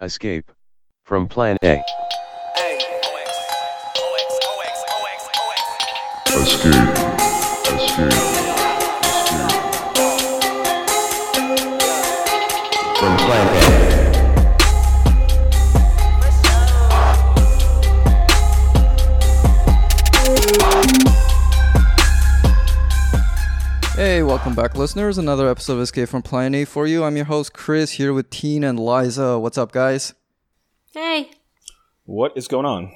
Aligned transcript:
Escape 0.00 0.52
from 1.04 1.26
Plan 1.26 1.56
A. 1.64 1.82
Escape. 6.28 6.74
Escape. 7.66 8.27
Welcome 24.38 24.54
back, 24.54 24.76
listeners. 24.76 25.18
Another 25.18 25.48
episode 25.48 25.72
of 25.72 25.80
Escape 25.80 26.08
from 26.08 26.22
Plan 26.22 26.54
A 26.54 26.64
for 26.64 26.86
you. 26.86 27.02
I'm 27.02 27.16
your 27.16 27.24
host, 27.24 27.52
Chris, 27.52 27.90
here 27.90 28.12
with 28.12 28.30
Teen 28.30 28.62
and 28.62 28.78
Liza. 28.78 29.36
What's 29.36 29.58
up, 29.58 29.72
guys? 29.72 30.14
Hey. 30.94 31.32
What 32.04 32.34
is 32.36 32.46
going 32.46 32.64
on? 32.64 32.92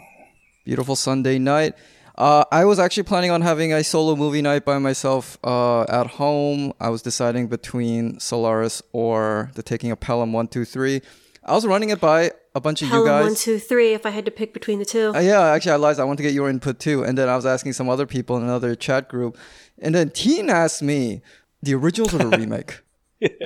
Beautiful 0.65 0.95
Sunday 0.95 1.41
night. 1.41 1.75
Uh, 2.17 2.45
I 2.53 2.65
was 2.65 2.79
actually 2.79 3.03
planning 3.03 3.33
on 3.33 3.41
having 3.41 3.73
a 3.73 3.83
solo 3.83 4.15
movie 4.15 4.41
night 4.41 4.65
by 4.65 4.79
myself 4.79 5.37
uh, 5.43 5.83
at 5.89 6.07
home. 6.07 6.75
I 6.79 6.91
was 6.91 7.03
deciding 7.03 7.49
between 7.49 8.21
Solaris 8.21 8.81
or 8.93 9.51
The 9.57 9.65
Taking 9.65 9.91
of 9.91 9.99
Pelham 9.99 10.33
123. 10.33 11.03
I 11.45 11.55
was 11.55 11.67
running 11.67 11.91
it 11.91 12.01
by 12.01 12.31
a 12.55 12.61
bunch 12.61 12.83
of 12.83 12.89
you 12.89 12.95
guys. 12.95 13.03
Pelham 13.05 13.09
guys. 13.09 13.25
one, 13.25 13.35
two, 13.35 13.59
three, 13.59 13.95
if 13.95 14.07
I 14.07 14.11
had 14.11 14.25
to 14.27 14.31
pick 14.31 14.55
between 14.55 14.79
the 14.79 14.85
two. 14.85 15.13
Uh, 15.13 15.19
yeah, 15.19 15.41
actually, 15.41 15.73
I 15.73 15.77
lied. 15.77 15.99
I 15.99 16.05
want 16.05 16.19
to 16.19 16.23
get 16.23 16.35
your 16.35 16.49
input 16.49 16.79
too. 16.79 17.03
And 17.03 17.19
then 17.19 17.29
I 17.29 17.35
was 17.35 17.45
asking 17.45 17.73
some 17.73 17.89
other 17.89 18.07
people 18.07 18.37
in 18.37 18.45
another 18.45 18.77
chat 18.77 19.09
group. 19.09 19.37
And 19.83 19.95
then 19.95 20.11
Teen 20.11 20.49
asked 20.49 20.83
me, 20.83 21.21
the 21.63 21.75
originals 21.75 22.15
or 22.15 22.19
the 22.19 22.29
remake? 22.39 22.81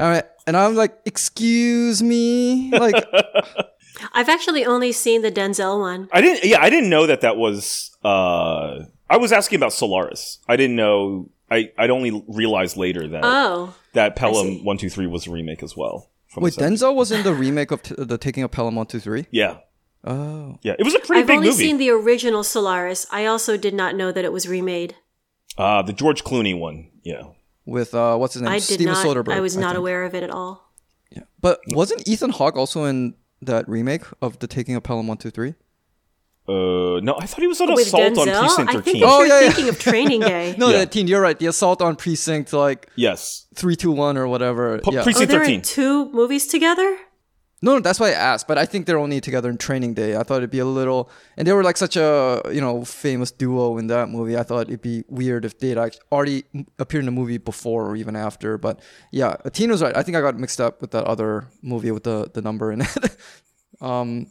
All 0.00 0.08
right. 0.08 0.24
And 0.46 0.56
I'm 0.56 0.74
like, 0.76 0.96
excuse 1.04 2.02
me? 2.02 2.70
Like, 2.70 3.04
I've 4.12 4.28
actually 4.28 4.64
only 4.64 4.92
seen 4.92 5.22
the 5.22 5.32
Denzel 5.32 5.80
one. 5.80 6.08
I 6.12 6.20
didn't. 6.20 6.44
Yeah, 6.48 6.62
I 6.62 6.70
didn't 6.70 6.90
know 6.90 7.06
that 7.06 7.22
that 7.22 7.36
was. 7.36 7.96
Uh, 8.04 8.84
I 9.10 9.16
was 9.16 9.32
asking 9.32 9.56
about 9.56 9.72
Solaris. 9.72 10.38
I 10.48 10.56
didn't 10.56 10.76
know. 10.76 11.30
I 11.50 11.70
I'd 11.78 11.90
only 11.90 12.24
realized 12.28 12.76
later 12.76 13.06
that 13.08 13.20
Oh. 13.24 13.74
that 13.94 14.16
Pelham 14.16 14.46
see. 14.46 14.62
One 14.62 14.78
Two 14.78 14.90
Three 14.90 15.06
was 15.06 15.26
a 15.26 15.30
remake 15.30 15.62
as 15.62 15.76
well. 15.76 16.10
from 16.28 16.42
wait, 16.42 16.54
Denzel 16.54 16.94
was 16.94 17.10
in 17.12 17.22
the 17.22 17.32
remake 17.34 17.70
of 17.70 17.82
t- 17.82 17.94
The 17.96 18.18
Taking 18.18 18.42
of 18.42 18.50
Pelham 18.50 18.74
123? 18.76 19.26
Yeah, 19.30 19.58
Oh. 20.04 20.58
yeah. 20.62 20.74
It 20.78 20.84
was 20.84 20.94
a 20.94 20.98
pretty 21.00 21.20
I've 21.20 21.26
big 21.26 21.36
only 21.38 21.52
seen 21.52 21.78
the 21.78 21.90
original 21.90 22.42
Solaris. 22.44 23.06
I 23.10 23.26
also 23.26 23.56
did 23.56 23.74
not 23.74 23.94
know 23.94 24.10
that 24.12 24.24
it 24.24 24.32
was 24.32 24.46
remade. 24.48 24.96
Uh, 25.58 25.82
the 25.82 25.92
George 25.92 26.24
Clooney 26.24 26.58
one. 26.58 26.90
Yeah. 27.02 27.22
With, 27.64 27.94
uh, 27.94 28.16
what's 28.16 28.34
his 28.34 28.42
name? 28.42 28.52
I 28.52 28.56
did 28.56 28.62
Steven 28.62 28.92
not. 28.94 29.04
Soderbergh. 29.06 29.32
I 29.32 29.40
was 29.40 29.56
not 29.56 29.70
think. 29.70 29.78
aware 29.78 30.04
of 30.04 30.14
it 30.14 30.22
at 30.22 30.30
all. 30.30 30.72
Yeah. 31.10 31.22
But 31.40 31.60
wasn't 31.68 32.06
Ethan 32.06 32.30
Hawke 32.30 32.56
also 32.56 32.84
in 32.84 33.14
that 33.42 33.68
remake 33.68 34.02
of 34.22 34.38
The 34.38 34.46
Taking 34.46 34.74
of 34.76 34.82
Pelham 34.82 35.06
123? 35.08 35.54
Uh, 36.48 37.00
no, 37.00 37.16
I 37.18 37.26
thought 37.26 37.40
he 37.40 37.48
was 37.48 37.60
on 37.60 37.74
With 37.74 37.88
Assault 37.88 38.18
on 38.18 38.28
Denzel, 38.28 38.38
Precinct 38.40 38.74
I 38.76 38.80
think 38.80 39.02
Oh, 39.04 39.18
you're 39.24 39.26
yeah, 39.26 39.40
yeah. 39.40 39.46
thinking 39.50 39.68
of 39.68 39.80
Training 39.80 40.20
Day. 40.32 40.54
No, 40.56 40.68
Yeah. 40.68 40.78
that 40.78 40.92
teen, 40.92 41.08
you're 41.08 41.20
right. 41.20 41.36
The 41.36 41.46
assault 41.46 41.82
on 41.82 41.96
precinct 41.96 42.52
like 42.52 42.88
yes, 42.94 43.46
321 43.56 44.16
or 44.16 44.28
whatever. 44.28 44.78
P- 44.78 44.92
yeah. 44.92 45.00
Oh, 45.00 45.02
Precinct 45.02 45.28
they're 45.28 45.40
Thirteen. 45.40 45.62
two 45.62 46.08
movies 46.12 46.46
together? 46.46 46.96
No, 47.62 47.80
that's 47.80 47.98
why 47.98 48.08
I 48.08 48.12
asked. 48.12 48.46
But 48.46 48.58
I 48.58 48.66
think 48.66 48.86
they're 48.86 48.98
only 48.98 49.20
together 49.20 49.48
in 49.48 49.56
Training 49.56 49.94
Day. 49.94 50.14
I 50.16 50.22
thought 50.22 50.38
it'd 50.38 50.50
be 50.50 50.58
a 50.58 50.66
little, 50.66 51.10
and 51.36 51.48
they 51.48 51.52
were 51.52 51.64
like 51.64 51.78
such 51.78 51.96
a 51.96 52.42
you 52.52 52.60
know 52.60 52.84
famous 52.84 53.30
duo 53.30 53.78
in 53.78 53.86
that 53.86 54.08
movie. 54.10 54.36
I 54.36 54.42
thought 54.42 54.68
it'd 54.68 54.82
be 54.82 55.04
weird 55.08 55.44
if 55.44 55.58
they'd 55.58 55.78
already 56.12 56.44
appeared 56.78 57.02
in 57.02 57.06
the 57.06 57.12
movie 57.12 57.38
before 57.38 57.86
or 57.86 57.96
even 57.96 58.14
after. 58.14 58.58
But 58.58 58.80
yeah, 59.10 59.36
was 59.44 59.82
right. 59.82 59.96
I 59.96 60.02
think 60.02 60.16
I 60.16 60.20
got 60.20 60.38
mixed 60.38 60.60
up 60.60 60.80
with 60.80 60.90
that 60.90 61.04
other 61.04 61.48
movie 61.62 61.90
with 61.90 62.04
the 62.04 62.30
the 62.32 62.42
number 62.42 62.70
in 62.72 62.82
it. 62.82 63.16
um, 63.80 64.30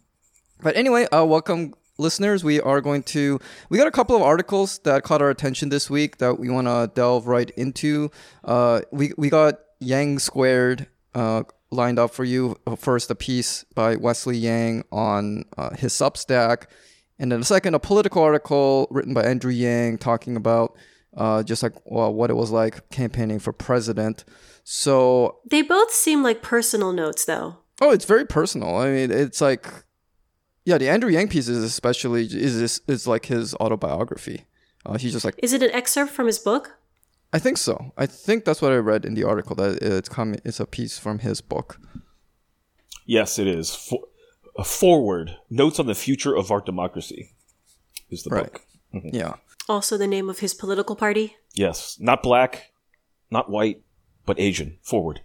but 0.61 0.75
anyway, 0.75 1.05
uh, 1.07 1.25
welcome 1.25 1.73
listeners. 1.97 2.43
We 2.43 2.61
are 2.61 2.79
going 2.79 3.03
to 3.03 3.39
we 3.69 3.77
got 3.79 3.87
a 3.87 3.91
couple 3.91 4.15
of 4.15 4.21
articles 4.21 4.79
that 4.79 5.03
caught 5.03 5.21
our 5.21 5.31
attention 5.31 5.69
this 5.69 5.89
week 5.89 6.17
that 6.17 6.39
we 6.39 6.49
want 6.49 6.67
to 6.67 6.91
delve 6.93 7.25
right 7.25 7.49
into. 7.51 8.11
Uh, 8.43 8.81
we 8.91 9.13
we 9.17 9.29
got 9.29 9.59
Yang 9.79 10.19
Squared 10.19 10.87
uh, 11.15 11.43
lined 11.71 11.99
up 11.99 12.11
for 12.11 12.23
you. 12.23 12.57
First, 12.77 13.11
a 13.11 13.15
piece 13.15 13.63
by 13.75 13.95
Wesley 13.95 14.37
Yang 14.37 14.85
on 14.91 15.45
uh, 15.57 15.71
his 15.75 15.93
Substack, 15.93 16.65
and 17.19 17.31
then 17.31 17.41
a 17.41 17.45
second, 17.45 17.73
a 17.75 17.79
political 17.79 18.21
article 18.21 18.87
written 18.91 19.13
by 19.13 19.23
Andrew 19.23 19.51
Yang 19.51 19.99
talking 19.99 20.35
about 20.35 20.75
uh, 21.15 21.43
just 21.43 21.63
like 21.63 21.73
well, 21.85 22.13
what 22.13 22.29
it 22.29 22.35
was 22.35 22.51
like 22.51 22.89
campaigning 22.89 23.39
for 23.39 23.53
president. 23.53 24.25
So 24.63 25.39
They 25.49 25.61
both 25.61 25.91
seem 25.91 26.23
like 26.23 26.41
personal 26.41 26.91
notes, 26.91 27.25
though. 27.25 27.57
Oh, 27.81 27.91
it's 27.91 28.05
very 28.05 28.25
personal. 28.25 28.77
I 28.77 28.89
mean, 28.89 29.11
it's 29.11 29.41
like, 29.41 29.67
yeah, 30.65 30.77
the 30.77 30.89
Andrew 30.89 31.11
Yang 31.11 31.29
piece 31.29 31.47
is 31.47 31.63
especially 31.63 32.25
is 32.25 32.61
is, 32.61 32.81
is 32.87 33.07
like 33.07 33.25
his 33.25 33.53
autobiography. 33.55 34.45
Uh, 34.85 34.97
he's 34.97 35.13
just 35.13 35.25
like, 35.25 35.35
Is 35.41 35.53
it 35.53 35.63
an 35.63 35.71
excerpt 35.71 36.11
from 36.11 36.27
his 36.27 36.39
book? 36.39 36.77
I 37.35 37.39
think 37.39 37.57
so. 37.57 37.91
I 37.97 38.05
think 38.05 38.45
that's 38.45 38.61
what 38.61 38.71
I 38.71 38.77
read 38.77 39.05
in 39.05 39.13
the 39.15 39.23
article 39.25 39.55
that 39.57 39.81
it's 39.81 40.09
coming. 40.09 40.39
It's 40.45 40.59
a 40.59 40.65
piece 40.65 40.97
from 40.97 41.19
his 41.19 41.41
book. 41.41 41.79
Yes, 43.05 43.37
it 43.37 43.47
is. 43.47 43.75
For, 43.75 43.99
a 44.57 44.63
forward 44.63 45.35
notes 45.49 45.79
on 45.79 45.85
the 45.85 45.95
future 45.95 46.33
of 46.35 46.49
our 46.49 46.61
democracy 46.61 47.31
is 48.09 48.23
the 48.23 48.29
Right. 48.29 48.51
book. 48.53 48.61
Yeah, 49.13 49.33
Also 49.67 49.97
the 49.97 50.07
name 50.07 50.29
of 50.29 50.39
his 50.39 50.53
political 50.53 50.95
party? 50.95 51.35
Yes, 51.53 51.97
not 51.99 52.23
black, 52.23 52.71
not 53.29 53.49
white, 53.49 53.81
but 54.25 54.39
Asian. 54.39 54.77
Forward. 54.81 55.19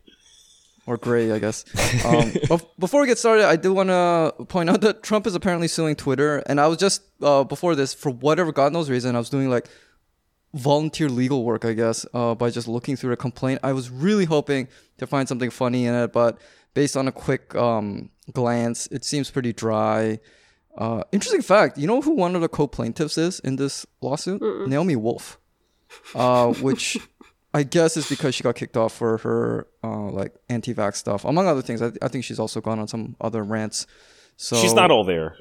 or 0.86 0.96
gray, 0.96 1.30
I 1.30 1.38
guess. 1.38 1.64
Um, 2.04 2.32
before 2.78 3.02
we 3.02 3.06
get 3.06 3.18
started, 3.18 3.44
I 3.46 3.54
do 3.54 3.72
want 3.72 3.90
to 3.90 4.44
point 4.46 4.68
out 4.70 4.80
that 4.80 5.04
Trump 5.04 5.26
is 5.28 5.34
apparently 5.36 5.68
suing 5.68 5.94
Twitter, 5.94 6.38
and 6.46 6.58
I 6.60 6.66
was 6.66 6.78
just 6.78 7.02
uh, 7.22 7.44
before 7.44 7.76
this, 7.76 7.94
for 7.94 8.10
whatever 8.10 8.50
God 8.50 8.72
knows 8.72 8.90
reason, 8.90 9.14
I 9.14 9.18
was 9.20 9.30
doing 9.30 9.48
like 9.48 9.68
volunteer 10.54 11.08
legal 11.08 11.44
work, 11.44 11.64
I 11.64 11.72
guess, 11.74 12.06
uh, 12.12 12.34
by 12.34 12.50
just 12.50 12.66
looking 12.68 12.96
through 12.96 13.10
the 13.10 13.16
complaint. 13.16 13.60
I 13.62 13.72
was 13.72 13.90
really 13.90 14.24
hoping 14.24 14.68
to 14.98 15.06
find 15.06 15.28
something 15.28 15.50
funny 15.50 15.86
in 15.86 15.94
it, 15.94 16.12
but 16.12 16.38
based 16.74 16.96
on 16.96 17.08
a 17.08 17.12
quick 17.12 17.54
um, 17.54 18.10
glance, 18.32 18.86
it 18.88 19.04
seems 19.04 19.30
pretty 19.30 19.52
dry. 19.52 20.18
Uh, 20.76 21.02
interesting 21.12 21.42
fact, 21.42 21.78
you 21.78 21.86
know 21.86 22.00
who 22.00 22.14
one 22.14 22.34
of 22.34 22.42
the 22.42 22.48
co-plaintiffs 22.48 23.18
is 23.18 23.40
in 23.40 23.56
this 23.56 23.86
lawsuit? 24.00 24.40
Naomi 24.68 24.96
Wolf, 24.96 25.38
uh, 26.14 26.52
which 26.54 26.96
I 27.54 27.64
guess 27.64 27.96
is 27.96 28.08
because 28.08 28.34
she 28.34 28.42
got 28.42 28.54
kicked 28.54 28.76
off 28.76 28.92
for 28.94 29.18
her 29.18 29.66
uh, 29.82 30.10
like 30.10 30.34
anti-vax 30.48 30.96
stuff, 30.96 31.24
among 31.24 31.48
other 31.48 31.62
things. 31.62 31.82
I, 31.82 31.90
I 32.00 32.08
think 32.08 32.24
she's 32.24 32.38
also 32.38 32.60
gone 32.60 32.78
on 32.78 32.88
some 32.88 33.16
other 33.20 33.42
rants. 33.42 33.86
So 34.36 34.56
She's 34.56 34.72
not 34.74 34.90
all 34.90 35.04
there, 35.04 35.36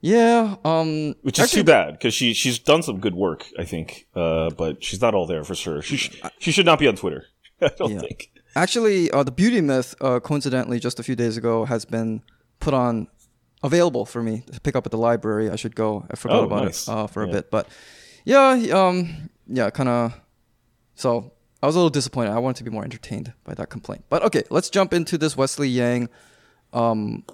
Yeah. 0.00 0.56
Um. 0.64 1.14
which 1.22 1.38
is 1.38 1.44
actually, 1.44 1.62
too 1.62 1.66
bad 1.66 1.92
because 1.92 2.14
she 2.14 2.32
she's 2.34 2.58
done 2.58 2.82
some 2.82 3.00
good 3.00 3.14
work, 3.14 3.46
I 3.58 3.64
think. 3.64 4.06
Uh, 4.14 4.50
but 4.50 4.82
she's 4.84 5.00
not 5.00 5.14
all 5.14 5.26
there 5.26 5.42
for 5.44 5.54
sure. 5.54 5.82
She 5.82 5.96
sh- 5.96 6.20
she 6.38 6.52
should 6.52 6.66
not 6.66 6.78
be 6.78 6.86
on 6.86 6.96
Twitter. 6.96 7.24
I 7.60 7.70
don't 7.76 7.92
Yeah. 7.92 8.00
think. 8.00 8.30
Actually, 8.54 9.10
uh, 9.10 9.22
the 9.24 9.30
beauty 9.32 9.60
myth, 9.60 9.94
uh, 10.00 10.20
coincidentally, 10.20 10.78
just 10.80 10.98
a 11.00 11.02
few 11.02 11.14
days 11.16 11.36
ago, 11.36 11.64
has 11.64 11.84
been 11.84 12.22
put 12.60 12.74
on 12.74 13.08
available 13.62 14.04
for 14.06 14.22
me 14.22 14.44
to 14.52 14.60
pick 14.60 14.76
up 14.76 14.86
at 14.86 14.92
the 14.92 14.98
library. 14.98 15.50
I 15.50 15.56
should 15.56 15.74
go. 15.74 16.06
I 16.10 16.16
forgot 16.16 16.40
Oh, 16.40 16.44
about 16.44 16.64
nice. 16.64 16.86
it 16.88 16.92
uh, 16.92 17.06
for 17.08 17.22
a 17.24 17.28
bit, 17.28 17.50
but 17.50 17.68
yeah, 18.24 18.50
um, 18.72 19.30
yeah, 19.48 19.70
kind 19.70 19.88
of. 19.88 20.20
So 20.94 21.32
I 21.62 21.66
was 21.66 21.74
a 21.74 21.78
little 21.78 21.90
disappointed. 21.90 22.30
I 22.32 22.38
wanted 22.38 22.58
to 22.58 22.64
be 22.64 22.70
more 22.70 22.84
entertained 22.84 23.32
by 23.44 23.54
that 23.54 23.68
complaint. 23.68 24.04
But 24.08 24.22
okay, 24.24 24.44
let's 24.50 24.70
jump 24.70 24.92
into 24.92 25.18
this 25.18 25.36
Wesley 25.36 25.68
Yang. 25.68 26.08
Um, 26.72 27.24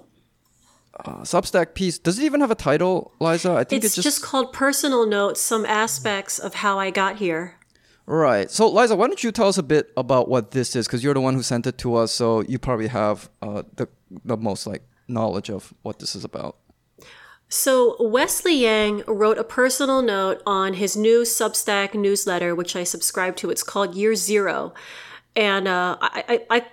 uh, 1.03 1.21
Substack 1.21 1.73
piece. 1.73 1.97
Does 1.99 2.19
it 2.19 2.23
even 2.23 2.41
have 2.41 2.51
a 2.51 2.55
title, 2.55 3.11
Liza? 3.19 3.51
I 3.53 3.63
think 3.63 3.83
It's 3.83 3.97
it's 3.97 4.03
just 4.03 4.21
called 4.23 4.53
Personal 4.53 5.05
Notes, 5.05 5.41
some 5.41 5.65
aspects 5.65 6.39
of 6.39 6.55
how 6.55 6.79
I 6.79 6.91
got 6.91 7.17
here. 7.17 7.55
Right. 8.07 8.51
So, 8.51 8.69
Liza, 8.69 8.95
why 8.95 9.07
don't 9.07 9.23
you 9.23 9.31
tell 9.31 9.47
us 9.47 9.57
a 9.57 9.63
bit 9.63 9.91
about 9.97 10.29
what 10.29 10.51
this 10.51 10.75
is? 10.75 10.85
Because 10.87 11.03
you're 11.03 11.15
the 11.15 11.21
one 11.21 11.33
who 11.33 11.41
sent 11.41 11.65
it 11.65 11.77
to 11.79 11.95
us, 11.95 12.11
so 12.11 12.41
you 12.41 12.59
probably 12.59 12.87
have 12.87 13.29
uh, 13.41 13.63
the 13.75 13.87
the 14.23 14.37
most 14.37 14.67
like 14.67 14.83
knowledge 15.07 15.49
of 15.49 15.73
what 15.81 15.99
this 15.99 16.15
is 16.15 16.23
about. 16.23 16.57
So, 17.47 17.95
Wesley 17.99 18.55
Yang 18.55 19.03
wrote 19.07 19.37
a 19.37 19.43
personal 19.43 20.01
note 20.01 20.41
on 20.45 20.75
his 20.75 20.95
new 20.95 21.21
Substack 21.21 21.93
newsletter, 21.93 22.55
which 22.55 22.75
I 22.75 22.83
subscribe 22.83 23.35
to. 23.37 23.49
It's 23.49 23.63
called 23.63 23.95
Year 23.95 24.15
Zero. 24.15 24.73
And 25.35 25.67
uh, 25.67 25.97
I, 26.01 26.23
I, 26.49 26.57
I 26.57 26.65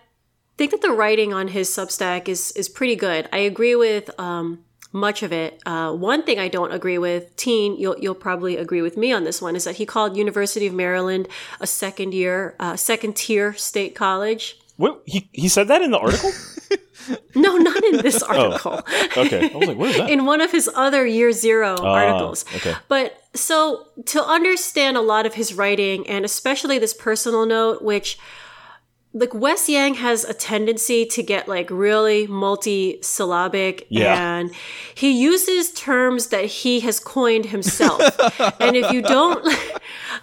think 0.63 0.71
that 0.71 0.87
the 0.87 0.95
writing 0.95 1.35
on 1.35 1.49
his 1.49 1.69
Substack 1.69 2.29
is, 2.29 2.53
is 2.53 2.69
pretty 2.69 2.95
good. 2.95 3.29
I 3.33 3.39
agree 3.39 3.75
with 3.75 4.09
um, 4.21 4.61
much 4.93 5.25
of 5.25 5.33
it. 5.33 5.61
Uh, 5.67 5.93
one 5.93 6.23
thing 6.23 6.39
I 6.39 6.47
don't 6.47 6.71
agree 6.71 6.99
with, 6.99 7.35
Teen, 7.35 7.77
you'll, 7.77 7.99
you'll 7.99 8.15
probably 8.15 8.57
agree 8.57 8.81
with 8.81 8.97
me 8.97 9.11
on 9.11 9.25
this 9.25 9.43
one, 9.43 9.57
is 9.57 9.65
that 9.65 9.75
he 9.75 9.87
called 9.87 10.17
University 10.17 10.69
of 10.69 10.73
Maryland 10.73 11.27
a 11.59 11.67
second 11.67 12.15
year, 12.15 12.55
uh, 12.61 12.77
second 12.77 13.17
tier 13.17 13.55
state 13.55 13.97
college. 13.97 14.57
What 14.77 15.03
he 15.05 15.29
he 15.33 15.49
said 15.49 15.67
that 15.67 15.83
in 15.83 15.91
the 15.91 15.99
article? 15.99 16.31
No, 17.35 17.57
not 17.57 17.83
in 17.83 17.97
this 17.97 18.23
article. 18.23 18.81
okay, 19.17 19.51
I 19.53 19.57
was 19.57 19.67
like, 19.67 19.77
what 19.77 19.91
is 19.91 19.97
that? 19.97 20.09
in 20.09 20.25
one 20.25 20.41
of 20.41 20.53
his 20.53 20.71
other 20.73 21.05
year 21.05 21.33
zero 21.33 21.77
articles. 21.77 22.45
okay. 22.55 22.75
But 22.87 23.21
so 23.35 23.89
to 24.07 24.23
understand 24.23 24.97
a 24.97 25.01
lot 25.01 25.27
of 25.27 25.35
his 25.35 25.53
writing 25.53 26.07
and 26.09 26.25
especially 26.25 26.79
this 26.79 26.95
personal 26.95 27.45
note, 27.45 27.83
which 27.83 28.21
like 29.15 29.35
Wes 29.35 29.69
Yang 29.69 29.95
has 29.95 30.25
a 30.25 30.33
tendency 30.33 31.05
to 31.07 31.23
get 31.23 31.47
like 31.49 31.69
really 31.71 32.27
multi-syllabic 32.27 33.87
Yeah. 33.89 34.39
and 34.39 34.51
he 34.95 35.11
uses 35.11 35.73
terms 35.73 36.29
that 36.29 36.47
he 36.47 36.81
has 36.81 36.99
coined 37.01 37.47
himself. 37.47 38.01
and 38.61 38.77
if 38.77 38.91
you 38.93 39.03
don't 39.03 39.47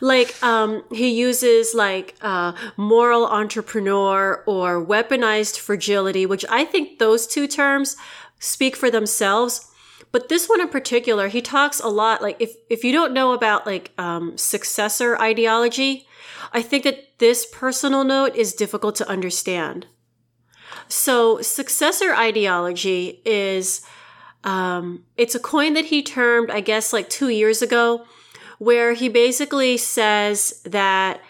like 0.01 0.41
um 0.43 0.83
he 0.91 1.09
uses 1.09 1.73
like 1.73 2.15
uh 2.21 2.53
moral 2.77 3.27
entrepreneur 3.27 4.43
or 4.45 4.83
weaponized 4.85 5.59
fragility, 5.59 6.25
which 6.25 6.45
I 6.49 6.65
think 6.65 6.99
those 6.99 7.27
two 7.27 7.47
terms 7.47 7.95
speak 8.39 8.75
for 8.75 8.89
themselves. 8.89 9.65
But 10.11 10.27
this 10.29 10.47
one 10.47 10.61
in 10.61 10.69
particular, 10.69 11.27
he 11.27 11.41
talks 11.41 11.79
a 11.79 11.87
lot 11.89 12.21
like 12.23 12.37
if 12.39 12.55
if 12.69 12.83
you 12.83 12.91
don't 12.91 13.13
know 13.13 13.33
about 13.33 13.65
like 13.67 13.91
um 13.99 14.37
successor 14.37 15.15
ideology, 15.21 16.07
I 16.51 16.61
think 16.61 16.83
that 16.83 17.19
this 17.19 17.45
personal 17.45 18.03
note 18.03 18.35
is 18.35 18.53
difficult 18.53 18.95
to 18.95 19.09
understand. 19.09 19.87
So, 20.87 21.41
successor 21.41 22.13
ideology 22.13 23.21
is 23.25 23.81
um, 24.43 25.05
it's 25.17 25.35
a 25.35 25.39
coin 25.39 25.73
that 25.73 25.85
he 25.85 26.01
termed, 26.01 26.49
I 26.49 26.61
guess, 26.61 26.93
like 26.93 27.09
two 27.09 27.29
years 27.29 27.61
ago, 27.61 28.05
where 28.57 28.93
he 28.93 29.09
basically 29.09 29.77
says 29.77 30.61
that 30.65 31.21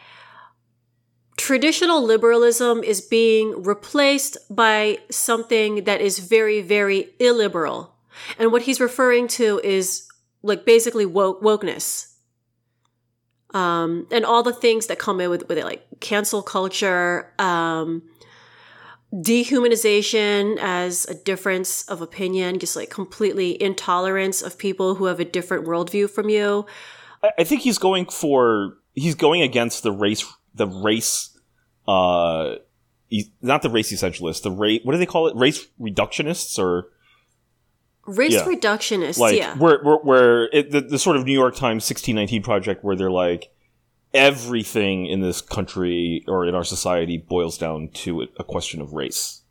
traditional 1.37 2.03
liberalism 2.03 2.83
is 2.83 3.01
being 3.01 3.63
replaced 3.63 4.37
by 4.49 4.99
something 5.09 5.85
that 5.85 6.01
is 6.01 6.19
very, 6.19 6.61
very 6.61 7.09
illiberal. 7.19 7.95
And 8.37 8.51
what 8.51 8.63
he's 8.63 8.81
referring 8.81 9.27
to 9.29 9.59
is 9.63 10.07
like 10.43 10.65
basically 10.65 11.05
woke 11.05 11.41
wokeness 11.41 12.08
um, 13.53 14.07
and 14.11 14.25
all 14.25 14.43
the 14.43 14.53
things 14.53 14.87
that 14.87 14.99
come 14.99 15.19
in 15.21 15.29
with, 15.29 15.47
with 15.47 15.57
it, 15.57 15.65
like 15.65 15.85
cancel 15.99 16.41
culture, 16.41 17.31
um, 17.39 18.03
dehumanization 19.13 20.57
as 20.61 21.05
a 21.05 21.15
difference 21.15 21.83
of 21.89 22.01
opinion, 22.01 22.59
just 22.59 22.75
like 22.75 22.89
completely 22.89 23.61
intolerance 23.61 24.41
of 24.41 24.57
people 24.57 24.95
who 24.95 25.05
have 25.05 25.19
a 25.19 25.25
different 25.25 25.65
worldview 25.65 26.09
from 26.09 26.29
you. 26.29 26.65
I, 27.37 27.43
think 27.43 27.61
he's 27.61 27.77
going 27.77 28.05
for 28.05 28.77
he's 28.93 29.15
going 29.15 29.41
against 29.41 29.83
the 29.83 29.91
race 29.91 30.25
the 30.53 30.67
race 30.67 31.37
uh 31.87 32.55
not 33.41 33.61
the 33.61 33.69
race 33.69 33.91
essentialists 33.91 34.41
the 34.41 34.51
race 34.51 34.81
what 34.83 34.93
do 34.93 34.99
they 34.99 35.05
call 35.05 35.27
it 35.27 35.35
race 35.35 35.67
reductionists 35.79 36.57
or 36.57 36.87
Race 38.17 38.33
Yeah. 38.33 38.45
reductionists, 38.45 39.17
like 39.19 39.37
yeah. 39.37 39.55
where 39.57 39.79
where, 39.83 39.97
where 39.97 40.43
it, 40.53 40.71
the, 40.71 40.81
the 40.81 40.99
sort 40.99 41.15
of 41.17 41.25
New 41.25 41.33
York 41.33 41.55
Times 41.55 41.83
1619 41.89 42.41
project 42.43 42.83
where 42.83 42.95
they're 42.95 43.11
like 43.11 43.51
everything 44.13 45.05
in 45.05 45.21
this 45.21 45.41
country 45.41 46.23
or 46.27 46.45
in 46.45 46.55
our 46.55 46.63
society 46.63 47.17
boils 47.17 47.57
down 47.57 47.89
to 47.89 48.23
a, 48.37 48.43
question 48.43 48.81
of 48.81 48.93
race. 48.93 49.41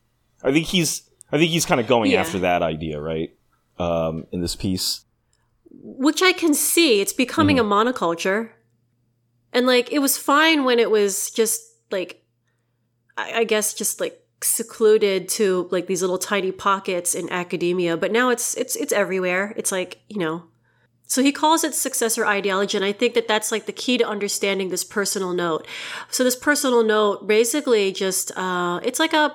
I 0.43 0.53
think 0.53 0.67
he's 0.67 1.09
I 1.31 1.39
think 1.39 1.51
he's 1.51 1.65
kind 1.67 1.81
of 1.81 1.87
going 1.87 2.11
Yeah. 2.11 2.21
after 2.21 2.39
that 2.41 2.63
idea, 2.63 3.01
right? 3.01 3.31
Um, 3.79 4.27
in 4.33 4.41
this 4.41 4.57
piece. 4.57 5.05
which 5.71 6.23
I 6.23 6.33
can 6.33 6.55
see. 6.55 7.01
It's 7.01 7.13
becoming 7.13 7.59
a 7.61 7.65
monoculture. 7.65 8.51
And 9.53 9.67
like 9.67 9.93
it 9.93 10.01
was 10.01 10.19
fine 10.19 10.65
when 10.65 10.79
it 10.81 10.91
was 10.91 11.31
just 11.31 11.61
like 11.91 12.23
I, 13.17 13.41
I 13.41 13.45
guess 13.45 13.75
just 13.75 14.01
like 14.01 14.21
secluded 14.41 15.29
to 15.29 15.69
like 15.71 15.87
these 15.87 16.01
little 16.01 16.19
tiny 16.19 16.53
pockets 16.53 17.15
in 17.15 17.31
academia, 17.31 17.97
but 17.97 18.13
now 18.13 18.31
it's 18.31 18.57
it's 18.57 18.77
it's 18.77 18.93
everywhere. 18.93 19.53
It's 19.57 19.73
like, 19.73 19.99
you 20.09 20.19
know. 20.19 20.45
So 21.07 21.23
he 21.23 21.33
calls 21.33 21.65
it 21.65 21.75
successor 21.75 22.27
ideology 22.27 22.77
and 22.77 22.85
I 22.85 22.93
think 22.93 23.15
that 23.15 23.27
that's 23.27 23.51
like 23.51 23.65
the 23.65 23.73
key 23.73 23.97
to 23.97 24.07
understanding 24.07 24.69
this 24.69 24.85
personal 24.85 25.33
note. 25.33 25.67
So 26.11 26.23
this 26.23 26.37
personal 26.37 26.85
note 26.85 27.27
basically 27.27 27.93
just 27.93 28.37
uh 28.37 28.81
it's 28.83 28.99
like 28.99 29.15
a 29.15 29.35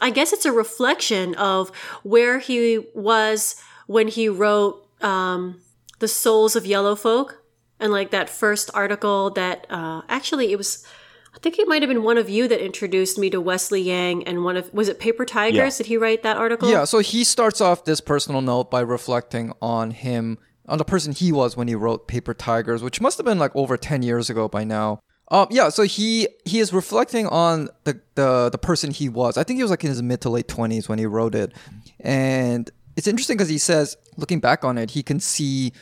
I 0.00 0.10
guess 0.10 0.32
it's 0.32 0.44
a 0.44 0.52
reflection 0.52 1.34
of 1.34 1.70
where 2.02 2.38
he 2.38 2.86
was 2.94 3.56
when 3.86 4.08
he 4.08 4.28
wrote 4.28 4.86
um, 5.00 5.60
The 5.98 6.08
Souls 6.08 6.54
of 6.54 6.66
Yellow 6.66 6.94
Folk 6.94 7.42
and 7.80 7.90
like 7.90 8.10
that 8.10 8.30
first 8.30 8.70
article 8.72 9.30
that 9.30 9.66
uh, 9.68 10.02
actually 10.08 10.52
it 10.52 10.56
was 10.56 10.86
I 11.34 11.38
think 11.38 11.58
it 11.58 11.68
might 11.68 11.82
have 11.82 11.88
been 11.88 12.02
one 12.02 12.18
of 12.18 12.28
you 12.28 12.48
that 12.48 12.64
introduced 12.64 13.16
me 13.18 13.30
to 13.30 13.40
Wesley 13.40 13.80
Yang 13.80 14.24
and 14.24 14.44
one 14.44 14.56
of 14.56 14.72
was 14.74 14.88
it 14.88 14.98
Paper 14.98 15.24
Tigers? 15.24 15.56
Yeah. 15.56 15.84
Did 15.84 15.86
he 15.86 15.96
write 15.96 16.22
that 16.22 16.36
article? 16.36 16.70
Yeah, 16.70 16.84
so 16.84 16.98
he 16.98 17.24
starts 17.24 17.60
off 17.60 17.84
this 17.84 18.00
personal 18.00 18.40
note 18.40 18.70
by 18.70 18.80
reflecting 18.80 19.52
on 19.62 19.92
him, 19.92 20.38
on 20.66 20.78
the 20.78 20.84
person 20.84 21.12
he 21.12 21.30
was 21.30 21.56
when 21.56 21.68
he 21.68 21.74
wrote 21.74 22.08
Paper 22.08 22.34
Tigers, 22.34 22.82
which 22.82 23.00
must 23.00 23.16
have 23.18 23.24
been 23.24 23.38
like 23.38 23.54
over 23.54 23.76
10 23.76 24.02
years 24.02 24.28
ago 24.28 24.48
by 24.48 24.64
now. 24.64 25.00
Um, 25.32 25.46
yeah, 25.50 25.68
so 25.68 25.84
he 25.84 26.26
he 26.44 26.58
is 26.58 26.72
reflecting 26.72 27.28
on 27.28 27.68
the, 27.84 28.00
the 28.16 28.50
the 28.50 28.58
person 28.58 28.90
he 28.90 29.08
was. 29.08 29.38
I 29.38 29.44
think 29.44 29.58
he 29.58 29.62
was 29.62 29.70
like 29.70 29.84
in 29.84 29.90
his 29.90 30.02
mid 30.02 30.20
to 30.22 30.30
late 30.30 30.48
20s 30.48 30.88
when 30.88 30.98
he 30.98 31.06
wrote 31.06 31.36
it. 31.36 31.52
And 32.00 32.68
it's 32.96 33.06
interesting 33.06 33.36
because 33.36 33.48
he 33.48 33.58
says, 33.58 33.96
looking 34.16 34.40
back 34.40 34.64
on 34.64 34.76
it, 34.76 34.90
he 34.90 35.04
can 35.04 35.20
see 35.20 35.72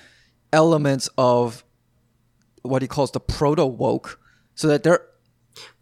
elements 0.53 1.09
of 1.17 1.65
what 2.61 2.83
he 2.83 2.89
calls 2.89 3.13
the 3.13 3.21
proto 3.21 3.65
woke. 3.65 4.21
So 4.55 4.69
that 4.69 4.83
there 4.83 5.01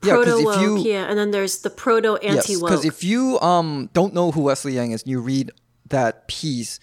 Proto 0.00 0.38
if 0.38 0.44
woke, 0.44 0.86
yeah, 0.86 1.06
and 1.08 1.18
then 1.18 1.30
there's 1.30 1.58
the 1.58 1.70
proto 1.70 2.16
anti 2.16 2.56
woke. 2.56 2.70
because 2.70 2.84
if 2.84 3.02
you 3.02 3.38
um 3.40 3.90
don't 3.92 4.14
know 4.14 4.30
who 4.30 4.42
Wesley 4.42 4.74
Yang 4.74 4.92
is 4.92 5.02
and 5.02 5.10
you 5.10 5.20
read 5.20 5.50
that 5.88 6.28
piece, 6.28 6.78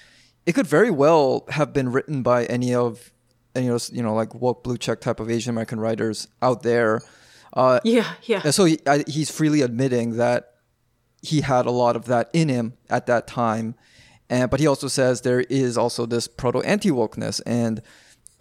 it 0.45 0.53
could 0.53 0.67
very 0.67 0.91
well 0.91 1.45
have 1.49 1.73
been 1.73 1.91
written 1.91 2.23
by 2.23 2.45
any 2.45 2.73
of 2.73 3.11
any 3.55 3.67
of 3.67 3.73
those, 3.73 3.91
you 3.91 4.03
know 4.03 4.13
like 4.13 4.33
woke 4.35 4.63
blue 4.63 4.77
check 4.77 5.01
type 5.01 5.19
of 5.19 5.29
Asian 5.29 5.51
American 5.51 5.79
writers 5.79 6.27
out 6.41 6.63
there. 6.63 7.01
Uh, 7.53 7.79
yeah, 7.83 8.13
yeah. 8.23 8.41
and 8.43 8.53
so 8.53 8.65
he, 8.65 8.79
I, 8.87 9.03
he's 9.07 9.29
freely 9.29 9.61
admitting 9.61 10.17
that 10.17 10.55
he 11.21 11.41
had 11.41 11.65
a 11.67 11.71
lot 11.71 11.95
of 11.95 12.05
that 12.05 12.29
in 12.33 12.49
him 12.49 12.73
at 12.89 13.05
that 13.05 13.27
time, 13.27 13.75
and 14.29 14.49
but 14.49 14.59
he 14.59 14.67
also 14.67 14.87
says 14.87 15.21
there 15.21 15.41
is 15.41 15.77
also 15.77 16.05
this 16.05 16.27
proto 16.27 16.61
anti 16.61 16.89
wokeness, 16.89 17.41
and 17.45 17.81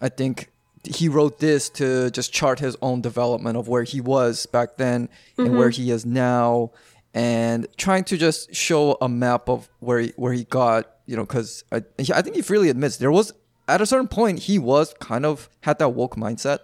I 0.01 0.09
think 0.09 0.49
he 0.83 1.07
wrote 1.07 1.39
this 1.39 1.69
to 1.69 2.09
just 2.11 2.33
chart 2.33 2.59
his 2.59 2.75
own 2.81 3.01
development 3.01 3.57
of 3.57 3.67
where 3.67 3.83
he 3.83 4.01
was 4.01 4.45
back 4.45 4.77
then 4.77 5.09
and 5.37 5.57
where 5.57 5.69
he 5.69 5.91
is 5.91 6.05
now, 6.05 6.71
and 7.13 7.67
trying 7.77 8.03
to 8.05 8.17
just 8.17 8.53
show 8.53 8.97
a 9.01 9.07
map 9.07 9.47
of 9.47 9.69
where 9.79 9.99
he, 9.99 10.13
where 10.15 10.33
he 10.33 10.43
got, 10.45 10.89
you 11.05 11.15
know, 11.15 11.23
because 11.23 11.63
I 11.71 11.83
I 12.13 12.21
think 12.21 12.35
he 12.35 12.41
freely 12.41 12.69
admits 12.69 12.97
there 12.97 13.11
was 13.11 13.33
at 13.67 13.81
a 13.81 13.85
certain 13.85 14.07
point 14.07 14.39
he 14.39 14.59
was 14.59 14.93
kind 14.99 15.25
of 15.25 15.49
had 15.61 15.79
that 15.79 15.89
woke 15.89 16.15
mindset. 16.15 16.59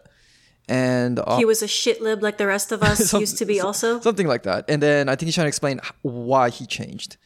And 0.67 1.17
uh, 1.17 1.37
he 1.37 1.45
was 1.45 1.63
a 1.63 1.67
shit 1.67 1.99
lib 1.99 2.21
like 2.21 2.37
the 2.37 2.45
rest 2.45 2.71
of 2.71 2.83
us 2.83 2.99
Some- 3.09 3.21
used 3.21 3.37
to 3.39 3.45
be 3.45 3.59
also. 3.59 3.99
something 4.01 4.27
like 4.27 4.43
that. 4.43 4.65
And 4.69 4.83
then 4.83 5.09
I 5.09 5.15
think 5.15 5.27
he's 5.27 5.35
trying 5.35 5.45
to 5.45 5.49
explain 5.49 5.79
why 6.03 6.49
he 6.51 6.65
changed, 6.67 7.17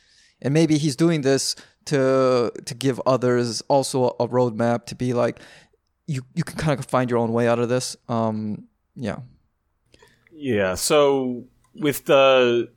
and 0.41 0.53
maybe 0.53 0.77
he's 0.77 0.95
doing 0.95 1.21
this 1.23 1.55
to 1.85 2.51
to 2.65 2.73
give 2.73 3.01
others 3.05 3.61
also 3.67 4.15
a 4.19 4.27
roadmap 4.29 4.85
to 4.85 4.95
be 4.95 5.11
like, 5.13 5.39
you 6.07 6.23
you 6.33 6.43
can 6.43 6.57
kind 6.57 6.77
of 6.77 6.85
find 6.85 7.09
your 7.09 7.19
own 7.19 7.33
way 7.33 7.47
out 7.47 7.59
of 7.59 7.69
this. 7.69 7.95
Um, 8.09 8.67
yeah, 8.95 9.19
Yeah. 10.31 10.75
So 10.75 11.45
with 11.75 12.05
the 12.05 12.69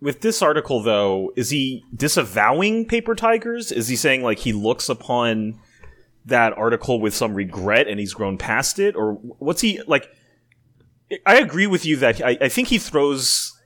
with 0.00 0.20
this 0.20 0.42
article 0.42 0.82
though, 0.82 1.32
is 1.36 1.50
he 1.50 1.84
disavowing 1.94 2.86
paper 2.86 3.14
tigers? 3.14 3.72
Is 3.72 3.88
he 3.88 3.96
saying 3.96 4.22
like 4.22 4.38
he 4.38 4.52
looks 4.52 4.88
upon 4.88 5.60
that 6.24 6.56
article 6.56 7.00
with 7.00 7.14
some 7.14 7.34
regret 7.34 7.88
and 7.88 7.98
he's 7.98 8.14
grown 8.14 8.38
past 8.38 8.78
it, 8.78 8.96
or 8.96 9.14
what's 9.14 9.60
he 9.60 9.80
like? 9.86 10.08
I 11.24 11.38
agree 11.38 11.66
with 11.66 11.86
you 11.86 11.96
that 11.96 12.20
I, 12.22 12.36
I 12.40 12.48
think 12.48 12.68
he 12.68 12.78
throws 12.78 13.56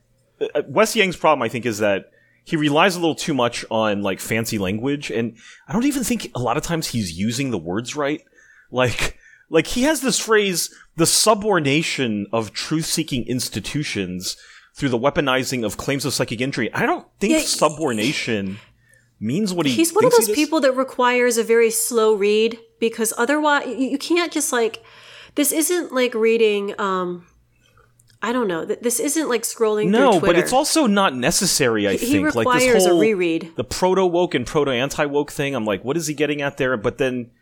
uh, 0.41 0.63
Wes 0.69 0.95
Yang's 0.95 1.17
problem. 1.17 1.43
I 1.43 1.49
think 1.49 1.67
is 1.67 1.79
that 1.79 2.11
he 2.45 2.57
relies 2.57 2.97
a 2.97 3.01
little 3.01 3.15
too 3.15 3.35
much 3.35 3.65
on 3.71 4.03
like 4.03 4.21
fancy 4.21 4.59
language, 4.59 5.11
and 5.11 5.37
I 5.69 5.73
don't 5.73 5.85
even 5.85 6.05
think 6.05 6.31
a 6.35 6.41
lot 6.41 6.57
of 6.57 6.63
times 6.63 6.89
he's 6.89 7.19
using 7.19 7.51
the 7.51 7.59
words 7.59 7.97
right. 7.97 8.21
Like, 8.73 9.19
like 9.50 9.67
he 9.67 9.83
has 9.83 10.00
this 10.00 10.19
phrase, 10.19 10.75
the 10.97 11.07
subordination 11.07 12.26
of 12.33 12.52
truth-seeking 12.52 13.26
institutions 13.26 14.37
through 14.75 14.88
the 14.88 14.99
weaponizing 14.99 15.64
of 15.64 15.76
claims 15.76 16.05
of 16.05 16.14
psychic 16.14 16.41
injury. 16.41 16.73
I 16.73 16.87
don't 16.87 17.07
think 17.21 17.33
Yeah, 17.35 17.41
subordination 17.41 18.59
means 19.21 19.52
what 19.52 19.67
he. 19.67 19.73
He's 19.73 19.93
one 19.93 20.05
of 20.07 20.12
those 20.12 20.31
people 20.31 20.61
that 20.62 20.73
requires 20.73 21.37
a 21.38 21.45
very 21.45 21.71
slow 21.71 22.14
read 22.14 22.59
because 22.81 23.12
otherwise 23.19 23.67
you, 23.67 23.99
can't 23.99 24.33
just 24.33 24.52
like 24.52 24.83
this 25.35 25.52
isn't 25.52 25.93
like 25.93 26.14
reading 26.14 26.75
um 26.81 27.26
I 28.25 28.33
don't 28.33 28.47
know. 28.47 28.64
th- 28.64 28.79
This 28.81 29.00
isn't 29.00 29.29
like 29.29 29.43
scrolling 29.43 29.88
No, 29.91 30.12
through 30.12 30.21
Twitter. 30.21 30.35
but 30.35 30.38
it's 30.43 30.52
also 30.52 30.87
not 30.87 31.14
necessary. 31.14 31.88
I 31.88 31.93
He 31.97 32.07
think 32.07 32.35
like 32.35 32.47
requires 32.47 32.73
this 32.75 32.87
a 32.87 32.91
whole 32.91 33.00
reread. 33.00 33.52
the 33.57 33.64
proto 33.64 34.07
woke 34.07 34.35
and 34.35 34.47
proto 34.47 34.71
anti 34.71 35.05
woke 35.07 35.31
thing. 35.33 35.55
I'm 35.55 35.64
like, 35.64 35.85
what 35.85 35.97
is 35.97 36.07
he 36.07 36.14
getting 36.14 36.41
at 36.41 36.57
there? 36.57 36.76
But 36.76 36.99
then, 36.99 37.33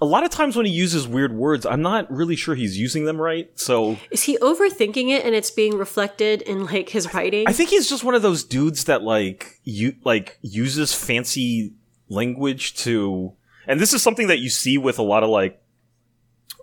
a 0.00 0.04
lot 0.04 0.24
of 0.24 0.30
times 0.30 0.56
when 0.56 0.66
he 0.66 0.72
uses 0.72 1.08
weird 1.08 1.32
words, 1.32 1.66
I'm 1.66 1.82
not 1.82 2.10
really 2.10 2.36
sure 2.36 2.54
he's 2.54 2.78
using 2.78 3.04
them 3.04 3.20
right. 3.20 3.50
So 3.58 3.96
Is 4.10 4.22
he 4.24 4.38
overthinking 4.38 5.08
it 5.10 5.24
and 5.24 5.34
it's 5.34 5.50
being 5.50 5.76
reflected 5.76 6.42
in 6.42 6.66
like 6.66 6.90
his 6.90 7.12
writing? 7.12 7.46
I 7.48 7.52
think 7.52 7.70
he's 7.70 7.88
just 7.88 8.04
one 8.04 8.14
of 8.14 8.22
those 8.22 8.44
dudes 8.44 8.84
that 8.84 9.02
like 9.02 9.60
you 9.64 9.96
like 10.04 10.38
uses 10.42 10.94
fancy 10.94 11.72
language 12.08 12.74
to 12.76 13.32
and 13.66 13.78
this 13.80 13.92
is 13.92 14.02
something 14.02 14.28
that 14.28 14.38
you 14.38 14.48
see 14.48 14.78
with 14.78 14.98
a 14.98 15.02
lot 15.02 15.22
of 15.22 15.28
like 15.28 15.60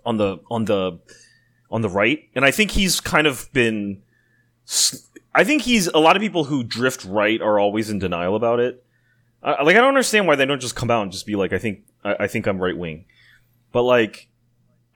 on 0.04 0.16
the 0.16 0.38
on 0.50 0.64
the 0.64 0.98
on 1.70 1.82
the 1.82 1.88
right 1.88 2.28
and 2.34 2.44
I 2.44 2.50
think 2.50 2.72
he's 2.72 3.00
kind 3.00 3.26
of 3.26 3.48
been 3.52 4.02
I 5.34 5.44
think 5.44 5.62
he's 5.62 5.86
a 5.88 5.98
lot 5.98 6.16
of 6.16 6.22
people 6.22 6.44
who 6.44 6.64
drift 6.64 7.04
right 7.04 7.40
are 7.40 7.58
always 7.58 7.90
in 7.90 7.98
denial 7.98 8.34
about 8.34 8.58
it. 8.58 8.82
Uh, 9.42 9.56
like 9.62 9.76
I 9.76 9.80
don't 9.80 9.88
understand 9.88 10.26
why 10.26 10.34
they 10.34 10.46
don't 10.46 10.60
just 10.60 10.74
come 10.74 10.90
out 10.90 11.02
and 11.02 11.12
just 11.12 11.26
be 11.26 11.36
like, 11.36 11.52
I 11.52 11.58
think 11.58 11.84
I, 12.02 12.16
I 12.20 12.26
think 12.26 12.46
I'm 12.46 12.58
right 12.58 12.76
wing, 12.76 13.04
but 13.76 13.82
like 13.82 14.28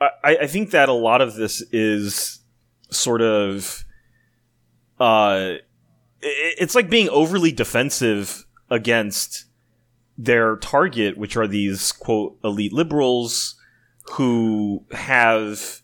I, 0.01 0.39
I 0.43 0.47
think 0.47 0.71
that 0.71 0.89
a 0.89 0.95
lot 0.95 1.21
of 1.21 1.35
this 1.35 1.61
is 1.71 2.39
sort 2.89 3.21
of 3.21 3.85
uh 4.99 5.53
it- 6.23 6.55
it's 6.59 6.75
like 6.75 6.89
being 6.89 7.11
overly 7.11 7.53
defensive 7.53 8.47
against 8.71 9.45
their 10.17 10.57
target, 10.57 11.19
which 11.19 11.37
are 11.37 11.47
these 11.47 11.93
quote 11.93 12.39
elite 12.43 12.73
liberals 12.73 13.57
who 14.13 14.85
have 14.93 15.83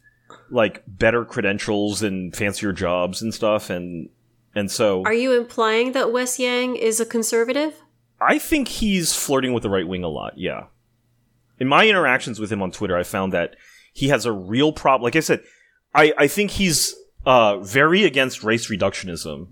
like 0.51 0.83
better 0.87 1.25
credentials 1.27 2.03
and 2.03 2.35
fancier 2.35 2.73
jobs 2.73 3.21
and 3.21 3.35
stuff 3.35 3.69
and 3.69 4.09
and 4.55 4.71
so 4.71 5.03
Are 5.05 5.13
you 5.13 5.33
implying 5.39 5.93
that 5.93 6.13
Wes 6.13 6.39
Yang 6.39 6.77
is 6.77 7.01
a 7.01 7.05
conservative? 7.05 7.75
I 8.21 8.39
think 8.39 8.69
he's 8.69 9.15
flirting 9.15 9.53
with 9.53 9.63
the 9.65 9.69
right 9.71 9.87
wing 9.87 10.03
a 10.05 10.09
lot. 10.09 10.39
Yeah. 10.39 10.69
In 11.59 11.69
my 11.69 11.87
interactions 11.87 12.39
with 12.39 12.53
him 12.53 12.63
on 12.63 12.71
Twitter, 12.71 12.97
I 12.97 13.03
found 13.03 13.33
that 13.33 13.57
he 13.93 14.09
has 14.09 14.27
a 14.27 14.33
real 14.33 14.73
problem. 14.73 15.05
Like 15.05 15.17
I 15.17 15.21
said, 15.21 15.43
I, 15.95 16.13
I 16.19 16.27
think 16.27 16.53
he's 16.53 16.95
uh, 17.25 17.59
very 17.59 18.05
against 18.05 18.45
race 18.45 18.71
reductionism, 18.71 19.49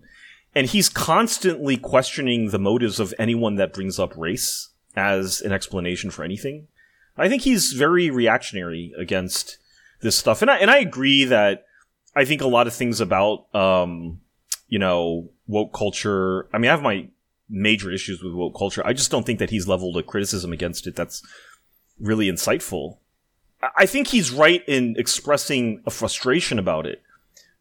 and 0.55 0.67
he's 0.67 0.89
constantly 0.89 1.77
questioning 1.77 2.51
the 2.51 2.59
motives 2.59 3.01
of 3.01 3.15
anyone 3.19 3.57
that 3.57 3.73
brings 3.73 3.99
up 3.99 4.17
race 4.17 4.71
as 4.95 5.41
an 5.41 5.53
explanation 5.53 6.11
for 6.11 6.25
anything. 6.25 6.69
I 7.17 7.29
think 7.29 7.43
he's 7.43 7.73
very 7.73 8.11
reactionary 8.11 8.93
against 8.99 9.59
this 10.01 10.17
stuff, 10.17 10.43
and 10.43 10.51
I 10.51 10.59
and 10.59 10.71
I 10.71 10.79
agree 10.79 11.25
that 11.25 11.65
I 12.15 12.25
think 12.25 12.43
a 12.43 12.47
lot 12.47 12.67
of 12.67 12.75
things 12.75 13.01
about 13.01 13.55
um, 13.55 14.21
you 14.69 14.79
know 14.79 15.31
woke 15.47 15.73
culture. 15.73 16.49
I 16.53 16.59
mean, 16.59 16.69
I 16.69 16.75
have 16.75 16.83
my 16.83 17.09
major 17.49 17.91
issues 17.91 18.23
with 18.23 18.35
woke 18.35 18.57
culture. 18.57 18.87
I 18.87 18.93
just 18.93 19.11
don't 19.11 19.25
think 19.25 19.39
that 19.39 19.51
he's 19.51 19.69
leveled 19.69 19.97
a 19.97 20.03
criticism 20.03 20.53
against 20.53 20.87
it 20.87 20.97
that's 20.97 21.23
really 21.99 22.31
insightful. 22.31 22.99
I- 23.77 23.87
think 23.87 24.09
he's 24.09 24.31
right 24.31 24.63
in 24.69 24.95
expressing 24.99 25.83
a 25.87 25.91
frustration 25.91 26.59
about 26.59 26.87
it, 26.87 27.01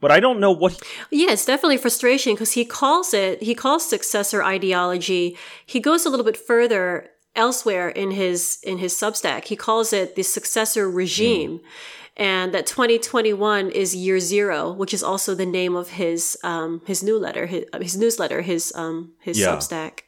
but 0.02 0.12
I 0.12 0.20
don't 0.20 0.40
know 0.40 0.52
what. 0.52 0.74
He- 1.10 1.24
Yeah, 1.24 1.32
it's 1.32 1.46
definitely 1.46 1.78
frustration 1.78 2.34
because 2.34 2.52
he 2.54 2.66
calls 2.66 3.14
it, 3.14 3.42
he 3.42 3.56
calls 3.56 3.88
successor 3.88 4.44
ideology. 4.44 5.38
He 5.66 5.80
goes 5.80 6.06
a 6.06 6.10
little 6.10 6.26
bit 6.26 6.36
further 6.38 7.10
elsewhere 7.36 7.90
in 7.90 8.12
his, 8.12 8.60
in 8.64 8.80
his 8.80 8.94
Substack. 8.94 9.46
He 9.46 9.56
calls 9.56 9.94
it 9.94 10.16
the 10.16 10.24
successor 10.24 10.90
regime. 10.90 11.62
And 12.16 12.54
that 12.54 12.68
2021 12.68 13.72
is 13.72 13.96
year 13.96 14.20
zero, 14.20 14.72
which 14.72 14.94
is 14.94 15.02
also 15.02 15.34
the 15.34 15.48
name 15.48 15.76
of 15.76 15.90
his, 15.90 16.38
um, 16.44 16.82
his 16.86 17.02
newsletter, 17.02 17.48
his, 17.48 17.66
his 17.82 17.98
newsletter, 17.98 18.42
his, 18.44 18.72
um, 18.76 19.14
his 19.20 19.40
Yeah. 19.40 19.48
Substack. 19.56 20.02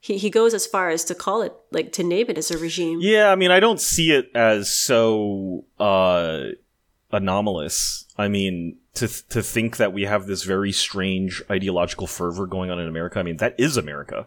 He, 0.00 0.18
he 0.18 0.30
goes 0.30 0.54
as 0.54 0.66
far 0.66 0.90
as 0.90 1.04
to 1.04 1.14
call 1.14 1.42
it, 1.42 1.52
like 1.70 1.92
to 1.92 2.04
name 2.04 2.26
it 2.28 2.38
as 2.38 2.50
a 2.50 2.58
regime. 2.58 3.00
Yeah, 3.00 3.30
I 3.30 3.34
mean, 3.34 3.50
I 3.50 3.60
don't 3.60 3.80
see 3.80 4.12
it 4.12 4.30
as 4.34 4.70
so 4.70 5.64
uh, 5.80 6.44
anomalous. 7.10 8.04
I 8.16 8.28
mean, 8.28 8.78
to 8.94 9.08
to 9.28 9.42
think 9.42 9.76
that 9.78 9.92
we 9.92 10.02
have 10.04 10.26
this 10.26 10.44
very 10.44 10.72
strange 10.72 11.42
ideological 11.50 12.06
fervor 12.06 12.46
going 12.46 12.70
on 12.70 12.78
in 12.78 12.88
America. 12.88 13.18
I 13.18 13.22
mean, 13.22 13.38
that 13.38 13.54
is 13.58 13.76
America. 13.76 14.26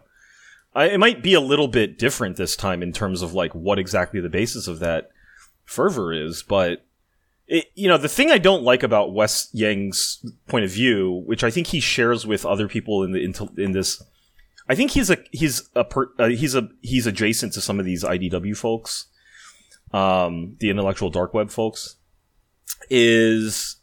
I, 0.74 0.86
it 0.86 0.98
might 0.98 1.22
be 1.22 1.34
a 1.34 1.40
little 1.40 1.68
bit 1.68 1.98
different 1.98 2.36
this 2.36 2.56
time 2.56 2.82
in 2.82 2.92
terms 2.92 3.22
of 3.22 3.34
like 3.34 3.54
what 3.54 3.78
exactly 3.78 4.20
the 4.20 4.28
basis 4.28 4.68
of 4.68 4.78
that 4.80 5.10
fervor 5.64 6.12
is, 6.12 6.42
but 6.42 6.84
it, 7.48 7.66
you 7.74 7.88
know, 7.88 7.98
the 7.98 8.08
thing 8.08 8.30
I 8.30 8.38
don't 8.38 8.62
like 8.62 8.84
about 8.84 9.12
Wes 9.12 9.48
Yang's 9.52 10.24
point 10.46 10.64
of 10.64 10.70
view, 10.70 11.24
which 11.26 11.42
I 11.42 11.50
think 11.50 11.68
he 11.68 11.80
shares 11.80 12.24
with 12.24 12.46
other 12.46 12.68
people 12.68 13.02
in 13.02 13.12
the 13.12 13.24
in, 13.24 13.34
in 13.58 13.72
this, 13.72 14.02
I 14.70 14.76
think 14.76 14.92
he's 14.92 15.10
a 15.10 15.18
he's 15.32 15.68
a 15.74 15.82
per, 15.82 16.10
uh, 16.18 16.28
he's 16.28 16.54
a 16.54 16.68
he's 16.80 17.06
adjacent 17.06 17.52
to 17.54 17.60
some 17.60 17.80
of 17.80 17.84
these 17.84 18.04
IDW 18.04 18.56
folks, 18.56 19.06
um, 19.92 20.56
the 20.60 20.70
intellectual 20.70 21.10
dark 21.10 21.34
web 21.34 21.50
folks. 21.50 21.96
Is 22.88 23.76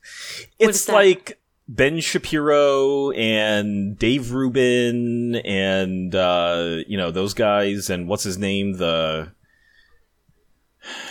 it's 0.59 0.87
is 0.87 0.89
like 0.89 1.39
Ben 1.67 1.99
Shapiro 1.99 3.11
and 3.11 3.99
Dave 3.99 4.31
Rubin 4.31 5.35
and 5.35 6.15
uh, 6.15 6.77
you 6.87 6.97
know 6.97 7.11
those 7.11 7.33
guys 7.33 7.89
and 7.89 8.07
what's 8.07 8.23
his 8.23 8.37
name 8.37 8.77
the 8.77 9.33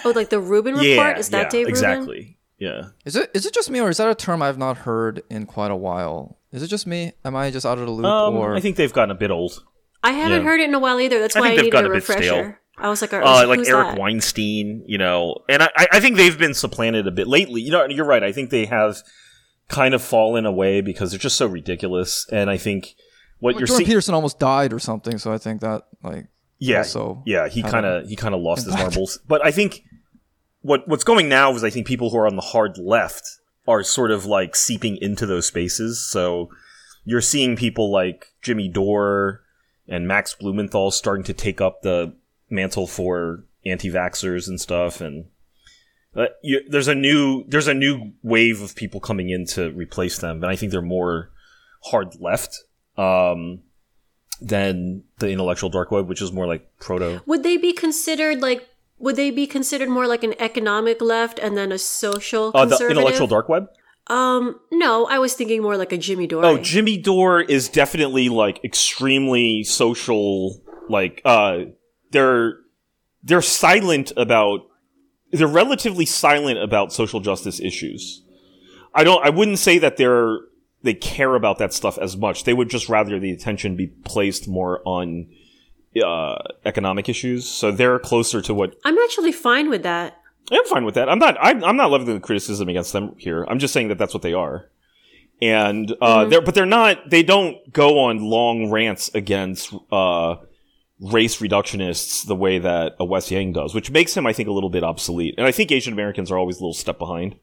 Oh, 0.07 0.13
like 0.17 0.31
the 0.31 0.41
Rubin 0.41 0.73
report? 0.73 0.87
yeah 0.89 1.19
is 1.19 1.29
that 1.31 1.43
yeah, 1.45 1.49
Dave 1.51 1.67
Rubin? 1.67 1.71
exactly 1.71 2.39
yeah 2.59 2.83
Is 3.05 3.15
it 3.17 3.31
is 3.35 3.45
it 3.45 3.53
just 3.53 3.71
me 3.71 3.81
or 3.81 3.91
is 3.91 3.99
that 3.99 4.09
a 4.09 4.15
term 4.15 4.41
I've 4.41 4.57
not 4.57 4.79
heard 4.79 5.23
in 5.29 5.45
quite 5.45 5.71
a 5.71 5.77
while? 5.77 6.39
Is 6.57 6.63
it 6.63 6.69
just 6.69 6.87
me? 6.87 7.13
Am 7.25 7.37
I 7.37 7.51
just 7.51 7.65
out 7.67 7.79
of 7.79 7.87
the 7.87 7.93
loop 7.93 8.07
um, 8.07 8.35
or 8.37 8.55
I 8.57 8.61
think 8.61 8.77
they've 8.77 8.93
gotten 8.93 9.11
a 9.11 9.15
bit 9.15 9.31
old 9.31 9.63
I 10.03 10.13
haven't 10.13 10.39
Yeah. 10.43 10.45
heard 10.45 10.61
it 10.61 10.69
in 10.69 10.75
a 10.75 10.79
while 10.79 11.01
either. 11.01 11.19
That's 11.21 11.37
I 11.37 11.41
why 11.41 11.49
think 11.49 11.53
I, 11.53 11.57
they've 11.57 11.65
needed 11.65 11.73
gotten 11.73 11.91
a 11.91 11.95
a 11.95 11.97
bit 11.97 12.05
stale. 12.05 12.17
refresher. 12.37 12.61
I 12.79 12.89
was 12.91 13.01
like, 13.03 13.13
uh, 13.13 13.47
like 13.49 13.61
Eric 13.67 13.89
that? 13.89 13.99
Weinstein, 13.99 14.85
you 14.87 14.99
know, 14.99 15.39
and 15.49 15.63
I, 15.63 15.71
I 15.93 16.01
think 16.01 16.17
they've 16.17 16.39
been 16.39 16.53
supplanted 16.55 17.07
a 17.07 17.11
bit 17.11 17.27
lately. 17.27 17.63
You 17.63 17.71
know, 17.71 17.87
you're 17.87 18.05
right. 18.05 18.23
I 18.23 18.33
think 18.33 18.51
they 18.51 18.67
have 18.67 18.99
kind 19.69 19.95
of 19.95 20.03
fallen 20.03 20.45
away 20.47 20.83
because 20.83 21.11
they're 21.11 21.19
just 21.19 21.37
so 21.37 21.47
ridiculous. 21.47 22.27
And 22.31 22.51
I 22.51 22.57
think 22.59 22.95
what 23.39 23.55
Well, 23.55 23.61
you're 23.61 23.67
Jordan 23.67 23.77
seeing, 23.79 23.87
Peterson 23.89 24.15
almost 24.15 24.39
died 24.39 24.73
or 24.75 24.79
something, 24.79 25.17
so 25.19 25.33
I 25.33 25.39
think 25.39 25.63
that 25.63 25.83
like 26.03 26.27
yeah, 26.59 26.83
so 26.83 27.23
yeah, 27.27 27.49
he 27.49 27.63
kind 27.63 27.87
of 27.87 28.07
he 28.09 28.15
kind 28.17 28.35
of 28.35 28.41
lost 28.43 28.67
his 28.67 28.75
marbles. 28.75 29.19
But 29.27 29.45
I 29.45 29.51
think 29.51 29.83
what 30.61 30.87
what's 30.87 31.05
going 31.05 31.29
now 31.29 31.53
is 31.55 31.65
I 31.65 31.71
think 31.71 31.87
people 31.87 32.11
who 32.11 32.19
are 32.19 32.27
on 32.27 32.37
the 32.37 32.43
hard 32.43 32.77
left 32.79 33.25
are 33.69 33.83
sort 33.83 34.11
of 34.11 34.27
like 34.27 34.55
seeping 34.57 34.97
into 34.99 35.27
those 35.27 35.47
spaces. 35.47 36.05
So 36.05 36.51
you're 37.05 37.21
seeing 37.21 37.57
people 37.57 37.91
like 37.91 38.33
Jimmy 38.43 38.69
Dore 38.69 39.43
and 39.89 40.07
Max 40.07 40.35
Blumenthal 40.35 40.91
starting 40.91 41.25
to 41.25 41.33
take 41.33 41.61
up 41.61 41.83
the 41.83 42.15
mantle 42.51 42.87
for 42.87 43.45
anti-vaxxers 43.65 44.49
and 44.49 44.61
stuff 44.61 45.01
and 45.01 45.27
uh, 46.15 46.27
you, 46.43 46.61
there's 46.69 46.89
a 46.89 46.95
new 46.95 47.45
there's 47.49 47.69
a 47.69 47.75
new 47.75 48.13
wave 48.23 48.63
of 48.63 48.75
people 48.75 49.01
coming 49.01 49.29
in 49.29 49.45
to 49.45 49.71
replace 49.73 50.19
them 50.19 50.43
and 50.43 50.47
I 50.47 50.57
think 50.57 50.73
they're 50.73 50.81
more 50.81 51.31
hard 51.85 52.15
left 52.21 52.63
um, 52.97 53.61
than 54.41 55.03
the 55.19 55.31
intellectual 55.31 55.69
dark 55.69 55.91
web 55.91 56.09
which 56.09 56.23
is 56.23 56.33
more 56.33 56.47
like 56.47 56.69
proto 56.79 57.21
Would 57.27 57.43
they 57.43 57.57
be 57.57 57.73
considered 57.73 58.41
like? 58.41 58.67
Would 58.99 59.17
they 59.17 59.31
be 59.31 59.47
considered 59.47 59.89
more 59.89 60.07
like 60.07 60.25
an 60.25 60.35
economic 60.39 61.01
left 61.01 61.39
and 61.39 61.57
then 61.57 61.71
a 61.73 61.79
social 61.79 62.51
uh, 62.55 62.65
the 62.65 62.89
intellectual 62.89 63.27
dark 63.27 63.49
web 63.49 63.69
Um, 64.07 64.59
no, 64.71 65.07
I 65.07 65.19
was 65.19 65.35
thinking 65.35 65.63
more 65.63 65.77
like 65.77 65.93
a 65.93 65.99
Jimmy 65.99 66.27
Dore. 66.27 66.45
Oh, 66.45 66.59
Jimmy 66.59 66.97
Dore 66.97 67.41
is 67.41 67.69
definitely 67.69 68.29
like 68.29 68.65
extremely 68.65 69.65
social. 69.65 70.63
Like, 70.89 71.21
uh, 71.25 71.65
they're 72.13 72.59
they're 73.23 73.43
silent 73.43 74.13
about. 74.17 74.61
They're 75.33 75.49
relatively 75.49 76.07
silent 76.07 76.59
about 76.59 76.93
social 76.93 77.19
justice 77.21 77.61
issues. 77.61 78.23
I 78.95 79.05
don't. 79.05 79.25
I 79.25 79.31
wouldn't 79.31 79.59
say 79.59 79.79
that 79.79 79.97
they're 79.97 80.39
they 80.83 80.95
care 80.95 81.35
about 81.35 81.59
that 81.59 81.73
stuff 81.73 81.99
as 81.99 82.17
much. 82.17 82.45
They 82.45 82.55
would 82.55 82.71
just 82.71 82.89
rather 82.89 83.19
the 83.19 83.33
attention 83.33 83.77
be 83.77 83.89
placed 83.89 84.47
more 84.47 84.81
on 84.85 85.29
uh, 86.03 86.37
economic 86.65 87.09
issues. 87.09 87.49
So 87.49 87.71
they're 87.71 87.99
closer 87.99 88.41
to 88.43 88.55
what 88.55 88.77
I'm 88.85 88.99
actually 88.99 89.33
fine 89.33 89.71
with 89.71 89.83
that. 89.83 90.21
I'm 90.51 90.65
fine 90.67 90.85
with 90.85 90.95
that. 90.95 91.09
I'm 91.09 91.19
not. 91.19 91.37
I'm, 91.41 91.65
I'm 91.65 91.77
not 91.77 91.91
leveling 91.91 92.15
the 92.15 92.21
criticism 92.21 92.69
against 92.69 92.93
them 92.93 93.15
here. 93.19 93.45
I'm 93.49 93.59
just 93.59 93.75
saying 93.75 93.89
that 93.89 93.99
that's 93.99 94.15
what 94.15 94.23
they 94.23 94.33
are, 94.33 94.71
and 95.43 95.93
uh, 96.01 96.25
they're 96.27 96.41
but 96.41 96.55
they're 96.55 96.67
not. 96.67 97.11
They 97.11 97.23
don't 97.23 97.73
go 97.73 98.01
on 98.05 98.19
long 98.19 98.71
rants 98.71 99.11
against 99.15 99.75
uh, 99.91 100.37
race 101.01 101.39
reductionists 101.41 102.27
the 102.27 102.37
way 102.37 102.59
that 102.59 102.95
a 102.99 103.05
Wes 103.05 103.31
Yang 103.31 103.55
does, 103.55 103.75
which 103.75 103.91
makes 103.91 104.17
him, 104.17 104.27
I 104.27 104.33
think, 104.33 104.49
a 104.49 104.53
little 104.53 104.71
bit 104.71 104.85
obsolete. 104.85 105.35
And 105.37 105.47
I 105.47 105.53
think 105.53 105.73
Asian 105.73 105.93
Americans 105.93 106.31
are 106.31 106.39
always 106.39 106.57
a 106.57 106.61
little 106.61 106.75
step 106.75 106.99
behind. 106.99 107.37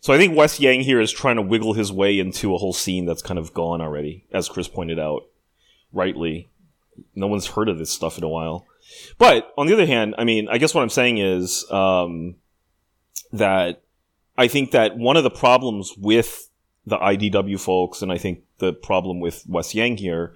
So 0.00 0.12
I 0.12 0.18
think 0.18 0.36
Wes 0.36 0.60
Yang 0.60 0.82
here 0.82 1.00
is 1.00 1.10
trying 1.10 1.36
to 1.36 1.42
wiggle 1.42 1.72
his 1.72 1.92
way 1.92 2.18
into 2.18 2.54
a 2.54 2.58
whole 2.58 2.72
scene 2.72 3.06
that's 3.06 3.22
kind 3.22 3.38
of 3.38 3.52
gone 3.52 3.80
already, 3.80 4.24
as 4.32 4.48
Chris 4.48 4.68
pointed 4.68 4.98
out 4.98 5.22
rightly. 5.92 6.48
No 7.14 7.26
one's 7.26 7.46
heard 7.46 7.68
of 7.68 7.78
this 7.78 7.90
stuff 7.90 8.18
in 8.18 8.24
a 8.24 8.28
while. 8.28 8.66
But 9.18 9.52
on 9.58 9.66
the 9.66 9.72
other 9.72 9.86
hand, 9.86 10.14
I 10.18 10.24
mean, 10.24 10.48
I 10.48 10.58
guess 10.58 10.74
what 10.74 10.82
I'm 10.82 10.90
saying 10.90 11.18
is 11.18 11.68
um, 11.70 12.36
that 13.32 13.82
I 14.38 14.48
think 14.48 14.70
that 14.72 14.96
one 14.96 15.16
of 15.16 15.24
the 15.24 15.30
problems 15.30 15.94
with 15.96 16.50
the 16.86 16.98
IDW 16.98 17.58
folks, 17.60 18.02
and 18.02 18.12
I 18.12 18.18
think 18.18 18.42
the 18.58 18.72
problem 18.72 19.20
with 19.20 19.44
Wes 19.48 19.74
Yang 19.74 19.96
here, 19.98 20.34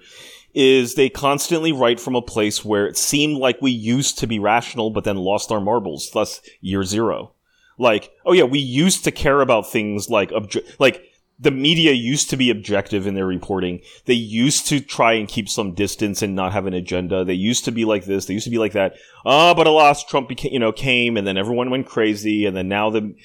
is 0.53 0.95
they 0.95 1.09
constantly 1.09 1.71
write 1.71 1.99
from 1.99 2.15
a 2.15 2.21
place 2.21 2.65
where 2.65 2.85
it 2.85 2.97
seemed 2.97 3.37
like 3.37 3.61
we 3.61 3.71
used 3.71 4.19
to 4.19 4.27
be 4.27 4.37
rational, 4.37 4.89
but 4.89 5.05
then 5.05 5.15
lost 5.15 5.51
our 5.51 5.61
marbles. 5.61 6.11
Thus, 6.11 6.41
year 6.59 6.83
zero. 6.83 7.31
Like, 7.77 8.11
oh 8.25 8.33
yeah, 8.33 8.43
we 8.43 8.59
used 8.59 9.05
to 9.05 9.11
care 9.11 9.41
about 9.41 9.71
things 9.71 10.09
like 10.09 10.29
obje- 10.31 10.75
like 10.77 11.10
the 11.41 11.51
media 11.51 11.91
used 11.91 12.29
to 12.29 12.37
be 12.37 12.51
objective 12.51 13.07
in 13.07 13.15
their 13.15 13.25
reporting. 13.25 13.81
They 14.05 14.13
used 14.13 14.67
to 14.67 14.79
try 14.79 15.13
and 15.13 15.27
keep 15.27 15.49
some 15.49 15.73
distance 15.73 16.21
and 16.21 16.35
not 16.35 16.53
have 16.53 16.67
an 16.67 16.75
agenda. 16.75 17.25
They 17.25 17.33
used 17.33 17.65
to 17.65 17.71
be 17.71 17.83
like 17.83 18.05
this. 18.05 18.27
They 18.27 18.35
used 18.35 18.45
to 18.45 18.51
be 18.51 18.59
like 18.59 18.73
that. 18.73 18.93
Ah, 19.25 19.53
but 19.55 19.65
alas, 19.65 20.05
Trump 20.05 20.29
became, 20.29 20.53
you 20.53 20.59
know, 20.59 20.71
came 20.71 21.17
and 21.17 21.25
then 21.25 21.37
everyone 21.37 21.71
went 21.71 21.87
crazy 21.87 22.45
and 22.45 22.55
then 22.55 22.67
now 22.69 22.91
the, 22.91 23.15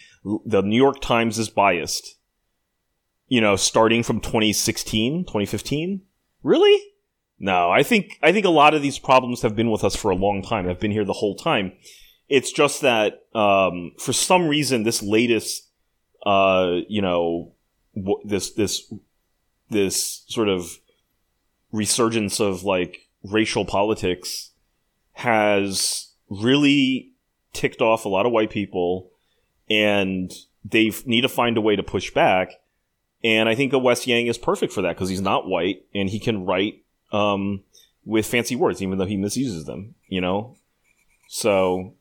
the 0.46 0.62
New 0.62 0.82
York 0.82 1.02
Times 1.02 1.38
is 1.38 1.50
biased. 1.50 2.16
you 3.28 3.40
know, 3.40 3.56
starting 3.56 4.02
from 4.02 4.20
2016, 4.20 5.24
2015. 5.24 6.02
Really? 6.42 6.82
No, 7.38 7.70
I 7.70 7.82
think 7.82 8.18
I 8.22 8.32
think 8.32 8.46
a 8.46 8.50
lot 8.50 8.74
of 8.74 8.82
these 8.82 8.98
problems 8.98 9.42
have 9.42 9.54
been 9.54 9.70
with 9.70 9.84
us 9.84 9.96
for 9.96 10.10
a 10.10 10.16
long 10.16 10.42
time. 10.42 10.66
Have 10.66 10.80
been 10.80 10.92
here 10.92 11.04
the 11.04 11.12
whole 11.12 11.36
time. 11.36 11.72
It's 12.28 12.50
just 12.52 12.80
that 12.80 13.24
um, 13.34 13.92
for 13.98 14.12
some 14.12 14.48
reason, 14.48 14.82
this 14.82 15.02
latest, 15.02 15.68
uh, 16.24 16.78
you 16.88 17.02
know, 17.02 17.52
this 18.24 18.50
this 18.52 18.92
this 19.70 20.24
sort 20.28 20.48
of 20.48 20.78
resurgence 21.72 22.40
of 22.40 22.62
like 22.62 23.08
racial 23.22 23.64
politics 23.64 24.50
has 25.12 26.12
really 26.28 27.10
ticked 27.52 27.80
off 27.80 28.04
a 28.04 28.08
lot 28.08 28.26
of 28.26 28.32
white 28.32 28.50
people, 28.50 29.10
and 29.70 30.32
they 30.64 30.92
need 31.04 31.22
to 31.22 31.28
find 31.28 31.56
a 31.56 31.60
way 31.60 31.76
to 31.76 31.82
push 31.82 32.10
back. 32.10 32.52
And 33.24 33.48
I 33.48 33.54
think 33.54 33.72
a 33.72 33.78
Wes 33.78 34.06
Yang 34.06 34.26
is 34.26 34.38
perfect 34.38 34.72
for 34.72 34.82
that 34.82 34.94
because 34.94 35.08
he's 35.08 35.22
not 35.22 35.48
white 35.48 35.84
and 35.94 36.08
he 36.08 36.20
can 36.20 36.44
write 36.44 36.84
um, 37.12 37.64
with 38.04 38.26
fancy 38.26 38.54
words, 38.54 38.82
even 38.82 38.98
though 38.98 39.06
he 39.06 39.16
misuses 39.16 39.64
them. 39.64 39.94
You 40.08 40.20
know, 40.20 40.56
so 41.28 41.94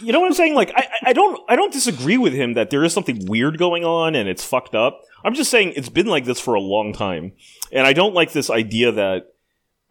you 0.00 0.12
know 0.12 0.20
what 0.20 0.26
I'm 0.26 0.34
saying? 0.34 0.54
Like, 0.54 0.72
I, 0.74 0.88
I 1.06 1.12
don't, 1.12 1.40
I 1.48 1.56
don't 1.56 1.72
disagree 1.72 2.18
with 2.18 2.32
him 2.32 2.54
that 2.54 2.70
there 2.70 2.84
is 2.84 2.92
something 2.92 3.26
weird 3.26 3.58
going 3.58 3.84
on 3.84 4.14
and 4.14 4.28
it's 4.28 4.44
fucked 4.44 4.74
up. 4.74 5.02
I'm 5.24 5.34
just 5.34 5.50
saying 5.50 5.72
it's 5.76 5.88
been 5.88 6.06
like 6.06 6.26
this 6.26 6.40
for 6.40 6.54
a 6.54 6.60
long 6.60 6.92
time, 6.92 7.32
and 7.72 7.86
I 7.86 7.94
don't 7.94 8.14
like 8.14 8.32
this 8.32 8.50
idea 8.50 8.92
that 8.92 9.34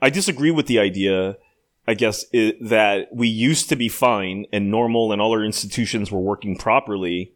I 0.02 0.10
disagree 0.10 0.52
with 0.52 0.68
the 0.68 0.80
idea. 0.80 1.38
I 1.86 1.96
guess 1.96 2.24
i 2.34 2.54
that 2.62 3.10
we 3.12 3.28
used 3.28 3.68
to 3.70 3.76
be 3.76 3.90
fine 3.90 4.46
and 4.54 4.70
normal, 4.70 5.12
and 5.12 5.22
all 5.22 5.32
our 5.32 5.44
institutions 5.44 6.12
were 6.12 6.20
working 6.20 6.56
properly 6.56 7.34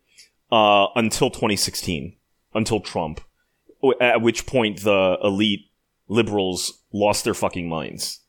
uh, 0.52 0.88
until 0.96 1.30
2016, 1.30 2.16
until 2.54 2.80
Trump, 2.80 3.20
at 4.00 4.22
which 4.22 4.46
point 4.46 4.84
the 4.84 5.18
elite 5.24 5.72
liberals 6.08 6.84
lost 6.94 7.24
their 7.24 7.34
fucking 7.34 7.68
minds. 7.68 8.22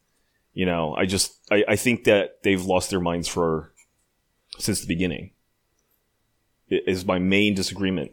You 0.55 0.67
know, 0.67 0.95
I 0.95 1.07
just, 1.07 1.39
I, 1.53 1.65
I 1.69 1.77
think 1.77 2.05
that 2.05 2.43
they've 2.43 2.65
lost 2.65 2.91
their 2.91 3.01
minds 3.01 3.29
for 3.29 3.73
since 4.59 4.81
the 4.81 4.87
beginning. 4.87 5.33
i- 6.71 6.83
Is 6.87 7.05
my 7.05 7.19
main 7.19 7.55
disagreement. 7.55 8.13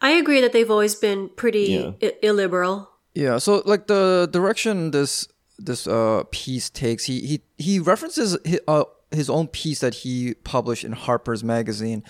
I 0.00 0.10
agree 0.12 0.40
that 0.40 0.52
they've 0.52 0.70
always 0.70 0.94
been 0.96 1.28
pretty 1.36 1.66
Yeah. 1.72 1.92
I- 2.02 2.14
illiberal. 2.22 2.90
Yeah, 3.14 3.38
so 3.38 3.62
like 3.64 3.86
the 3.86 4.28
direction 4.32 4.90
this 4.90 5.28
this 5.58 5.86
uh 5.86 6.24
piece 6.32 6.68
takes, 6.68 7.04
he 7.04 7.20
he 7.20 7.42
he 7.58 7.78
references 7.78 8.36
his, 8.44 8.60
uh, 8.66 8.84
his 9.12 9.30
own 9.30 9.46
piece 9.46 9.78
that 9.80 9.94
he 10.02 10.34
published 10.42 10.82
in 10.84 10.90
Harper's 10.92 11.44
Magazine 11.44 12.02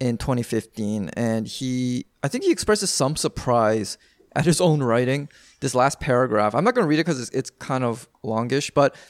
in 0.00 0.16
2015, 0.16 1.10
and 1.10 1.46
he 1.46 2.06
I 2.22 2.28
think 2.28 2.44
he 2.44 2.50
expresses 2.50 2.90
some 2.90 3.14
surprise 3.14 3.98
at 4.34 4.46
his 4.46 4.58
own 4.60 4.82
writing. 4.82 5.28
This 5.60 5.74
last 5.74 6.00
paragraph, 6.00 6.54
I'm 6.54 6.64
not 6.64 6.74
going 6.74 6.84
to 6.84 6.88
read 6.88 6.98
it 7.00 7.04
because 7.04 7.20
it's, 7.20 7.30
it's 7.30 7.50
kind 7.50 7.84
of 7.84 8.08
longish, 8.22 8.70
but 8.70 8.94
it- 8.94 9.00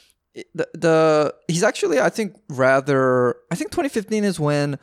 the 0.54 0.68
the 0.74 1.34
he's 1.48 1.62
actually 1.62 2.00
I 2.00 2.08
think 2.10 2.36
rather 2.48 3.36
I 3.50 3.54
think 3.54 3.70
2015 3.70 4.24
is 4.24 4.38
when 4.38 4.78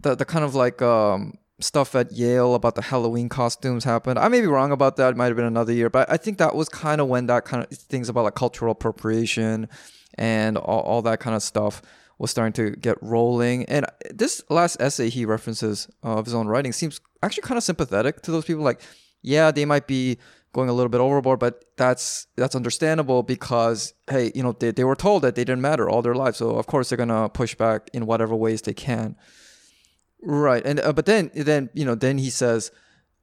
the 0.00 0.14
the 0.14 0.24
kind 0.24 0.44
of 0.44 0.54
like 0.54 0.80
um 0.82 1.34
stuff 1.60 1.94
at 1.94 2.12
Yale 2.12 2.54
about 2.54 2.74
the 2.76 2.82
Halloween 2.82 3.28
costumes 3.28 3.84
happened. 3.84 4.18
I 4.18 4.28
may 4.28 4.40
be 4.40 4.46
wrong 4.46 4.70
about 4.70 4.96
that. 4.96 5.10
It 5.10 5.16
might 5.16 5.26
have 5.26 5.36
been 5.36 5.44
another 5.44 5.72
year, 5.72 5.90
but 5.90 6.10
I 6.10 6.16
think 6.16 6.38
that 6.38 6.54
was 6.54 6.68
kind 6.68 7.00
of 7.00 7.08
when 7.08 7.26
that 7.26 7.44
kind 7.44 7.64
of 7.64 7.76
things 7.76 8.08
about 8.08 8.24
like 8.24 8.34
cultural 8.34 8.72
appropriation 8.72 9.68
and 10.14 10.56
all, 10.56 10.80
all 10.80 11.02
that 11.02 11.20
kind 11.20 11.34
of 11.34 11.42
stuff 11.42 11.82
was 12.18 12.30
starting 12.30 12.52
to 12.52 12.76
get 12.76 12.96
rolling. 13.02 13.64
And 13.66 13.86
this 14.10 14.42
last 14.50 14.80
essay 14.80 15.08
he 15.08 15.24
references 15.24 15.88
uh, 16.04 16.18
of 16.18 16.26
his 16.26 16.34
own 16.34 16.46
writing 16.46 16.72
seems 16.72 17.00
actually 17.22 17.42
kind 17.42 17.58
of 17.58 17.64
sympathetic 17.64 18.22
to 18.22 18.30
those 18.30 18.44
people. 18.44 18.62
Like, 18.62 18.80
yeah, 19.22 19.50
they 19.50 19.64
might 19.64 19.86
be 19.86 20.18
going 20.52 20.68
a 20.68 20.72
little 20.72 20.88
bit 20.88 21.00
overboard, 21.00 21.38
but 21.38 21.64
that's 21.76 22.26
that's 22.36 22.54
understandable 22.54 23.22
because 23.22 23.94
hey, 24.08 24.32
you 24.34 24.42
know, 24.42 24.52
they, 24.52 24.70
they 24.70 24.84
were 24.84 24.96
told 24.96 25.22
that 25.22 25.34
they 25.34 25.44
didn't 25.44 25.60
matter 25.60 25.88
all 25.88 26.02
their 26.02 26.14
lives, 26.14 26.38
so 26.38 26.50
of 26.50 26.66
course 26.66 26.88
they're 26.88 26.98
gonna 26.98 27.28
push 27.28 27.54
back 27.54 27.88
in 27.92 28.06
whatever 28.06 28.34
ways 28.34 28.62
they 28.62 28.74
can. 28.74 29.16
Right, 30.22 30.64
and 30.64 30.80
uh, 30.80 30.92
but 30.92 31.06
then 31.06 31.30
then 31.34 31.70
you 31.74 31.84
know 31.84 31.94
then 31.94 32.18
he 32.18 32.30
says, 32.30 32.70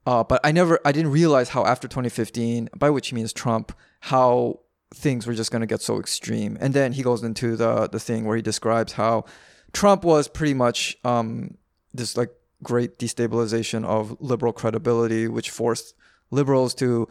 uh, 0.06 0.24
but 0.24 0.40
I 0.44 0.52
never 0.52 0.78
I 0.84 0.92
didn't 0.92 1.12
realize 1.12 1.50
how 1.50 1.64
after 1.64 1.88
2015, 1.88 2.70
by 2.76 2.90
which 2.90 3.08
he 3.08 3.14
means 3.14 3.32
Trump, 3.32 3.72
how 4.00 4.60
things 4.94 5.26
were 5.26 5.34
just 5.34 5.50
to 5.52 5.66
get 5.66 5.82
so 5.82 5.98
extreme. 5.98 6.56
And 6.60 6.72
then 6.72 6.92
he 6.92 7.02
goes 7.02 7.22
into 7.22 7.56
the 7.56 7.88
the 7.88 8.00
thing 8.00 8.24
where 8.24 8.36
he 8.36 8.42
describes 8.42 8.92
how 8.92 9.24
Trump 9.72 10.04
was 10.04 10.28
pretty 10.28 10.54
much 10.54 10.96
um, 11.04 11.58
this 11.92 12.16
like 12.16 12.30
great 12.62 12.98
destabilization 12.98 13.84
of 13.84 14.16
liberal 14.20 14.52
credibility, 14.52 15.28
which 15.28 15.50
forced 15.50 15.94
liberals 16.30 16.74
to 16.76 17.08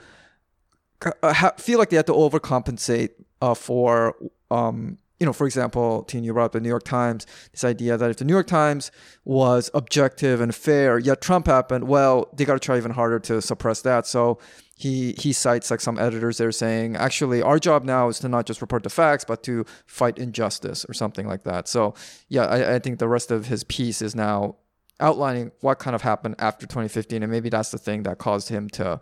uh, 1.22 1.52
feel 1.58 1.80
like 1.80 1.90
they 1.90 1.98
had 1.98 2.08
to 2.08 2.14
overcompensate 2.14 3.12
uh, 3.42 3.54
for 3.54 4.16
um, 4.52 4.98
you 5.20 5.26
know, 5.26 5.34
for 5.34 5.48
example, 5.48 6.04
Teen, 6.04 6.24
you 6.24 6.34
brought 6.34 6.46
up 6.46 6.52
the 6.52 6.60
New 6.60 6.70
York 6.70 6.84
Times, 6.84 7.26
this 7.52 7.64
idea 7.64 7.98
that 7.98 8.10
if 8.10 8.18
the 8.18 8.26
New 8.26 8.34
York 8.34 8.48
Times 8.48 8.92
was 9.24 9.72
objective 9.74 10.42
and 10.42 10.54
fair, 10.54 11.00
yet 11.00 11.22
Trump 11.22 11.48
happened, 11.48 11.88
well, 11.88 12.30
they 12.34 12.44
got 12.44 12.54
to 12.54 12.60
try 12.60 12.78
even 12.78 12.92
harder 12.92 13.20
to 13.20 13.42
suppress 13.42 13.82
that. 13.84 14.06
So 14.06 14.40
he 14.76 15.14
he 15.18 15.32
cites 15.32 15.72
like 15.72 15.80
some 15.80 15.98
editors 15.98 16.38
there 16.38 16.52
saying, 16.52 16.98
actually, 16.98 17.42
our 17.42 17.60
job 17.60 17.86
now 17.86 18.10
is 18.10 18.20
to 18.20 18.28
not 18.28 18.46
just 18.46 18.60
report 18.60 18.84
the 18.84 18.90
facts, 18.90 19.24
but 19.24 19.42
to 19.44 19.66
fight 19.86 20.20
injustice 20.20 20.86
or 20.90 20.94
something 20.94 21.28
like 21.28 21.44
that. 21.44 21.70
So 21.70 21.94
yeah, 22.28 22.46
I, 22.46 22.76
I 22.76 22.80
think 22.80 23.00
the 23.00 23.08
rest 23.08 23.32
of 23.32 23.48
his 23.48 23.64
piece 23.64 24.02
is 24.02 24.16
now 24.16 24.58
outlining 25.00 25.52
what 25.62 25.80
kind 25.80 25.96
of 25.96 26.02
happened 26.02 26.36
after 26.40 26.66
2015, 26.66 27.24
and 27.24 27.32
maybe 27.32 27.50
that's 27.50 27.72
the 27.72 27.78
thing 27.78 28.04
that 28.04 28.18
caused 28.18 28.50
him 28.50 28.70
to 28.72 29.00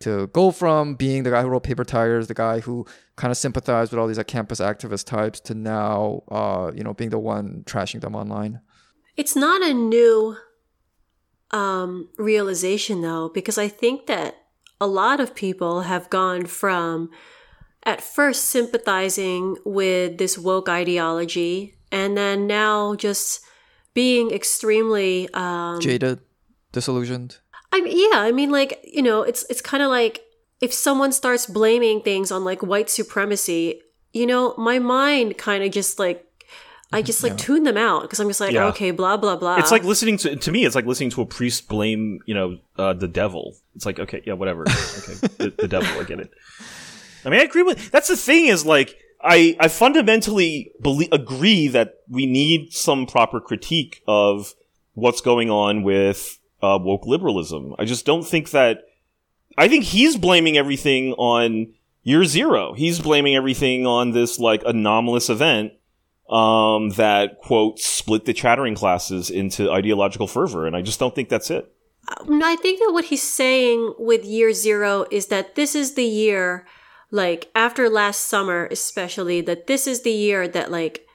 to 0.00 0.28
go 0.28 0.52
from 0.52 0.94
being 0.94 1.24
the 1.24 1.30
guy 1.30 1.42
who 1.42 1.48
wrote 1.48 1.64
Paper 1.64 1.82
Tigers, 1.84 2.28
the 2.28 2.34
guy 2.34 2.60
who 2.60 2.86
kind 3.16 3.32
of 3.32 3.36
sympathized 3.36 3.90
with 3.90 3.98
all 3.98 4.06
these 4.06 4.16
like 4.16 4.28
campus 4.28 4.60
activist 4.60 5.06
types, 5.06 5.40
to 5.40 5.54
now, 5.54 6.22
uh, 6.28 6.70
you 6.72 6.84
know, 6.84 6.94
being 6.94 7.10
the 7.10 7.18
one 7.18 7.64
trashing 7.66 8.00
them 8.00 8.14
online. 8.14 8.60
It's 9.16 9.34
not 9.34 9.60
a 9.62 9.74
new 9.74 10.36
um, 11.50 12.08
realization 12.16 13.02
though, 13.02 13.28
because 13.28 13.58
I 13.58 13.66
think 13.66 14.06
that 14.06 14.36
a 14.80 14.86
lot 14.86 15.18
of 15.18 15.34
people 15.34 15.82
have 15.82 16.08
gone 16.10 16.46
from 16.46 17.10
at 17.82 18.00
first 18.00 18.46
sympathizing 18.46 19.56
with 19.64 20.18
this 20.18 20.38
woke 20.38 20.68
ideology 20.68 21.74
and 21.90 22.16
then 22.16 22.46
now 22.46 22.94
just 22.94 23.40
being 23.98 24.30
extremely 24.30 25.28
um, 25.34 25.80
Jaded, 25.80 26.20
disillusioned. 26.70 27.38
I 27.72 27.80
mean, 27.80 27.98
yeah, 27.98 28.20
I 28.20 28.30
mean, 28.30 28.52
like 28.52 28.78
you 28.84 29.02
know, 29.02 29.22
it's 29.22 29.44
it's 29.50 29.60
kind 29.60 29.82
of 29.82 29.90
like 29.90 30.22
if 30.60 30.72
someone 30.72 31.10
starts 31.10 31.46
blaming 31.46 32.00
things 32.02 32.30
on 32.30 32.44
like 32.44 32.62
white 32.62 32.88
supremacy, 32.88 33.82
you 34.12 34.24
know, 34.24 34.54
my 34.56 34.78
mind 34.78 35.36
kind 35.36 35.64
of 35.64 35.72
just 35.72 35.98
like 35.98 36.24
I 36.92 37.02
just 37.02 37.24
like 37.24 37.36
tune 37.36 37.64
them 37.64 37.76
out 37.76 38.02
because 38.02 38.20
I'm 38.20 38.28
just 38.28 38.40
like, 38.40 38.52
Yeah. 38.52 38.68
okay, 38.68 38.92
blah 38.92 39.16
blah 39.16 39.34
blah. 39.34 39.56
It's 39.56 39.72
like 39.72 39.82
listening 39.82 40.16
to 40.18 40.36
to 40.36 40.52
me. 40.52 40.64
It's 40.64 40.76
like 40.76 40.86
listening 40.86 41.10
to 41.10 41.22
a 41.22 41.26
priest 41.26 41.68
blame, 41.68 42.20
you 42.24 42.34
know, 42.34 42.58
uh, 42.78 42.92
the 42.92 43.08
devil. 43.08 43.56
It's 43.74 43.84
like, 43.84 43.98
okay, 43.98 44.22
yeah, 44.24 44.34
whatever. 44.34 44.62
Okay, 44.98 45.14
the, 45.38 45.54
the 45.58 45.68
devil. 45.68 45.88
I 46.00 46.04
get 46.04 46.20
it. 46.20 46.30
I 47.24 47.30
mean, 47.30 47.40
I 47.40 47.42
agree 47.42 47.64
with. 47.64 47.90
That's 47.90 48.06
the 48.06 48.16
thing. 48.16 48.46
Is 48.46 48.64
like, 48.64 48.94
I 49.20 49.56
I 49.58 49.68
fundamentally 49.68 50.72
believe 50.80 51.08
agree 51.12 51.68
that 51.68 51.94
we 52.08 52.26
need 52.26 52.72
some 52.72 53.06
proper 53.06 53.40
critique 53.40 54.02
of 54.06 54.54
what's 54.94 55.20
going 55.20 55.50
on 55.50 55.82
with 55.82 56.38
uh, 56.62 56.78
woke 56.80 57.06
liberalism. 57.06 57.74
I 57.78 57.84
just 57.84 58.06
don't 58.06 58.26
think 58.26 58.50
that. 58.50 58.84
I 59.56 59.66
think 59.66 59.84
he's 59.84 60.16
blaming 60.16 60.56
everything 60.56 61.14
on 61.14 61.74
year 62.04 62.24
zero. 62.24 62.74
He's 62.74 63.00
blaming 63.00 63.34
everything 63.34 63.86
on 63.86 64.12
this 64.12 64.38
like 64.38 64.62
anomalous 64.64 65.28
event 65.28 65.72
um, 66.30 66.90
that 66.90 67.40
quote 67.40 67.78
split 67.78 68.24
the 68.24 68.32
chattering 68.32 68.74
classes 68.74 69.30
into 69.30 69.70
ideological 69.70 70.26
fervor, 70.26 70.66
and 70.66 70.76
I 70.76 70.82
just 70.82 71.00
don't 71.00 71.14
think 71.14 71.28
that's 71.28 71.50
it. 71.50 71.72
No, 72.26 72.46
I 72.46 72.56
think 72.56 72.80
that 72.80 72.92
what 72.92 73.06
he's 73.06 73.22
saying 73.22 73.94
with 73.98 74.24
year 74.24 74.52
zero 74.52 75.04
is 75.10 75.26
that 75.26 75.54
this 75.54 75.74
is 75.74 75.94
the 75.94 76.04
year, 76.04 76.66
like 77.10 77.50
after 77.54 77.88
last 77.88 78.26
summer, 78.26 78.68
especially, 78.70 79.40
that 79.42 79.66
this 79.66 79.86
is 79.86 80.02
the 80.02 80.12
year 80.12 80.46
that 80.48 80.70
like 80.70 81.06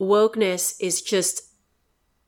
wokeness 0.00 0.76
is 0.80 1.00
just 1.00 1.42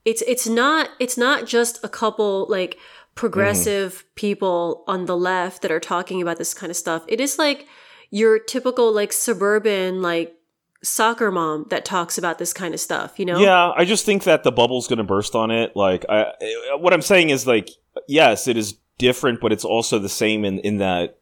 it's 0.05 0.23
it's 0.23 0.47
not 0.47 0.89
it's 0.99 1.17
not 1.17 1.45
just 1.45 1.83
a 1.83 1.89
couple 1.89 2.47
like 2.49 2.77
progressive 3.15 3.93
mm-hmm. 3.93 4.07
people 4.15 4.83
on 4.87 5.05
the 5.05 5.17
left 5.17 5.61
that 5.61 5.71
are 5.71 5.79
talking 5.79 6.21
about 6.21 6.37
this 6.37 6.53
kind 6.53 6.69
of 6.69 6.77
stuff. 6.77 7.03
It 7.07 7.19
is 7.19 7.37
like 7.37 7.67
your 8.09 8.39
typical 8.39 8.91
like 8.93 9.11
suburban 9.11 10.01
like 10.01 10.35
soccer 10.81 11.31
mom 11.31 11.65
that 11.69 11.83
talks 11.83 12.17
about 12.17 12.37
this 12.39 12.53
kind 12.53 12.73
of 12.73 12.79
stuff, 12.79 13.19
you 13.19 13.25
know? 13.25 13.39
Yeah, 13.39 13.71
I 13.75 13.83
just 13.83 14.05
think 14.05 14.23
that 14.23 14.43
the 14.43 14.51
bubble's 14.51 14.87
going 14.87 14.97
to 14.97 15.03
burst 15.03 15.35
on 15.35 15.51
it. 15.51 15.75
Like, 15.75 16.05
I, 16.07 16.31
what 16.79 16.93
I'm 16.93 17.01
saying 17.01 17.31
is 17.31 17.45
like, 17.45 17.69
yes, 18.07 18.47
it 18.47 18.55
is 18.55 18.75
different, 18.97 19.41
but 19.41 19.51
it's 19.51 19.65
also 19.65 19.99
the 19.99 20.09
same 20.09 20.45
in 20.45 20.59
in 20.59 20.77
that 20.77 21.18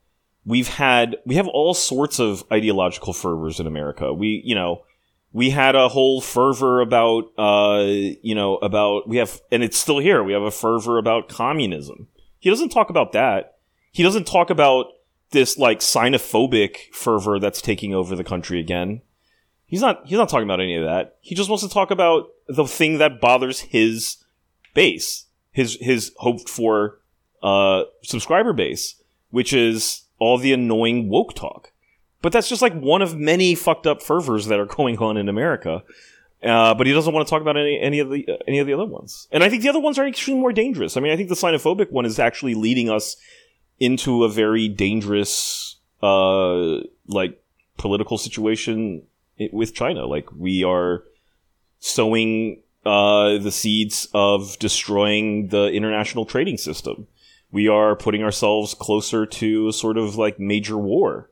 we've 0.47 0.69
had 0.69 1.17
we 1.25 1.35
have 1.35 1.47
all 1.47 1.73
sorts 1.73 2.19
of 2.19 2.43
ideological 2.51 3.13
fervors 3.13 3.59
in 3.59 3.67
America. 3.67 4.13
We, 4.13 4.41
you 4.43 4.55
know, 4.55 4.83
we 5.33 5.51
had 5.51 5.75
a 5.75 5.89
whole 5.89 6.21
fervor 6.21 6.79
about, 6.79 7.25
uh, 7.37 7.83
you 7.85 8.33
know, 8.33 8.55
about 8.55 9.07
we 9.07 9.17
have, 9.17 9.41
and 9.51 9.61
it's 9.61 9.77
still 9.77 9.99
here. 9.99 10.23
We 10.23 10.33
have 10.33 10.41
a 10.41 10.49
fervor 10.49 10.97
about 10.97 11.29
communism. 11.29 12.07
He 12.39 12.49
doesn't 12.49 12.69
talk 12.69 12.89
about 12.89 13.11
that. 13.11 13.57
He 13.91 14.03
doesn't 14.03 14.25
talk 14.25 14.49
about 14.49 14.87
this 15.31 15.57
like 15.57 15.79
xenophobic 15.79 16.93
fervor 16.93 17.39
that's 17.39 17.61
taking 17.61 17.93
over 17.93 18.15
the 18.15 18.23
country 18.23 18.59
again. 18.59 19.01
He's 19.65 19.81
not 19.81 20.07
he's 20.07 20.17
not 20.17 20.29
talking 20.29 20.47
about 20.47 20.61
any 20.61 20.77
of 20.77 20.85
that. 20.85 21.17
He 21.19 21.35
just 21.35 21.49
wants 21.49 21.63
to 21.63 21.69
talk 21.69 21.91
about 21.91 22.29
the 22.47 22.65
thing 22.65 22.99
that 22.99 23.19
bothers 23.19 23.59
his 23.59 24.17
base, 24.73 25.25
his 25.51 25.77
his 25.81 26.13
hoped 26.17 26.47
for 26.47 27.01
uh 27.43 27.83
subscriber 28.01 28.53
base, 28.53 28.95
which 29.29 29.51
is 29.51 30.06
all 30.19 30.37
the 30.37 30.53
annoying 30.53 31.09
woke 31.09 31.33
talk. 31.33 31.71
But 32.21 32.31
that's 32.31 32.49
just 32.49 32.61
like 32.61 32.73
one 32.73 33.01
of 33.01 33.15
many 33.15 33.55
fucked 33.55 33.85
up 33.85 34.01
fervors 34.01 34.47
that 34.47 34.59
are 34.59 34.65
going 34.65 34.97
on 34.97 35.17
in 35.17 35.29
America. 35.29 35.83
Uh, 36.43 36.73
but 36.73 36.85
he 36.85 36.93
doesn't 36.93 37.13
want 37.13 37.25
to 37.25 37.29
talk 37.29 37.41
about 37.41 37.57
any 37.57 37.79
any 37.79 37.99
of 37.99 38.09
the 38.11 38.27
uh, 38.27 38.37
any 38.47 38.59
of 38.59 38.67
the 38.67 38.73
other 38.73 38.85
ones. 38.85 39.27
And 39.31 39.43
I 39.43 39.49
think 39.49 39.63
the 39.63 39.69
other 39.69 39.79
ones 39.79 39.97
are 39.97 40.07
extremely 40.07 40.41
more 40.41 40.53
dangerous. 40.53 40.95
I 40.95 40.99
mean, 40.99 41.11
I 41.11 41.15
think 41.15 41.29
the 41.29 41.35
xenophobic 41.35 41.91
one 41.91 42.05
is 42.05 42.19
actually 42.19 42.53
leading 42.53 42.89
us 42.89 43.15
into 43.79 44.23
a 44.23 44.29
very 44.29 44.67
dangerous 44.67 45.77
uh 46.03 46.81
like 47.07 47.41
political 47.77 48.19
situation 48.19 49.03
with 49.51 49.73
China. 49.73 50.05
Like 50.05 50.31
we 50.31 50.63
are 50.63 51.03
sowing 51.79 52.61
uh 52.85 53.39
the 53.39 53.51
seeds 53.51 54.07
of 54.13 54.59
destroying 54.59 55.47
the 55.47 55.69
international 55.69 56.25
trading 56.25 56.57
system. 56.57 57.07
We 57.51 57.67
are 57.67 57.95
putting 57.95 58.23
ourselves 58.23 58.73
closer 58.73 59.25
to 59.25 59.67
a 59.67 59.73
sort 59.73 59.97
of 59.97 60.15
like 60.15 60.39
major 60.39 60.77
war. 60.77 61.29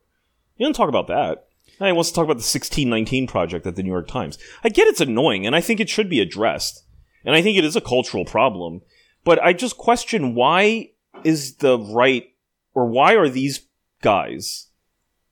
He 0.56 0.64
doesn't 0.64 0.76
talk 0.76 0.90
about 0.90 1.08
that. 1.08 1.48
He 1.78 1.92
wants 1.92 2.10
to 2.10 2.16
talk 2.16 2.24
about 2.24 2.36
the 2.36 2.38
1619 2.38 3.28
project 3.28 3.68
at 3.68 3.76
the 3.76 3.84
New 3.84 3.92
York 3.92 4.08
Times. 4.08 4.38
I 4.64 4.70
get 4.70 4.88
it's 4.88 5.02
annoying, 5.02 5.46
and 5.46 5.56
I 5.56 5.62
think 5.62 5.80
it 5.80 5.90
should 5.90 6.10
be 6.10 6.22
addressed. 6.22 6.84
And 7.26 7.36
I 7.36 7.42
think 7.42 7.58
it 7.58 7.66
is 7.66 7.76
a 7.76 7.82
cultural 7.82 8.24
problem. 8.24 8.82
But 9.24 9.44
I 9.44 9.54
just 9.54 9.78
question 9.78 10.36
why 10.36 10.92
is 11.24 11.56
the 11.56 11.78
right, 11.78 12.28
or 12.74 12.88
why 12.88 13.16
are 13.16 13.28
these 13.28 13.68
guys 14.02 14.68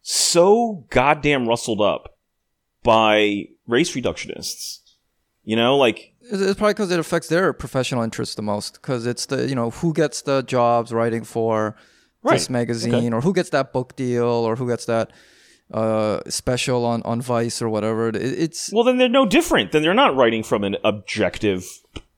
so 0.01 0.85
goddamn 0.89 1.47
rustled 1.47 1.79
up 1.79 2.17
by 2.81 3.45
race 3.67 3.95
reductionists? 3.95 4.79
You 5.43 5.55
know, 5.55 5.77
like, 5.77 6.12
It's 6.31 6.57
probably 6.57 6.73
because 6.73 6.91
it 6.91 6.99
affects 6.99 7.27
their 7.27 7.51
professional 7.53 8.03
interests 8.03 8.35
the 8.35 8.41
most. 8.41 8.73
Because 8.81 9.05
it's 9.05 9.25
the 9.25 9.47
you 9.47 9.55
know 9.55 9.69
who 9.71 9.93
gets 9.93 10.21
the 10.21 10.41
jobs 10.43 10.91
writing 10.93 11.23
for 11.23 11.75
this 12.23 12.49
magazine, 12.49 12.93
Okay. 12.95 13.11
or 13.11 13.21
who 13.21 13.33
gets 13.33 13.49
that 13.49 13.73
book 13.73 13.95
deal, 13.95 14.23
or 14.25 14.55
who 14.55 14.67
gets 14.67 14.85
that 14.85 15.11
uh, 15.73 16.21
special 16.29 16.85
on 16.85 17.01
on 17.03 17.21
Vice 17.21 17.61
or 17.61 17.69
whatever. 17.69 18.07
It, 18.09 18.15
it's 18.17 18.71
well, 18.71 18.83
then 18.83 18.97
they're 18.97 19.09
no 19.09 19.25
different. 19.25 19.71
Then 19.71 19.81
they're 19.81 19.93
not 19.93 20.15
writing 20.15 20.43
from 20.43 20.63
an 20.63 20.77
objective 20.83 21.65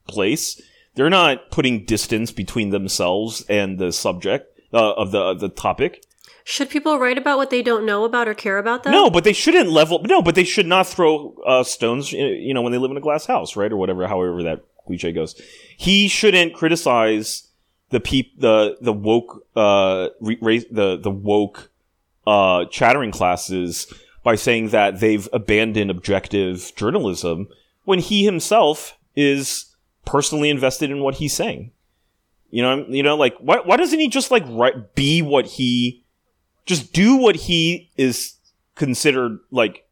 place. 0.07 0.61
They're 0.95 1.09
not 1.09 1.49
putting 1.51 1.85
distance 1.85 2.31
between 2.31 2.69
themselves 2.69 3.43
and 3.49 3.79
the 3.79 3.91
subject 3.91 4.47
uh, 4.73 4.93
of 4.93 5.11
the 5.11 5.19
of 5.19 5.39
the 5.39 5.49
topic. 5.49 6.03
Should 6.47 6.69
people 6.69 6.99
write 6.99 7.17
about 7.17 7.39
what 7.39 7.49
they 7.49 7.63
don't 7.63 7.87
know 7.87 8.05
about 8.05 8.27
or 8.27 8.35
care 8.35 8.59
about? 8.59 8.83
Though? 8.83 8.91
No, 8.91 9.09
but 9.09 9.23
they 9.23 9.33
shouldn't 9.33 9.67
level. 9.67 10.03
No, 10.03 10.21
but 10.21 10.35
they 10.35 10.43
should 10.43 10.67
not 10.67 10.85
throw 10.85 11.35
uh, 11.43 11.63
stones. 11.63 12.11
You 12.11 12.53
know, 12.53 12.61
when 12.61 12.71
they 12.71 12.77
live 12.77 12.91
in 12.91 12.97
a 12.97 13.01
glass 13.01 13.25
house, 13.25 13.55
right, 13.55 13.71
or 13.71 13.77
whatever. 13.77 14.07
However 14.07 14.43
that 14.43 14.63
cliche 14.85 15.11
goes, 15.11 15.41
he 15.75 16.07
shouldn't 16.07 16.53
criticize 16.53 17.47
the 17.89 17.99
peop 17.99 18.39
the 18.39 18.77
the 18.79 18.93
woke 18.93 19.43
uh 19.55 20.09
re- 20.21 20.65
the 20.69 20.97
the 20.97 21.09
woke 21.09 21.71
uh 22.27 22.65
chattering 22.65 23.11
classes 23.11 23.91
by 24.23 24.35
saying 24.35 24.69
that 24.69 24.99
they've 24.99 25.27
abandoned 25.33 25.89
objective 25.89 26.71
journalism 26.75 27.47
when 27.85 27.97
he 27.97 28.23
himself 28.23 28.99
is 29.15 29.75
personally 30.05 30.51
invested 30.51 30.91
in 30.91 30.99
what 30.99 31.15
he's 31.15 31.33
saying. 31.33 31.71
You 32.51 32.61
know, 32.61 32.85
you 32.87 33.01
know, 33.01 33.15
like 33.15 33.35
why 33.39 33.61
why 33.65 33.77
doesn't 33.77 33.99
he 33.99 34.09
just 34.09 34.29
like 34.29 34.43
write, 34.47 34.93
be 34.93 35.23
what 35.23 35.47
he 35.47 36.03
just 36.65 36.93
do 36.93 37.15
what 37.17 37.35
he 37.35 37.91
is 37.97 38.33
considered 38.75 39.39
like 39.51 39.85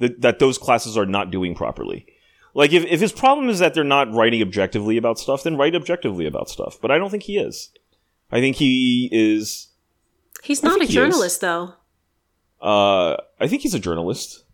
th- 0.00 0.16
that 0.18 0.38
those 0.38 0.58
classes 0.58 0.96
are 0.96 1.06
not 1.06 1.30
doing 1.30 1.54
properly. 1.54 2.06
Like 2.54 2.72
if, 2.72 2.84
if 2.86 3.00
his 3.00 3.12
problem 3.12 3.48
is 3.48 3.58
that 3.58 3.74
they're 3.74 3.84
not 3.84 4.12
writing 4.12 4.40
objectively 4.42 4.96
about 4.96 5.18
stuff, 5.18 5.42
then 5.42 5.56
write 5.56 5.74
objectively 5.74 6.26
about 6.26 6.48
stuff. 6.48 6.78
But 6.80 6.90
I 6.90 6.98
don't 6.98 7.10
think 7.10 7.24
he 7.24 7.36
is. 7.38 7.70
I 8.32 8.40
think 8.40 8.56
he 8.56 9.08
is. 9.12 9.68
he's 10.42 10.64
I 10.64 10.68
not 10.68 10.76
a 10.76 10.78
think 10.80 10.88
is. 10.90 10.94
journalist, 10.94 11.40
though. 11.42 11.74
Uh, 12.60 13.16
I 13.38 13.46
think 13.46 13.62
he's 13.62 13.74
a 13.74 13.78
journalist. 13.78 14.44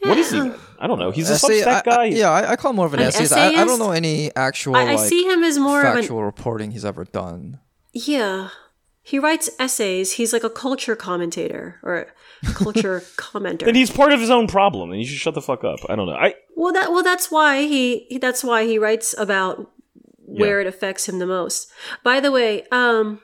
What 0.00 0.18
is 0.18 0.30
he? 0.30 0.40
then? 0.40 0.54
I 0.78 0.86
don't 0.86 0.98
know. 0.98 1.10
He's 1.10 1.30
a 1.30 1.34
essay- 1.34 1.62
Substack 1.62 1.66
I- 1.66 1.78
I- 1.78 1.82
guy. 1.82 2.04
yeah, 2.16 2.30
I, 2.30 2.50
I 2.52 2.56
call 2.56 2.70
him 2.70 2.76
more 2.76 2.86
of 2.86 2.92
an, 2.94 3.00
An 3.00 3.06
essayist. 3.06 3.32
I, 3.32 3.46
I 3.62 3.64
don't 3.64 3.78
know 3.78 3.92
any 3.92 4.34
actual 4.36 4.76
I, 4.76 4.82
I 4.82 4.94
like 4.96 5.08
see 5.08 5.24
him 5.24 5.42
as 5.42 5.56
more 5.58 5.80
of 5.80 5.86
an 5.94 6.02
factual 6.02 6.22
reporting 6.24 6.72
he's 6.72 6.84
ever 6.84 7.04
done. 7.04 7.60
yeah. 7.94 8.48
He 9.06 9.20
writes 9.20 9.48
essays. 9.60 10.12
He's 10.14 10.32
like 10.32 10.42
a 10.42 10.50
culture 10.50 10.96
commentator 10.96 11.78
or 11.84 12.08
a 12.42 12.52
culture 12.54 13.00
commenter. 13.16 13.64
Then 13.66 13.76
he's 13.76 13.90
part 13.90 14.12
of 14.12 14.18
his 14.20 14.30
own 14.30 14.48
problem, 14.48 14.90
and 14.90 14.98
he 15.00 15.06
should 15.06 15.18
shut 15.20 15.34
the 15.34 15.40
fuck 15.40 15.62
up. 15.62 15.78
I 15.88 15.94
don't 15.94 16.06
know. 16.08 16.14
I 16.16 16.34
Well, 16.56 16.72
that 16.72 16.90
well, 16.90 17.04
that's 17.04 17.30
why 17.30 17.62
he 17.62 18.00
he- 18.08 18.18
that's 18.18 18.42
why 18.42 18.64
he 18.66 18.78
writes 18.78 19.14
about 19.16 19.70
where 20.24 20.60
it 20.60 20.66
affects 20.66 21.08
him 21.08 21.20
the 21.20 21.26
most. 21.26 21.70
By 22.02 22.18
the 22.18 22.32
way, 22.32 22.64
um, 22.72 23.20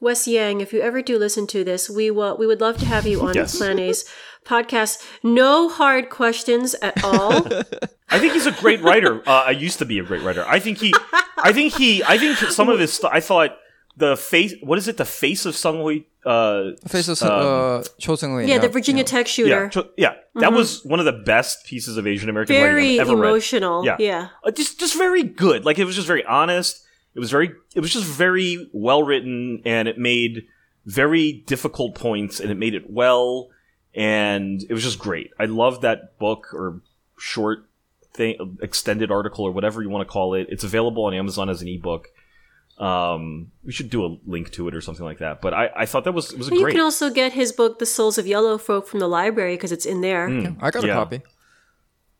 Wes 0.00 0.26
Yang, 0.26 0.62
if 0.62 0.72
you 0.72 0.80
ever 0.80 1.02
do 1.02 1.18
listen 1.18 1.46
to 1.48 1.62
this, 1.62 1.90
we 1.90 2.10
will 2.10 2.38
we 2.38 2.46
would 2.46 2.62
love 2.62 2.78
to 2.78 2.86
have 2.86 3.06
you 3.06 3.20
on 3.20 3.34
Yes. 3.34 3.58
Plan 3.58 3.78
A's 3.78 4.04
podcast. 4.46 4.96
No 5.22 5.68
hard 5.68 6.08
questions 6.08 6.74
at 6.80 7.04
all. 7.04 7.46
I 8.08 8.18
think 8.18 8.32
he's 8.32 8.46
a 8.46 8.52
great 8.52 8.80
writer. 8.80 9.20
Uh, 9.28 9.44
I 9.48 9.50
used 9.50 9.78
to 9.80 9.84
be 9.84 9.98
a 9.98 10.02
great 10.04 10.22
writer. 10.22 10.42
I 10.48 10.58
think 10.58 10.78
he, 10.78 10.94
I 11.36 11.52
think 11.52 11.74
he, 11.74 12.02
I 12.02 12.16
think 12.16 12.38
some 12.38 12.70
of 12.70 12.78
his 12.78 12.94
stuff. 12.94 13.10
I 13.12 13.20
thought 13.20 13.58
the 13.98 14.16
face. 14.16 14.54
What 14.62 14.78
is 14.78 14.88
it? 14.88 14.96
The 14.96 15.04
face 15.04 15.44
of 15.46 15.54
Seung-Hui. 15.54 16.04
Uh, 16.24 16.76
Face 16.86 17.08
of 17.08 17.22
um, 17.22 17.30
uh, 17.30 17.82
Cho 17.98 18.12
Seung 18.14 18.36
Lee. 18.36 18.46
yeah, 18.50 18.58
the 18.58 18.68
Virginia 18.68 19.02
Tech 19.04 19.26
yeah, 19.26 19.30
shooter. 19.30 19.68
cho- 19.68 19.88
yeah. 19.96 20.14
That 20.34 20.52
was 20.52 20.84
one 20.84 20.98
of 21.00 21.06
the 21.06 21.12
best 21.12 21.64
pieces 21.64 21.96
of 21.96 22.06
Asian 22.06 22.28
American 22.28 22.56
writing 22.56 22.68
Very 22.70 23.00
I've 23.00 23.08
ever 23.08 23.16
read. 23.16 23.28
emotional. 23.28 23.84
Yeah. 23.84 23.96
yeah. 23.98 24.28
Uh, 24.44 24.50
just, 24.50 24.78
just 24.78 24.96
very 24.96 25.22
good. 25.22 25.64
Like 25.64 25.78
it 25.78 25.84
was 25.84 25.94
just 25.94 26.06
very 26.06 26.24
honest. 26.24 26.84
It 27.14 27.20
was 27.20 27.30
very, 27.30 27.50
it 27.74 27.80
was 27.80 27.92
just 27.92 28.04
very 28.04 28.68
well 28.72 29.02
written, 29.02 29.62
and 29.64 29.88
it 29.88 29.98
made 29.98 30.46
very 30.84 31.32
difficult 31.46 31.94
points, 31.94 32.40
and 32.40 32.50
it 32.50 32.56
made 32.56 32.74
it 32.74 32.90
well, 32.90 33.48
and 33.94 34.62
it 34.62 34.72
was 34.72 34.82
just 34.84 34.98
great. 34.98 35.30
I 35.40 35.46
loved 35.46 35.82
that 35.82 36.18
book 36.18 36.52
or 36.52 36.82
short 37.18 37.68
thing, 38.12 38.58
extended 38.62 39.10
article 39.10 39.44
or 39.44 39.50
whatever 39.50 39.82
you 39.82 39.88
want 39.88 40.06
to 40.06 40.12
call 40.12 40.34
it. 40.34 40.46
It's 40.50 40.64
available 40.64 41.04
on 41.06 41.14
Amazon 41.14 41.48
as 41.48 41.62
an 41.62 41.68
ebook. 41.68 42.08
Um, 42.78 43.50
we 43.64 43.72
should 43.72 43.90
do 43.90 44.04
a 44.04 44.16
link 44.26 44.52
to 44.52 44.68
it 44.68 44.74
or 44.74 44.80
something 44.80 45.04
like 45.04 45.18
that. 45.18 45.40
But 45.40 45.52
I, 45.52 45.70
I 45.76 45.86
thought 45.86 46.04
that 46.04 46.12
was 46.12 46.32
it 46.32 46.38
was 46.38 46.48
You 46.50 46.62
great. 46.62 46.72
can 46.72 46.80
also 46.80 47.10
get 47.10 47.32
his 47.32 47.50
book, 47.52 47.78
The 47.80 47.86
Souls 47.86 48.18
of 48.18 48.26
Yellow 48.26 48.56
Folk, 48.58 48.86
from 48.86 49.00
the 49.00 49.08
library 49.08 49.54
because 49.56 49.72
it's 49.72 49.84
in 49.86 50.00
there. 50.00 50.28
I 50.60 50.70
got 50.70 50.84
Yeah. 50.84 50.92
a 50.92 50.94
copy. 50.94 51.22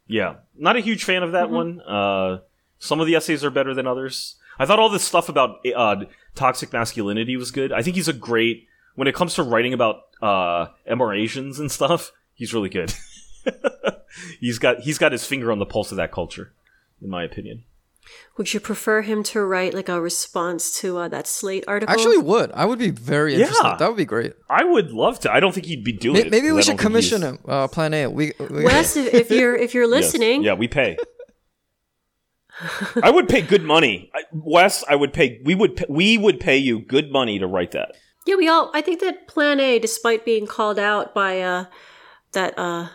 Yeah, 0.06 0.36
not 0.56 0.74
a 0.76 0.80
huge 0.80 1.04
fan 1.04 1.22
of 1.22 1.32
that 1.32 1.50
one. 1.50 1.80
Uh, 1.82 2.38
some 2.78 2.98
of 3.00 3.06
the 3.06 3.14
essays 3.14 3.44
are 3.44 3.50
better 3.50 3.74
than 3.74 3.86
others. 3.86 4.36
I 4.58 4.66
thought 4.66 4.78
all 4.80 4.88
this 4.88 5.04
stuff 5.04 5.28
about 5.28 5.58
uh, 5.76 6.04
toxic 6.34 6.72
masculinity 6.72 7.36
was 7.36 7.50
good. 7.50 7.72
I 7.72 7.82
think 7.82 7.94
he's 7.94 8.08
a 8.08 8.12
great 8.12 8.66
when 8.96 9.06
it 9.06 9.14
comes 9.14 9.34
to 9.34 9.42
writing 9.44 9.72
about 9.74 9.96
uh, 10.20 10.66
MR 10.90 11.16
Asians 11.16 11.60
and 11.60 11.70
stuff. 11.70 12.10
He's 12.34 12.52
really 12.54 12.68
good. 12.70 12.92
he's 14.40 14.58
got 14.58 14.80
he's 14.80 14.98
got 14.98 15.12
his 15.12 15.24
finger 15.24 15.52
on 15.52 15.58
the 15.58 15.66
pulse 15.66 15.90
of 15.92 15.96
that 15.98 16.10
culture, 16.12 16.52
in 17.02 17.10
my 17.10 17.22
opinion. 17.22 17.64
Would 18.36 18.54
you 18.54 18.60
prefer 18.60 19.02
him 19.02 19.22
to 19.24 19.44
write 19.44 19.74
like 19.74 19.88
a 19.88 20.00
response 20.00 20.78
to 20.80 20.98
uh, 20.98 21.08
that 21.08 21.26
Slate 21.26 21.64
article? 21.66 21.90
I 21.92 21.94
actually, 21.94 22.18
would 22.18 22.52
I 22.52 22.64
would 22.66 22.78
be 22.78 22.90
very 22.90 23.34
interested. 23.34 23.64
Yeah. 23.64 23.76
That 23.76 23.88
would 23.88 23.96
be 23.96 24.04
great. 24.04 24.32
I 24.48 24.62
would 24.64 24.92
love 24.92 25.18
to. 25.20 25.32
I 25.32 25.40
don't 25.40 25.52
think 25.52 25.66
he'd 25.66 25.82
be 25.82 25.92
doing 25.92 26.14
Maybe, 26.14 26.28
it. 26.28 26.30
Maybe 26.30 26.46
'cause 26.48 26.56
we 26.56 26.62
should 26.62 26.78
commission 26.78 27.22
him. 27.22 27.38
Uh, 27.46 27.66
Plan 27.66 27.92
A. 27.94 28.06
We, 28.06 28.32
we 28.38 28.62
Wes, 28.64 28.96
if, 28.96 29.12
if 29.12 29.30
you're 29.30 29.56
if 29.56 29.74
you're 29.74 29.84
Yes. 29.92 30.04
listening, 30.14 30.42
Yeah, 30.44 30.54
we 30.54 30.68
pay. 30.68 30.96
I 33.02 33.10
would 33.10 33.28
pay 33.28 33.42
good 33.42 33.62
money, 33.62 34.10
I, 34.14 34.22
Wes. 34.32 34.82
I 34.88 34.96
would 34.96 35.12
pay. 35.12 35.40
We 35.44 35.54
would. 35.54 35.76
Pay, 35.76 35.84
we 35.88 36.18
would 36.18 36.40
pay 36.40 36.56
you 36.56 36.80
good 36.80 37.12
money 37.12 37.38
to 37.38 37.46
write 37.46 37.70
that. 37.72 37.96
Yeah, 38.26 38.34
we 38.36 38.48
all. 38.48 38.70
I 38.74 38.80
think 38.80 39.00
that 39.00 39.28
Plan 39.28 39.60
A, 39.60 39.78
despite 39.78 40.24
being 40.24 40.46
called 40.46 40.78
out 40.78 41.14
by 41.14 41.40
uh, 41.40 41.66
that 42.32 42.58
uh, 42.58 42.88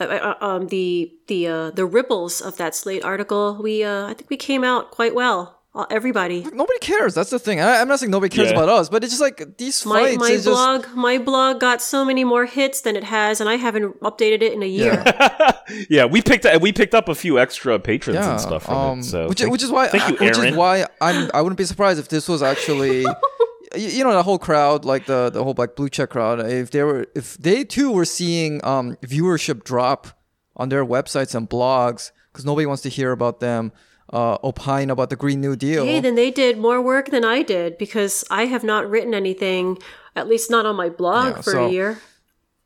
uh, 0.00 0.34
uh, 0.40 0.44
um, 0.44 0.68
the 0.68 1.12
the 1.28 1.46
uh, 1.46 1.70
the 1.70 1.84
ripples 1.86 2.40
of 2.40 2.56
that 2.56 2.74
Slate 2.74 3.04
article, 3.04 3.58
we 3.62 3.84
uh, 3.84 4.06
I 4.06 4.14
think 4.14 4.30
we 4.30 4.36
came 4.36 4.64
out 4.64 4.90
quite 4.90 5.14
well. 5.14 5.56
Uh, 5.72 5.86
everybody, 5.88 6.42
nobody 6.52 6.80
cares. 6.80 7.14
That's 7.14 7.30
the 7.30 7.38
thing. 7.38 7.60
I, 7.60 7.80
I'm 7.80 7.86
not 7.86 8.00
saying 8.00 8.10
nobody 8.10 8.34
cares 8.34 8.48
Yeah. 8.50 8.56
about 8.56 8.68
us, 8.68 8.88
but 8.88 9.04
it's 9.04 9.12
just 9.12 9.20
like 9.20 9.56
these 9.56 9.86
my 9.86 10.02
fights. 10.02 10.18
my 10.18 10.30
is 10.30 10.44
just, 10.44 10.46
blog 10.56 10.86
my 10.96 11.16
blog 11.18 11.60
got 11.60 11.80
so 11.80 12.04
many 12.04 12.24
more 12.24 12.44
hits 12.44 12.80
than 12.80 12.96
it 12.96 13.04
has, 13.04 13.40
and 13.40 13.48
I 13.48 13.54
haven't 13.54 14.00
updated 14.00 14.42
it 14.42 14.52
in 14.52 14.64
a 14.64 14.66
year. 14.66 15.00
yeah, 15.88 16.06
we 16.06 16.22
picked 16.22 16.44
we 16.60 16.72
picked 16.72 16.92
up 16.92 17.08
a 17.08 17.14
few 17.14 17.38
extra 17.38 17.78
patrons 17.78 18.16
yeah, 18.18 18.32
and 18.32 18.40
stuff 18.40 18.64
from 18.64 18.74
um, 18.76 18.98
it. 18.98 19.04
So 19.04 19.28
which, 19.28 19.38
thank- 19.42 19.52
which 19.52 19.62
is 19.62 19.70
why, 19.70 19.86
thank 19.86 20.08
you, 20.10 20.16
I, 20.20 20.24
which 20.30 20.38
is 20.38 20.56
why 20.56 20.86
I'm. 21.00 21.30
I 21.32 21.40
wouldn't 21.40 21.56
be 21.58 21.64
surprised 21.64 22.00
if 22.00 22.08
this 22.08 22.26
was 22.28 22.42
actually, 22.42 23.04
y- 23.04 23.14
you 23.76 24.02
know, 24.04 24.12
the 24.12 24.22
whole 24.22 24.38
crowd, 24.38 24.84
like 24.84 25.06
the 25.06 25.30
the 25.30 25.42
whole 25.44 25.54
like 25.56 25.76
blue 25.76 25.88
check 25.88 26.10
crowd. 26.10 26.40
If 26.40 26.70
they 26.70 26.82
were, 26.82 27.06
if 27.14 27.36
they 27.38 27.64
too 27.64 27.92
were 27.92 28.04
seeing 28.04 28.64
um 28.64 28.96
viewership 29.02 29.64
drop 29.64 30.08
on 30.56 30.68
their 30.68 30.84
websites 30.84 31.34
and 31.34 31.48
blogs 31.48 32.10
because 32.32 32.44
nobody 32.44 32.66
wants 32.66 32.82
to 32.82 32.88
hear 32.88 33.12
about 33.12 33.40
them 33.40 33.72
uh, 34.12 34.38
opine 34.44 34.90
about 34.90 35.10
the 35.10 35.16
Green 35.16 35.40
New 35.40 35.56
Deal. 35.56 35.84
Hey, 35.84 36.00
then 36.00 36.14
they 36.16 36.30
did 36.30 36.58
more 36.58 36.82
work 36.82 37.10
than 37.10 37.24
I 37.24 37.42
did 37.42 37.78
because 37.78 38.24
I 38.30 38.46
have 38.46 38.64
not 38.64 38.88
written 38.90 39.14
anything, 39.14 39.78
at 40.16 40.28
least 40.28 40.50
not 40.50 40.66
on 40.66 40.76
my 40.76 40.88
blog 40.88 41.36
Yeah, 41.36 41.40
for 41.42 41.50
so- 41.52 41.66
a 41.66 41.70
year. 41.70 41.98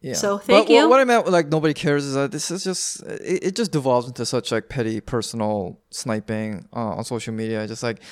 Yeah. 0.05 0.13
So, 0.13 0.37
thank 0.37 0.67
but 0.67 0.73
you. 0.73 0.83
What, 0.83 0.91
what 0.91 1.01
I 1.01 1.05
meant, 1.05 1.25
with 1.25 1.33
like 1.33 1.49
nobody 1.49 1.73
cares, 1.73 2.05
is 2.05 2.13
that 2.13 2.31
this 2.31 2.51
is 2.51 2.63
just 2.63 3.03
it, 3.05 3.43
it 3.43 3.57
just 3.57 3.73
devolves 3.73 4.07
into 4.07 4.27
such 4.27 4.53
like 4.53 4.69
petty 4.69 5.01
personal 5.01 5.81
sniping 5.89 6.69
uh, 6.75 6.97
on 6.97 7.05
social 7.05 7.33
media. 7.33 7.67
Just 7.67 7.83
like, 7.83 8.03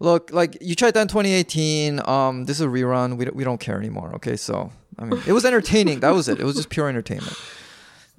look, 0.00 0.32
like 0.32 0.56
you 0.62 0.74
tried 0.74 0.94
that 0.94 1.02
in 1.02 1.08
2018. 1.08 2.00
Um, 2.08 2.46
this 2.46 2.56
is 2.56 2.62
a 2.62 2.68
rerun. 2.68 3.18
We 3.18 3.26
don't, 3.26 3.36
we 3.36 3.44
don't 3.44 3.60
care 3.60 3.76
anymore. 3.76 4.14
Okay, 4.14 4.34
so 4.34 4.72
I 4.98 5.04
mean, 5.04 5.20
it 5.26 5.32
was 5.32 5.44
entertaining. 5.44 6.00
that 6.00 6.14
was 6.14 6.26
it. 6.26 6.40
It 6.40 6.44
was 6.44 6.56
just 6.56 6.70
pure 6.70 6.88
entertainment. 6.88 7.36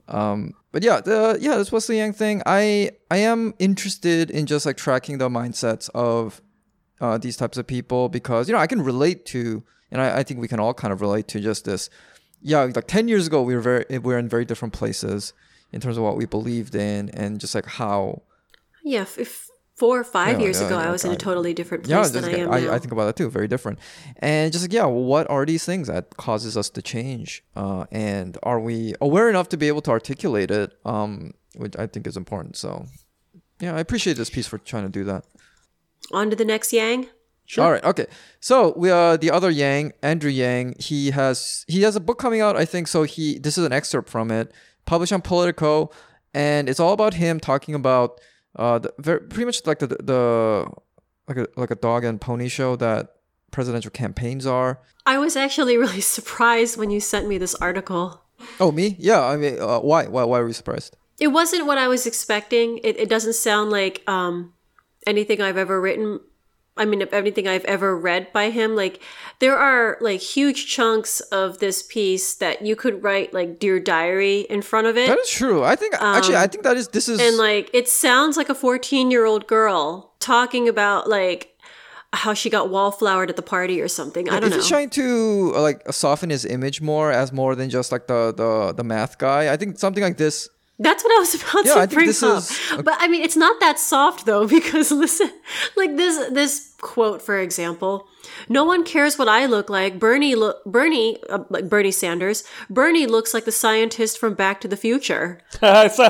Um, 0.08 0.54
but 0.72 0.84
yeah, 0.84 1.02
the 1.02 1.40
yeah, 1.42 1.58
this 1.58 1.72
Wesley 1.72 1.98
Yang 1.98 2.14
thing. 2.14 2.44
I 2.46 2.92
I 3.10 3.18
am 3.18 3.56
interested 3.58 4.30
in 4.30 4.46
just 4.46 4.64
like 4.68 4.78
tracking 4.78 5.18
the 5.18 5.30
mindsets 5.30 5.90
of 5.96 6.40
uh, 7.02 7.18
these 7.18 7.36
types 7.36 7.58
of 7.58 7.66
people 7.66 8.10
because 8.10 8.48
you 8.48 8.54
know 8.54 8.60
I 8.60 8.68
can 8.68 8.84
relate 8.84 9.26
to, 9.28 9.64
and 9.90 10.00
I, 10.00 10.20
I 10.20 10.24
think 10.24 10.40
we 10.40 10.48
can 10.48 10.60
all 10.60 10.76
kind 10.76 10.94
of 10.94 11.02
relate 11.02 11.28
to 11.30 11.40
just 11.40 11.66
this. 11.66 11.90
Yeah, 12.44 12.64
like 12.64 12.88
ten 12.88 13.08
years 13.08 13.28
ago, 13.28 13.42
we 13.42 13.56
were 13.56 13.62
very 13.62 13.86
we 13.90 14.00
were 14.00 14.18
in 14.18 14.28
very 14.28 14.46
different 14.46 14.74
places 14.74 15.34
in 15.72 15.80
terms 15.82 15.98
of 15.98 16.04
what 16.04 16.18
we 16.18 16.26
believed 16.26 16.76
in, 16.76 17.10
and 17.10 17.40
just 17.40 17.56
like 17.56 17.66
how 17.66 18.24
yeah, 18.84 19.06
if, 19.18 19.50
four 19.76 20.00
or 20.00 20.04
five 20.04 20.38
Yeah, 20.38 20.46
years 20.46 20.60
yeah, 20.60 20.68
ago, 20.68 20.78
yeah, 20.78 20.88
I 20.88 20.92
was 20.92 21.06
in 21.06 21.12
a 21.12 21.16
totally 21.16 21.54
different 21.54 21.86
place 21.86 22.12
than 22.12 22.26
I 22.26 22.32
am 22.32 22.52
I, 22.52 22.60
now. 22.60 22.74
I 22.74 22.80
think 22.80 22.92
about 22.92 23.06
that 23.06 23.16
too, 23.16 23.30
very 23.30 23.48
different, 23.48 23.80
and 24.18 24.52
just 24.52 24.64
like 24.66 24.74
yeah, 24.74 24.86
what 24.86 25.30
are 25.30 25.46
these 25.46 25.66
things 25.66 25.88
that 25.88 26.18
causes 26.18 26.58
us 26.58 26.70
to 26.72 26.82
change, 26.82 27.44
uh, 27.56 27.86
and 27.92 28.38
are 28.44 28.60
we 28.60 28.94
aware 29.00 29.30
enough 29.30 29.48
to 29.50 29.58
be 29.58 29.68
able 29.70 29.82
to 29.82 29.92
articulate 29.92 30.52
it, 30.52 30.74
um, 30.86 31.32
which 31.56 31.76
I 31.78 31.88
think 31.88 32.06
is 32.08 32.18
important. 32.18 32.58
So 32.58 32.86
yeah, 33.62 33.76
I 33.76 33.80
appreciate 33.80 34.18
this 34.18 34.30
piece 34.30 34.48
for 34.48 34.58
trying 34.58 34.84
to 34.84 34.90
do 34.90 35.06
that. 35.06 35.26
On 36.12 36.30
to 36.30 36.36
the 36.36 36.46
next 36.46 36.74
Yang. 36.74 37.08
All 37.58 37.72
right. 37.72 37.84
Okay. 37.84 38.08
So 38.40 38.74
we 38.76 38.90
are 38.90 39.18
the 39.18 39.32
other 39.32 39.50
Yang, 39.50 39.94
Andrew 40.02 40.32
Yang, 40.32 40.76
he 40.80 41.12
has 41.12 41.66
he 41.68 41.82
has 41.84 41.96
a 41.96 42.00
book 42.00 42.18
coming 42.18 42.42
out. 42.42 42.56
I 42.56 42.66
think 42.66 42.88
so. 42.88 43.04
He 43.04 43.38
this 43.38 43.58
is 43.58 43.66
an 43.66 43.74
excerpt 43.74 44.10
from 44.10 44.32
it, 44.32 44.52
published 44.86 45.14
on 45.14 45.22
Politico, 45.22 45.92
and 46.34 46.68
it's 46.70 46.80
all 46.80 46.94
about 46.94 47.16
him 47.16 47.40
talking 47.40 47.76
about 47.76 48.20
uh 48.56 48.80
the 48.80 48.94
very 48.98 49.20
pretty 49.22 49.46
much 49.46 49.66
like 49.66 49.80
the 49.80 49.88
the 49.88 50.66
like 51.28 51.38
a 51.38 51.48
like 51.56 51.72
a 51.72 51.76
dog 51.76 52.04
and 52.04 52.20
pony 52.20 52.48
show 52.48 52.76
that 52.78 53.16
presidential 53.52 53.92
campaigns 53.92 54.46
are. 54.46 54.80
I 55.06 55.18
was 55.18 55.36
actually 55.36 55.78
really 55.84 56.02
surprised 56.02 56.78
when 56.78 56.90
you 56.90 57.00
sent 57.00 57.28
me 57.28 57.38
this 57.38 57.56
article. 57.56 58.22
Oh 58.60 58.72
me? 58.72 58.96
Yeah. 59.00 59.24
I 59.24 59.38
mean, 59.38 59.60
uh, 59.60 59.80
why 59.80 60.08
why 60.08 60.24
why 60.24 60.40
were 60.40 60.48
you 60.48 60.54
surprised? 60.54 60.96
It 61.20 61.28
wasn't 61.28 61.68
what 61.68 61.78
I 61.78 61.88
was 61.88 62.08
expecting. 62.08 62.80
It, 62.84 62.98
it 62.98 63.08
doesn't 63.08 63.34
sound 63.34 63.70
like 63.70 64.02
um, 64.08 64.54
anything 65.06 65.42
I've 65.42 65.58
ever 65.58 65.80
written. 65.80 66.20
I 66.76 66.86
mean, 66.86 67.02
if 67.02 67.14
anything 67.14 67.48
I've 67.48 67.66
ever 67.66 67.96
read 67.96 68.34
by 68.34 68.50
him, 68.50 68.76
like 68.76 69.00
there 69.40 69.58
are 69.58 69.98
like 70.02 70.20
huge 70.20 70.68
chunks 70.68 71.20
of 71.20 71.60
this 71.60 71.84
piece 71.84 72.34
that 72.36 72.66
you 72.66 72.76
could 72.76 73.04
write 73.04 73.34
like 73.34 73.60
"Dear 73.60 73.80
Diary" 73.80 74.42
in 74.42 74.62
front 74.64 74.88
of 74.88 74.98
it, 74.98 75.08
That 75.08 75.20
is 75.20 75.30
true. 75.30 75.64
I 75.64 75.76
think 75.76 75.94
actually 75.96 76.36
I 76.36 76.44
um, 76.44 76.50
think 76.50 76.64
that 76.64 76.76
is 76.76 76.88
this 76.88 77.08
is 77.08 77.20
and 77.20 77.38
like 77.38 77.70
it 77.74 77.88
sounds 77.88 78.38
like 78.38 78.50
a 78.50 78.56
fourteen-year-old 78.56 79.48
girl 79.48 80.14
talking 80.20 80.68
about 80.68 81.08
like 81.08 81.56
how 82.14 82.34
she 82.34 82.50
got 82.50 82.70
wallflowered 82.70 83.30
at 83.30 83.36
the 83.36 83.42
party 83.44 83.80
or 83.80 83.88
something. 83.88 84.30
I 84.30 84.40
don't 84.40 84.50
know. 84.50 84.56
he's 84.58 84.68
trying 84.68 84.90
to 84.92 85.52
like 85.54 85.82
soften 85.92 86.30
his 86.30 86.46
image 86.46 86.82
more 86.82 87.12
as 87.12 87.32
more 87.32 87.56
than 87.56 87.70
just 87.70 87.92
like 87.92 88.08
the 88.08 88.34
the 88.36 88.74
the 88.74 88.84
math 88.84 89.20
guy, 89.20 89.54
I 89.54 89.58
think 89.58 89.78
something 89.78 90.04
like 90.04 90.18
this 90.18 90.50
That's 90.84 91.04
what 91.04 91.16
I 91.16 91.20
was 91.20 91.34
about 91.36 91.66
Yeah, 91.66 91.74
to 91.76 91.80
I 91.80 91.86
think 91.86 91.94
bring 91.94 92.08
this 92.08 92.22
up. 92.24 92.38
is 92.40 92.60
a- 92.78 92.84
But 92.84 92.96
I 93.00 93.08
mean, 93.08 93.24
it's 93.24 93.38
not 93.38 93.60
that 93.62 93.80
soft 93.80 94.26
though, 94.26 94.46
because 94.58 94.92
listen, 94.92 95.32
like 95.76 95.96
this 95.98 96.16
this 96.32 96.74
quote, 96.82 97.22
for 97.22 97.40
example, 97.40 98.08
no 98.50 98.64
one 98.66 98.84
cares 98.84 99.18
what 99.18 99.28
I 99.30 99.46
look 99.46 99.70
like. 99.70 99.98
Bernie 100.00 100.36
look 100.36 100.64
Bernie 100.66 101.18
uh, 101.30 101.44
like 101.50 101.70
Bernie 101.70 101.92
Sanders. 101.92 102.44
Bernie 102.70 103.08
looks 103.08 103.34
like 103.34 103.46
the 103.46 103.52
scientist 103.52 104.18
from 104.20 104.34
Back 104.34 104.60
to 104.62 104.68
the 104.68 104.78
Future. 104.78 105.40
I 105.62 105.88
saw, 105.88 106.10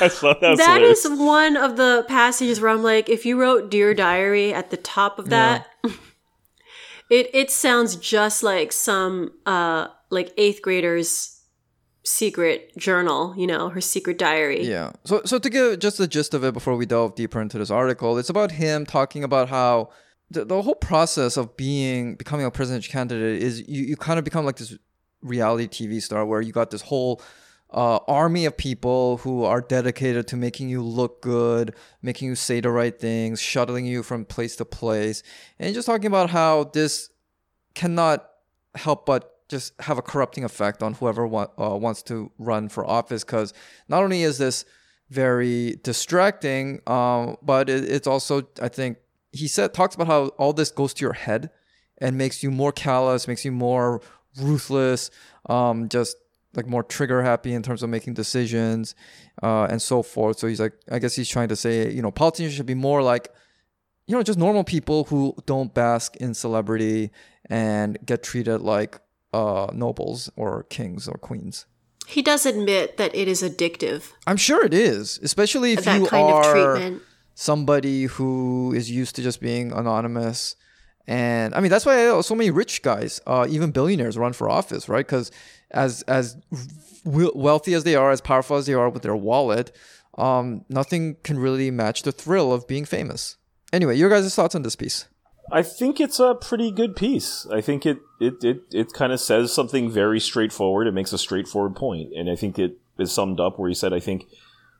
I 0.00 0.08
saw 0.08 0.34
that. 0.40 0.56
That 0.58 0.82
is 0.82 1.06
one 1.08 1.56
of 1.56 1.76
the 1.76 2.04
passages 2.08 2.60
where 2.60 2.70
I'm 2.70 2.82
like, 2.82 3.08
if 3.08 3.24
you 3.26 3.40
wrote 3.40 3.70
"Dear 3.70 3.94
Diary" 3.94 4.52
at 4.54 4.70
the 4.70 4.76
top 4.76 5.18
of 5.18 5.28
that, 5.30 5.66
it 7.10 7.30
it 7.34 7.50
sounds 7.50 7.96
just 7.96 8.42
like 8.42 8.72
some 8.72 9.32
uh 9.46 9.88
like 10.10 10.32
eighth 10.36 10.62
grader's 10.62 11.31
secret 12.04 12.76
journal, 12.76 13.34
you 13.36 13.46
know, 13.46 13.68
her 13.68 13.80
secret 13.80 14.18
diary. 14.18 14.64
Yeah. 14.66 14.92
So 15.04 15.22
so 15.24 15.38
to 15.38 15.50
give 15.50 15.78
just 15.78 15.98
the 15.98 16.06
gist 16.06 16.34
of 16.34 16.44
it 16.44 16.52
before 16.52 16.76
we 16.76 16.86
delve 16.86 17.14
deeper 17.14 17.40
into 17.40 17.58
this 17.58 17.70
article, 17.70 18.18
it's 18.18 18.30
about 18.30 18.52
him 18.52 18.86
talking 18.86 19.24
about 19.24 19.48
how 19.48 19.90
the, 20.30 20.44
the 20.44 20.62
whole 20.62 20.74
process 20.74 21.36
of 21.36 21.56
being 21.56 22.16
becoming 22.16 22.46
a 22.46 22.50
presidential 22.50 22.90
candidate 22.90 23.42
is 23.42 23.66
you, 23.68 23.84
you 23.84 23.96
kind 23.96 24.18
of 24.18 24.24
become 24.24 24.44
like 24.44 24.56
this 24.56 24.76
reality 25.22 25.68
TV 25.68 26.02
star 26.02 26.24
where 26.26 26.40
you 26.40 26.52
got 26.52 26.70
this 26.70 26.82
whole 26.82 27.22
uh, 27.70 27.98
army 28.06 28.44
of 28.44 28.56
people 28.56 29.18
who 29.18 29.44
are 29.44 29.60
dedicated 29.60 30.26
to 30.28 30.36
making 30.36 30.68
you 30.68 30.82
look 30.82 31.22
good, 31.22 31.74
making 32.02 32.28
you 32.28 32.34
say 32.34 32.60
the 32.60 32.70
right 32.70 32.98
things, 32.98 33.40
shuttling 33.40 33.86
you 33.86 34.02
from 34.02 34.24
place 34.24 34.56
to 34.56 34.64
place, 34.64 35.22
and 35.58 35.74
just 35.74 35.86
talking 35.86 36.06
about 36.06 36.30
how 36.30 36.64
this 36.64 37.10
cannot 37.74 38.28
help 38.74 39.06
but 39.06 39.31
just 39.52 39.72
have 39.82 39.98
a 39.98 40.02
corrupting 40.02 40.44
effect 40.44 40.82
on 40.82 40.94
whoever 40.94 41.26
wa- 41.26 41.48
uh, 41.58 41.76
wants 41.76 42.02
to 42.02 42.32
run 42.38 42.68
for 42.68 42.84
office 42.84 43.22
because 43.22 43.52
not 43.88 44.02
only 44.02 44.22
is 44.22 44.38
this 44.38 44.64
very 45.10 45.78
distracting 45.82 46.80
um, 46.86 47.36
but 47.42 47.68
it, 47.68 47.84
it's 47.84 48.06
also 48.06 48.42
i 48.60 48.68
think 48.68 48.96
he 49.30 49.46
said 49.46 49.72
talks 49.72 49.94
about 49.94 50.06
how 50.06 50.26
all 50.38 50.52
this 50.52 50.70
goes 50.70 50.92
to 50.94 51.04
your 51.04 51.12
head 51.12 51.50
and 51.98 52.16
makes 52.16 52.42
you 52.42 52.50
more 52.50 52.72
callous 52.72 53.28
makes 53.28 53.44
you 53.44 53.52
more 53.52 54.00
ruthless 54.40 55.10
um, 55.46 55.88
just 55.88 56.16
like 56.54 56.66
more 56.66 56.82
trigger 56.82 57.22
happy 57.22 57.52
in 57.52 57.62
terms 57.62 57.82
of 57.82 57.88
making 57.88 58.12
decisions 58.12 58.94
uh, 59.42 59.66
and 59.70 59.80
so 59.80 60.02
forth. 60.02 60.38
So 60.38 60.46
he's 60.46 60.60
like 60.60 60.74
i 60.90 60.98
guess 60.98 61.14
he's 61.14 61.28
trying 61.28 61.48
to 61.48 61.56
say 61.56 61.90
you 61.90 62.02
know 62.02 62.10
politicians 62.10 62.54
should 62.54 62.66
be 62.66 62.74
more 62.74 63.02
like 63.02 63.30
you 64.06 64.16
know, 64.16 64.22
just 64.22 64.38
normal 64.38 64.64
people 64.64 65.04
who 65.04 65.34
don't 65.46 65.72
bask 65.72 66.16
in 66.16 66.34
celebrity 66.34 67.10
and 67.48 67.98
get 68.04 68.22
treated 68.22 68.60
like 68.60 69.00
uh, 69.32 69.68
nobles 69.72 70.30
or 70.36 70.64
kings 70.64 71.08
or 71.08 71.14
queens. 71.18 71.66
He 72.06 72.20
does 72.20 72.44
admit 72.46 72.96
that 72.96 73.14
it 73.14 73.28
is 73.28 73.42
addictive, 73.42 74.12
I'm 74.26 74.36
sure 74.36 74.64
it 74.64 74.74
is, 74.74 75.18
especially 75.22 75.72
if 75.74 75.84
that 75.84 76.00
you 76.00 76.06
kind 76.06 76.26
are 76.30 76.40
of 76.40 76.52
treatment. 76.74 77.02
somebody 77.34 78.04
who 78.04 78.72
is 78.74 78.90
used 78.90 79.14
to 79.16 79.22
just 79.22 79.40
being 79.40 79.72
anonymous. 79.72 80.56
And 81.06 81.54
I 81.54 81.60
mean, 81.60 81.70
that's 81.70 81.86
why 81.86 82.20
so 82.20 82.34
many 82.34 82.50
rich 82.50 82.82
guys, 82.82 83.20
uh, 83.26 83.46
even 83.48 83.70
billionaires, 83.70 84.18
run 84.18 84.32
for 84.32 84.48
office, 84.50 84.88
right? 84.88 85.06
Because 85.06 85.30
as 85.70 86.02
as 86.02 86.36
wealthy 87.04 87.74
as 87.74 87.84
they 87.84 87.96
are, 87.96 88.10
as 88.10 88.20
powerful 88.20 88.56
as 88.56 88.66
they 88.66 88.74
are 88.74 88.88
with 88.88 89.02
their 89.02 89.16
wallet, 89.16 89.74
um, 90.18 90.64
nothing 90.68 91.16
can 91.24 91.38
really 91.38 91.70
match 91.70 92.02
the 92.02 92.12
thrill 92.12 92.52
of 92.52 92.66
being 92.68 92.84
famous. 92.84 93.36
Anyway, 93.72 93.96
your 93.96 94.10
guys' 94.10 94.34
thoughts 94.34 94.54
on 94.54 94.62
this 94.62 94.76
piece? 94.76 95.06
I 95.50 95.62
think 95.62 96.00
it's 96.00 96.20
a 96.20 96.34
pretty 96.34 96.70
good 96.70 96.94
piece. 96.94 97.46
I 97.50 97.60
think 97.60 97.84
it 97.84 97.98
it 98.20 98.44
it, 98.44 98.62
it 98.72 98.92
kind 98.92 99.12
of 99.12 99.20
says 99.20 99.52
something 99.52 99.90
very 99.90 100.20
straightforward. 100.20 100.86
It 100.86 100.92
makes 100.92 101.12
a 101.12 101.18
straightforward 101.18 101.76
point, 101.76 102.12
and 102.14 102.30
I 102.30 102.36
think 102.36 102.58
it 102.58 102.78
is 102.98 103.12
summed 103.12 103.40
up 103.40 103.58
where 103.58 103.68
he 103.68 103.74
said, 103.74 103.92
"I 103.92 104.00
think 104.00 104.26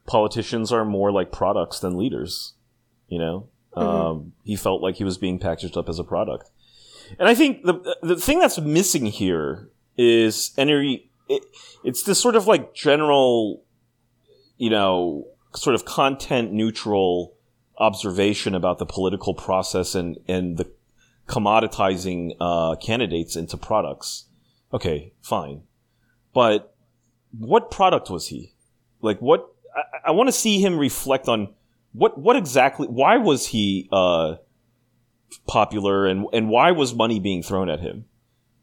politicians 0.07 0.73
are 0.73 0.85
more 0.85 1.11
like 1.11 1.33
products 1.33 1.81
than 1.81 1.99
leaders." 1.99 2.55
You 3.09 3.19
know, 3.19 3.49
um, 3.75 4.33
he 4.45 4.57
felt 4.57 4.83
like 4.83 4.97
he 4.97 5.05
was 5.05 5.19
being 5.19 5.39
packaged 5.39 5.77
up 5.77 5.89
as 5.89 5.99
a 5.99 6.05
product, 6.05 6.51
and 7.19 7.29
I 7.29 7.35
think 7.35 7.65
the 7.65 7.97
the 8.03 8.17
thing 8.17 8.39
that's 8.39 8.61
missing 8.61 9.07
here 9.07 9.69
is, 9.97 10.53
he, 10.57 11.11
it, 11.29 11.43
it's 11.85 12.03
this 12.05 12.21
sort 12.21 12.37
of 12.37 12.47
like 12.47 12.75
general, 12.75 13.63
you 14.57 14.71
know, 14.71 15.27
sort 15.55 15.75
of 15.75 15.85
content 15.85 16.53
neutral 16.53 17.35
observation 17.79 18.55
about 18.55 18.79
the 18.79 18.87
political 18.87 19.35
process 19.35 19.95
and 19.95 20.19
and 20.29 20.57
the 20.59 20.71
commoditizing 21.27 22.37
uh, 22.41 22.77
candidates 22.77 23.37
into 23.37 23.57
products. 23.57 24.27
Okay, 24.73 25.13
fine, 25.21 25.63
but 26.33 26.75
what 27.39 27.71
product 27.71 28.11
was 28.11 28.29
he? 28.29 28.55
Like, 29.01 29.19
what? 29.21 29.49
I, 29.75 30.09
I 30.09 30.11
want 30.13 30.29
to 30.29 30.33
see 30.33 30.61
him 30.61 30.79
reflect 30.79 31.29
on 31.29 31.55
what 31.93 32.19
what 32.19 32.37
exactly. 32.37 32.87
Why 32.87 33.19
was 33.19 33.49
he 33.49 33.89
uh, 33.93 34.37
popular, 35.47 36.07
and 36.07 36.27
and 36.33 36.49
why 36.49 36.73
was 36.73 36.95
money 36.95 37.21
being 37.21 37.43
thrown 37.43 37.69
at 37.69 37.81
him? 37.81 38.07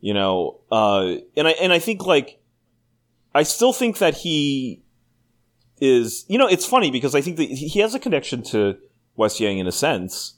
You 0.01 0.13
know, 0.13 0.61
uh, 0.71 1.15
and 1.35 1.47
I 1.47 1.51
and 1.51 1.73
I 1.73 1.79
think 1.79 2.05
like 2.05 2.41
I 3.33 3.43
still 3.43 3.73
think 3.73 3.97
that 3.99 4.15
he 4.17 4.81
is. 5.79 6.25
You 6.27 6.37
know, 6.37 6.47
it's 6.47 6.65
funny 6.65 6.91
because 6.91 7.15
I 7.15 7.21
think 7.21 7.37
that 7.37 7.49
he 7.49 7.67
he 7.67 7.79
has 7.79 7.93
a 7.93 7.99
connection 7.99 8.43
to 8.43 8.77
Wes 9.19 9.39
Yang 9.39 9.59
in 9.59 9.67
a 9.67 9.71
sense, 9.71 10.35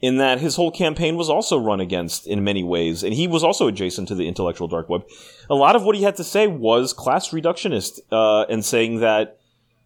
in 0.00 0.18
that 0.18 0.40
his 0.40 0.56
whole 0.56 0.70
campaign 0.70 1.16
was 1.16 1.28
also 1.28 1.58
run 1.58 1.80
against 1.80 2.26
in 2.26 2.44
many 2.44 2.62
ways, 2.62 3.02
and 3.02 3.12
he 3.12 3.26
was 3.26 3.42
also 3.42 3.66
adjacent 3.66 4.08
to 4.08 4.14
the 4.14 4.28
intellectual 4.28 4.68
dark 4.68 4.88
web. 4.88 5.02
A 5.50 5.54
lot 5.54 5.76
of 5.76 5.82
what 5.82 5.96
he 5.96 6.02
had 6.02 6.16
to 6.16 6.24
say 6.24 6.46
was 6.46 6.92
class 6.92 7.30
reductionist, 7.30 7.98
uh, 8.12 8.44
and 8.48 8.64
saying 8.64 9.00
that, 9.00 9.38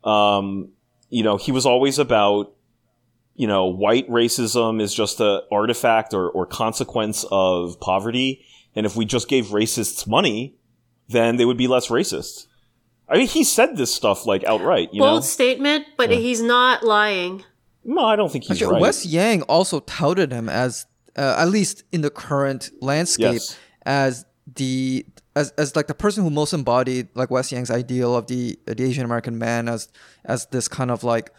um, 0.04 0.70
you 1.08 1.24
know, 1.24 1.36
he 1.36 1.50
was 1.50 1.66
always 1.66 1.98
about, 1.98 2.52
you 3.34 3.46
know, 3.46 3.66
white 3.66 4.08
racism 4.08 4.82
is 4.82 4.94
just 4.94 5.20
a 5.20 5.42
artifact 5.50 6.12
or, 6.12 6.28
or 6.28 6.44
consequence 6.44 7.24
of 7.30 7.80
poverty. 7.80 8.44
And 8.74 8.86
if 8.86 8.96
we 8.96 9.04
just 9.04 9.28
gave 9.28 9.46
racists 9.46 10.06
money, 10.06 10.56
then 11.08 11.36
they 11.36 11.44
would 11.44 11.56
be 11.56 11.66
less 11.66 11.88
racist. 11.88 12.46
I 13.08 13.16
mean, 13.16 13.26
he 13.26 13.42
said 13.42 13.76
this 13.76 13.92
stuff 13.92 14.26
like 14.26 14.44
outright, 14.44 14.90
you 14.92 15.00
Bold 15.00 15.22
know? 15.22 15.26
statement, 15.26 15.86
but 15.96 16.10
he's 16.10 16.40
not 16.40 16.84
lying. 16.84 17.44
No, 17.84 18.04
I 18.04 18.16
don't 18.16 18.30
think 18.30 18.44
he's 18.44 18.52
Actually, 18.58 18.74
right. 18.74 18.82
Wes 18.82 19.06
Yang 19.06 19.42
also 19.42 19.80
touted 19.80 20.32
him 20.32 20.48
as, 20.48 20.86
uh, 21.16 21.36
at 21.38 21.48
least 21.48 21.84
in 21.92 22.02
the 22.02 22.10
current 22.10 22.70
landscape, 22.80 23.34
Yes. 23.34 23.56
as 23.86 24.24
the 24.56 25.06
as, 25.36 25.52
as 25.52 25.76
like 25.76 25.86
the 25.86 25.94
person 25.94 26.24
who 26.24 26.30
most 26.30 26.52
embodied 26.52 27.08
like 27.14 27.30
Wes 27.30 27.52
Yang's 27.52 27.70
ideal 27.70 28.14
of 28.16 28.26
the 28.26 28.58
the 28.66 28.82
Asian 28.82 29.04
American 29.04 29.38
man 29.38 29.68
as 29.68 29.88
as 30.24 30.46
this 30.46 30.66
kind 30.68 30.90
of 30.90 31.04
like 31.04 31.32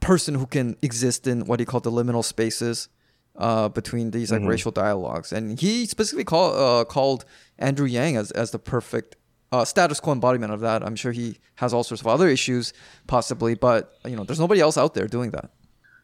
person 0.00 0.34
who 0.34 0.46
can 0.46 0.76
exist 0.82 1.26
in 1.26 1.46
what 1.46 1.58
he 1.58 1.66
called 1.66 1.84
the 1.84 1.90
liminal 1.90 2.22
spaces 2.24 2.88
uh, 3.36 3.68
between 3.68 4.10
these 4.10 4.30
Mm-hmm. 4.30 4.44
like 4.44 4.50
racial 4.50 4.70
dialogues, 4.72 5.32
and 5.32 5.58
he 5.58 5.86
specifically 5.86 6.24
call, 6.24 6.54
uh, 6.80 6.84
called 6.84 7.24
Andrew 7.58 7.86
Yang 7.86 8.16
as 8.16 8.30
as 8.32 8.50
the 8.52 8.58
perfect. 8.58 9.16
Uh, 9.50 9.64
status 9.64 9.98
quo 9.98 10.12
embodiment 10.12 10.52
of 10.52 10.60
that. 10.60 10.82
I'm 10.82 10.94
sure 10.94 11.12
he 11.12 11.38
has 11.54 11.72
all 11.72 11.82
sorts 11.82 12.02
of 12.02 12.06
other 12.06 12.28
issues, 12.28 12.74
possibly, 13.06 13.54
but 13.54 13.94
you 14.04 14.14
know, 14.14 14.24
there's 14.24 14.40
nobody 14.40 14.60
else 14.60 14.76
out 14.76 14.92
there 14.94 15.06
doing 15.06 15.30
that. 15.30 15.50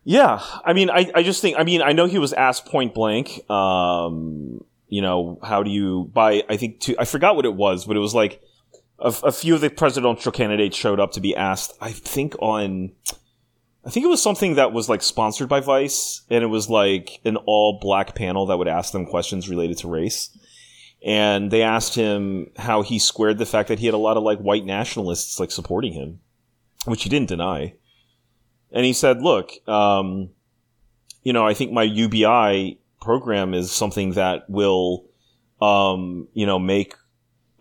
Yeah, 0.05 0.43
I 0.65 0.73
mean, 0.75 0.91
I, 0.91 1.11
I 1.15 1.23
just 1.23 1.41
think, 1.41 1.59
I 1.59 1.65
mean, 1.65 1.83
I 1.83 1.93
know 1.93 2.07
he 2.07 2.19
was 2.19 2.33
asked 2.35 2.67
point 2.67 2.95
blank, 2.95 3.49
um, 3.51 4.63
you 4.89 5.01
know, 5.01 5.39
how 5.43 5.63
do 5.63 5.71
you, 5.71 6.11
by, 6.13 6.43
I 6.49 6.57
think, 6.59 6.85
I 6.99 7.05
forgot 7.05 7.37
what 7.37 7.47
it 7.47 7.55
was, 7.55 7.87
but 7.87 7.97
it 7.97 8.01
was 8.01 8.15
like 8.15 8.43
a, 8.99 9.15
a 9.25 9.33
few 9.33 9.55
of 9.55 9.63
the 9.63 9.71
presidential 9.71 10.31
candidates 10.31 10.77
showed 10.77 11.01
up 11.01 11.13
to 11.13 11.21
be 11.21 11.35
asked, 11.35 11.73
I 11.81 11.91
think 11.91 12.37
on, 12.41 12.93
I 13.85 13.91
think 13.91 14.05
it 14.05 14.11
was 14.11 14.23
something 14.23 14.55
that 14.55 14.73
was 14.73 14.89
like 14.89 15.03
sponsored 15.03 15.49
by 15.49 15.61
Vice, 15.61 16.23
and 16.31 16.45
it 16.45 16.49
was 16.49 16.71
like 16.71 17.21
an 17.25 17.37
all 17.37 17.79
black 17.81 18.15
panel 18.15 18.47
that 18.47 18.59
would 18.59 18.69
ask 18.69 18.93
them 18.93 19.07
questions 19.07 19.49
related 19.49 19.79
to 19.79 19.89
race. 19.89 20.31
And 21.05 21.51
they 21.51 21.63
asked 21.63 21.95
him 21.95 22.51
how 22.57 22.81
he 22.83 22.99
squared 22.99 23.37
the 23.39 23.45
fact 23.47 23.69
that 23.69 23.79
he 23.79 23.87
had 23.87 23.95
a 23.95 23.99
lot 23.99 24.17
of 24.17 24.23
like 24.23 24.39
white 24.39 24.65
nationalists 24.65 25.39
like 25.39 25.51
supporting 25.51 25.93
him, 25.93 26.21
which 26.87 27.03
he 27.03 27.09
didn't 27.11 27.29
deny 27.29 27.75
and 28.73 28.85
he 28.85 28.93
said, 28.93 29.23
"Look, 29.23 29.53
um, 29.69 30.31
you 31.23 31.33
know, 31.33 31.47
I 31.47 31.55
think 31.55 31.71
my 31.73 31.85
UBI 31.85 32.79
program 33.01 33.55
is 33.55 33.71
something 33.71 34.13
that 34.15 34.51
will, 34.51 35.05
um, 35.63 36.27
you 36.35 36.45
know, 36.45 36.59
make 36.59 36.95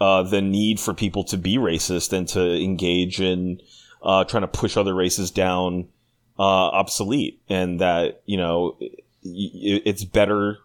uh, 0.02 0.24
the 0.24 0.42
need 0.42 0.80
for 0.80 0.94
people 0.94 1.24
to 1.26 1.38
be 1.38 1.58
racist 1.58 2.14
and 2.14 2.28
to 2.30 2.42
engage 2.60 3.22
in 3.22 3.62
uh, 4.02 4.24
trying 4.24 4.42
to 4.42 4.48
push 4.48 4.76
other 4.76 4.96
races 4.96 5.30
down 5.30 5.88
uh, 6.40 6.42
obsolete, 6.42 7.42
and 7.48 7.80
that 7.80 8.24
you 8.26 8.38
know, 8.38 8.76
i- 8.82 8.86
i- 8.86 9.84
it's 9.86 10.04
better. 10.04 10.58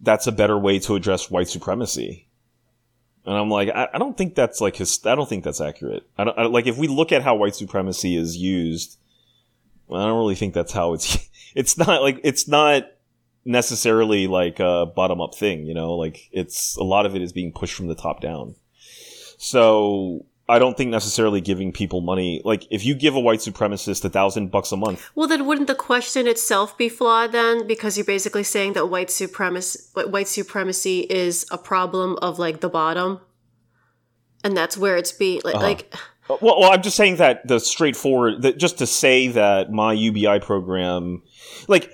That's 0.00 0.26
a 0.26 0.32
better 0.32 0.58
way 0.58 0.78
to 0.80 0.94
address 0.94 1.30
white 1.30 1.48
supremacy." 1.48 2.28
And 3.28 3.36
I'm 3.36 3.50
like, 3.50 3.68
I, 3.68 3.88
I 3.92 3.98
don't 3.98 4.16
think 4.16 4.34
that's 4.34 4.60
like 4.60 4.76
his. 4.76 5.04
I 5.04 5.14
don't 5.14 5.28
think 5.28 5.44
that's 5.44 5.60
accurate. 5.60 6.08
I 6.16 6.24
don't 6.24 6.38
I, 6.38 6.46
like 6.46 6.66
if 6.66 6.78
we 6.78 6.88
look 6.88 7.12
at 7.12 7.22
how 7.22 7.36
white 7.36 7.54
supremacy 7.54 8.16
is 8.16 8.36
used. 8.36 8.98
I 9.90 10.04
don't 10.06 10.18
really 10.18 10.34
think 10.34 10.54
that's 10.54 10.72
how 10.72 10.94
it's. 10.94 11.18
It's 11.54 11.78
not 11.78 12.02
like 12.02 12.20
it's 12.24 12.46
not 12.46 12.84
necessarily 13.46 14.26
like 14.26 14.60
a 14.60 14.84
bottom 14.94 15.20
up 15.20 15.34
thing, 15.34 15.64
you 15.64 15.72
know. 15.72 15.94
Like 15.94 16.28
it's 16.30 16.76
a 16.76 16.84
lot 16.84 17.06
of 17.06 17.16
it 17.16 17.22
is 17.22 17.32
being 17.32 17.52
pushed 17.52 17.74
from 17.74 17.86
the 17.88 17.94
top 17.94 18.20
down. 18.20 18.54
So 19.38 20.26
I 20.48 20.58
don't 20.58 20.76
think 20.76 20.90
necessarily 20.90 21.40
giving 21.40 21.72
people 21.72 22.00
money. 22.00 22.40
Like 22.44 22.66
if 22.70 22.84
you 22.84 22.94
give 22.94 23.14
a 23.14 23.20
white 23.20 23.40
supremacist 23.40 24.04
a 24.04 24.08
thousand 24.08 24.50
bucks 24.50 24.72
a 24.72 24.76
month, 24.76 25.10
Well, 25.14 25.28
then 25.28 25.46
wouldn't 25.46 25.66
the 25.66 25.74
question 25.74 26.26
itself 26.26 26.76
be 26.78 26.88
flawed 26.88 27.32
then? 27.32 27.66
Because 27.66 27.98
you're 27.98 28.06
basically 28.06 28.44
saying 28.44 28.72
that 28.72 28.86
white 28.86 29.10
supremacy, 29.10 29.80
white 29.94 30.28
supremacy 30.28 31.00
is 31.00 31.46
a 31.50 31.58
problem 31.58 32.16
of 32.22 32.38
like 32.38 32.60
the 32.60 32.68
bottom, 32.68 33.20
and 34.42 34.56
that's 34.56 34.76
where 34.78 34.96
it's 34.96 35.12
being 35.12 35.42
like, 35.44 35.56
like 35.56 35.94
Uh, 36.30 36.36
Well, 36.40 36.60
well, 36.60 36.72
I'm 36.72 36.82
just 36.82 36.96
saying 36.96 37.16
that 37.16 37.46
the 37.46 37.58
straightforward, 37.58 38.42
that 38.42 38.58
just 38.58 38.78
to 38.78 38.86
say 38.86 39.28
that 39.28 39.72
my 39.72 39.92
UBI 39.94 40.40
program, 40.40 41.22
like, 41.68 41.90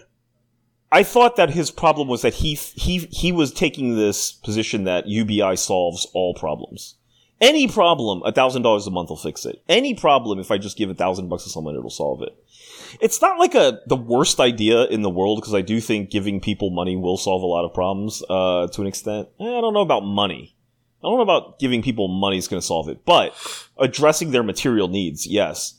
I 0.90 1.02
thought 1.02 1.36
that 1.36 1.50
his 1.50 1.70
problem 1.70 2.08
was 2.08 2.22
that 2.22 2.34
he 2.34 2.54
he 2.54 2.98
he 3.10 3.32
was 3.32 3.52
taking 3.52 3.96
this 3.96 4.32
position 4.32 4.84
that 4.84 5.08
UBI 5.08 5.56
solves 5.56 6.06
all 6.14 6.34
problems. 6.34 6.96
Any 7.44 7.68
problem, 7.68 8.22
a 8.24 8.32
thousand 8.32 8.62
dollars 8.62 8.86
a 8.86 8.90
month 8.90 9.10
will 9.10 9.18
fix 9.18 9.44
it. 9.44 9.62
Any 9.68 9.92
problem, 9.92 10.38
if 10.38 10.50
I 10.50 10.56
just 10.56 10.78
give 10.78 10.88
a 10.88 10.94
thousand 10.94 11.28
bucks 11.28 11.44
to 11.44 11.50
someone, 11.50 11.76
it'll 11.76 11.90
solve 11.90 12.22
it. 12.22 12.34
It's 13.02 13.20
not 13.20 13.38
like 13.38 13.54
a 13.54 13.80
the 13.86 13.96
worst 13.96 14.40
idea 14.40 14.84
in 14.84 15.02
the 15.02 15.10
world 15.10 15.40
because 15.40 15.52
I 15.52 15.60
do 15.60 15.78
think 15.78 16.10
giving 16.10 16.40
people 16.40 16.70
money 16.70 16.96
will 16.96 17.18
solve 17.18 17.42
a 17.42 17.46
lot 17.46 17.66
of 17.66 17.74
problems 17.74 18.22
uh, 18.30 18.68
to 18.68 18.80
an 18.80 18.86
extent. 18.86 19.28
Eh, 19.38 19.44
I 19.44 19.60
don't 19.60 19.74
know 19.74 19.82
about 19.82 20.04
money. 20.04 20.56
I 21.02 21.08
don't 21.08 21.18
know 21.18 21.22
about 21.22 21.58
giving 21.58 21.82
people 21.82 22.08
money 22.08 22.38
is 22.38 22.48
going 22.48 22.62
to 22.62 22.66
solve 22.66 22.88
it, 22.88 23.04
but 23.04 23.34
addressing 23.78 24.30
their 24.30 24.42
material 24.42 24.88
needs, 24.88 25.26
yes. 25.26 25.78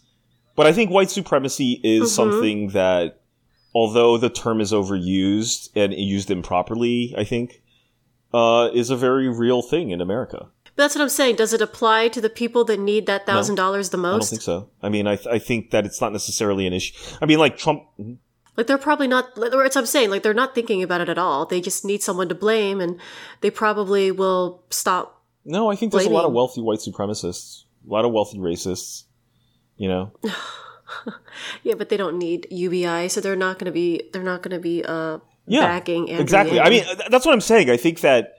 But 0.56 0.68
I 0.68 0.72
think 0.72 0.92
white 0.92 1.10
supremacy 1.10 1.82
is 1.84 2.14
something 2.14 2.70
that, 2.70 3.22
although 3.74 4.20
the 4.20 4.30
term 4.30 4.62
is 4.62 4.72
overused 4.72 5.70
and 5.76 5.96
used 5.96 6.30
improperly, 6.30 7.16
I 7.18 7.24
think, 7.24 7.64
uh, 8.36 8.70
is 8.72 8.92
a 8.92 8.96
very 8.96 9.28
real 9.28 9.64
thing 9.64 9.90
in 9.90 10.00
America. 10.00 10.50
But 10.76 10.84
that's 10.84 10.96
what 10.96 11.02
I'm 11.02 11.10
saying. 11.10 11.38
Does 11.38 11.54
it 11.54 11.62
apply 11.62 12.10
to 12.10 12.22
the 12.22 12.30
people 12.30 12.66
that 12.66 12.80
need 12.80 13.06
that 13.06 13.26
thousand 13.26 13.56
dollars 13.56 13.90
the 13.90 13.98
most? 13.98 14.14
I 14.14 14.18
don't 14.18 14.30
think 14.30 14.42
so. 14.42 14.70
I 14.82 14.90
mean, 14.90 15.08
I, 15.08 15.16
th- 15.16 15.28
I 15.28 15.40
think 15.40 15.72
that 15.72 15.86
it's 15.86 16.02
not 16.02 16.12
necessarily 16.12 16.68
an 16.68 16.74
issue. 16.74 16.94
I 17.22 17.26
mean, 17.26 17.40
like 17.40 17.58
Trump. 17.58 17.84
Like 18.58 18.68
they're 18.68 18.78
probably 18.78 19.08
not. 19.08 19.38
Like, 19.38 19.52
that's 19.52 19.76
what 19.76 19.82
I'm 19.82 19.86
saying. 19.86 20.10
Like 20.10 20.24
they're 20.24 20.34
not 20.34 20.54
thinking 20.56 20.84
about 20.84 21.02
it 21.02 21.10
at 21.10 21.18
all. 21.18 21.46
They 21.46 21.62
just 21.62 21.86
need 21.86 22.04
someone 22.04 22.30
to 22.30 22.36
blame, 22.36 22.82
and 22.82 23.00
they 23.42 23.52
probably 23.52 24.12
will 24.12 24.64
stop. 24.70 25.24
No, 25.46 25.70
I 25.70 25.76
think 25.76 25.92
there's 25.92 26.06
a 26.06 26.10
lot 26.10 26.26
of 26.26 26.34
wealthy 26.34 26.62
white 26.62 26.80
supremacists, 26.80 27.64
a 27.88 27.92
lot 27.94 28.06
of 28.06 28.12
wealthy 28.12 28.38
racists. 28.38 29.04
You 29.78 29.90
know, 29.90 30.12
Yeah, 31.64 31.76
but 31.76 31.90
they 31.90 31.98
don't 31.98 32.18
need 32.18 32.48
UBI, 32.50 33.08
so 33.10 33.22
they're 33.22 33.36
not 33.36 33.60
going 33.60 33.66
to 33.66 33.72
be. 33.72 34.10
They're 34.14 34.24
not 34.24 34.42
going 34.42 34.56
to 34.56 34.60
be 34.60 34.84
uh 34.84 35.20
yeah, 35.48 35.62
backing. 35.62 36.10
Andrew 36.10 36.22
exactly. 36.22 36.58
Yang. 36.58 36.66
I 36.66 36.70
mean, 36.70 36.84
that's 37.10 37.26
what 37.26 37.34
I'm 37.34 37.42
saying. 37.42 37.70
I 37.70 37.78
think 37.78 38.02
that 38.02 38.36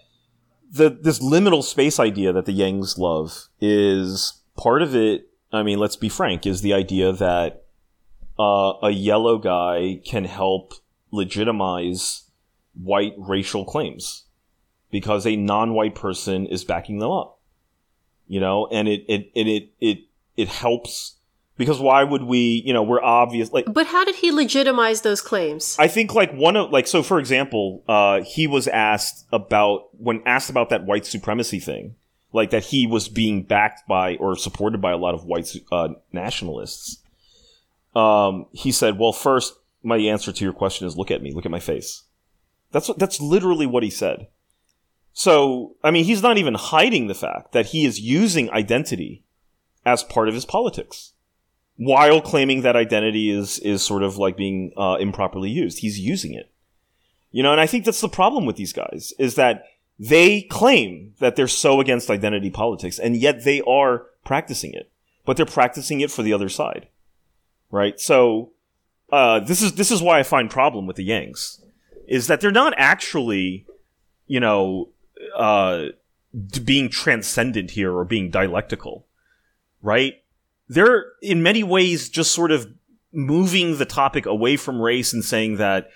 the 0.70 0.90
this 0.90 1.20
liminal 1.20 1.62
space 1.62 1.98
idea 1.98 2.33
that 2.33 2.46
the 2.46 2.59
Yangs 2.59 2.98
love 2.98 3.48
is 3.61 4.40
part 4.57 4.83
of 4.83 4.94
it. 4.94 5.29
I 5.52 5.62
mean, 5.62 5.79
let's 5.79 5.96
be 5.96 6.09
frank, 6.09 6.46
is 6.46 6.61
the 6.61 6.74
idea 6.74 7.12
that 7.12 7.64
uh, 8.38 8.74
a 8.83 8.90
yellow 8.90 9.38
guy 9.38 10.00
can 10.05 10.24
help 10.24 10.74
legitimize 11.11 12.24
white 12.74 13.14
racial 13.16 13.64
claims 13.64 14.24
because 14.90 15.26
a 15.26 15.37
non-white 15.37 15.94
person 15.94 16.46
is 16.46 16.64
backing 16.64 16.98
them 16.98 17.11
up. 17.11 17.38
You 18.26 18.40
know, 18.40 18.66
and 18.66 18.88
it 18.88 19.05
it 19.09 19.31
it 19.35 19.46
it 19.46 19.72
it, 19.81 19.98
it 20.37 20.48
helps 20.48 21.15
because 21.57 21.81
why 21.81 22.05
would 22.05 22.23
we? 22.23 22.62
You 22.64 22.73
know, 22.73 22.83
we're 22.83 23.03
obvious 23.03 23.53
like 23.53 23.66
But 23.66 23.87
how 23.87 24.05
did 24.05 24.16
he 24.16 24.31
legitimize 24.31 25.01
those 25.03 25.21
claims? 25.21 25.77
I 25.79 25.88
think 25.88 26.14
like 26.14 26.33
one 26.33 26.57
of 26.57 26.71
like 26.71 26.87
so 26.87 27.03
for 27.03 27.19
example, 27.19 27.83
uh, 27.88 28.23
he 28.23 28.47
was 28.47 28.69
asked 28.69 29.27
about 29.33 29.88
when 29.99 30.23
asked 30.27 30.51
about 30.51 30.71
that 30.71 30.85
white 30.85 31.07
supremacy 31.07 31.61
thing, 31.61 31.97
like 32.33 32.51
that 32.51 32.64
he 32.64 32.87
was 32.87 33.09
being 33.09 33.42
backed 33.42 33.87
by 33.88 34.16
or 34.16 34.37
supported 34.37 34.81
by 34.81 34.92
a 34.92 34.99
lot 34.99 35.14
of 35.14 35.25
white 35.25 35.55
uh, 35.73 35.88
nationalists. 36.12 37.03
Um, 37.95 38.47
he 38.53 38.71
said, 38.71 38.99
"Well, 38.99 39.12
first, 39.12 39.55
my 39.83 39.97
answer 39.97 40.33
to 40.33 40.45
your 40.45 40.53
question 40.53 40.87
is 40.87 40.97
look 40.97 41.11
at 41.11 41.23
me, 41.23 41.33
look 41.33 41.47
at 41.47 41.51
my 41.51 41.61
face." 41.61 42.03
That's 42.73 42.88
what, 42.88 42.99
that's 42.99 43.21
literally 43.21 43.64
what 43.64 43.85
he 43.85 43.90
said. 43.90 44.27
So, 45.12 45.77
I 45.83 45.90
mean, 45.92 46.05
he's 46.05 46.23
not 46.23 46.37
even 46.37 46.55
hiding 46.55 47.07
the 47.07 47.14
fact 47.14 47.53
that 47.53 47.66
he 47.66 47.87
is 47.87 47.99
using 47.99 48.51
identity 48.51 49.25
as 49.87 50.03
part 50.03 50.29
of 50.29 50.35
his 50.35 50.45
politics 50.45 51.14
while 51.77 52.21
claiming 52.21 52.62
that 52.62 52.77
identity 52.77 53.31
is 53.31 53.59
is 53.61 53.83
sort 53.83 54.03
of 54.03 54.17
like 54.17 54.37
being 54.37 54.73
uh, 54.77 54.97
improperly 55.01 55.51
used. 55.51 55.79
He's 55.79 55.99
using 55.99 56.35
it, 56.35 56.51
you 57.31 57.43
know. 57.43 57.53
And 57.53 57.61
I 57.61 57.67
think 57.67 57.85
that's 57.85 58.01
the 58.01 58.09
problem 58.09 58.46
with 58.46 58.57
these 58.57 58.73
guys 58.73 59.13
is 59.19 59.35
that 59.35 59.65
they 59.98 60.42
claim 60.42 61.15
that 61.19 61.37
they're 61.37 61.48
so 61.48 61.81
against 61.81 62.11
identity 62.11 62.50
politics, 62.50 62.98
and 62.98 63.17
yet 63.17 63.44
they 63.44 63.63
are 63.63 64.07
practicing 64.25 64.73
it, 64.73 64.90
but 65.25 65.37
they're 65.37 65.46
practicing 65.46 66.00
it 66.00 66.11
for 66.11 66.23
the 66.23 66.33
other 66.33 66.48
side, 66.48 66.88
right? 67.71 67.98
So 68.00 68.53
uh, 69.11 69.40
this 69.40 69.63
is 69.63 69.75
this 69.75 69.90
is 69.90 70.03
why 70.03 70.19
I 70.19 70.23
find 70.23 70.50
problem 70.50 70.87
with 70.87 70.96
the 70.96 71.09
Yangs 71.09 71.61
is 72.07 72.29
that 72.29 72.40
they're 72.40 72.53
not 72.53 72.73
actually, 72.77 73.67
you 74.27 74.40
know, 74.40 74.88
uh, 75.35 75.87
being 76.65 76.88
transcendent 76.88 77.73
here 77.73 77.92
or 77.92 78.05
being 78.05 78.31
dialectical, 78.31 79.07
right? 79.83 80.23
They're 80.69 81.06
in 81.23 81.42
many 81.42 81.62
ways 81.62 82.08
just 82.08 82.33
sort 82.33 82.50
of 82.50 82.67
moving 83.12 83.79
the 83.79 83.85
topic 83.85 84.27
away 84.27 84.56
from 84.56 84.81
race 84.81 85.12
and 85.12 85.25
saying 85.25 85.56
that 85.56 85.88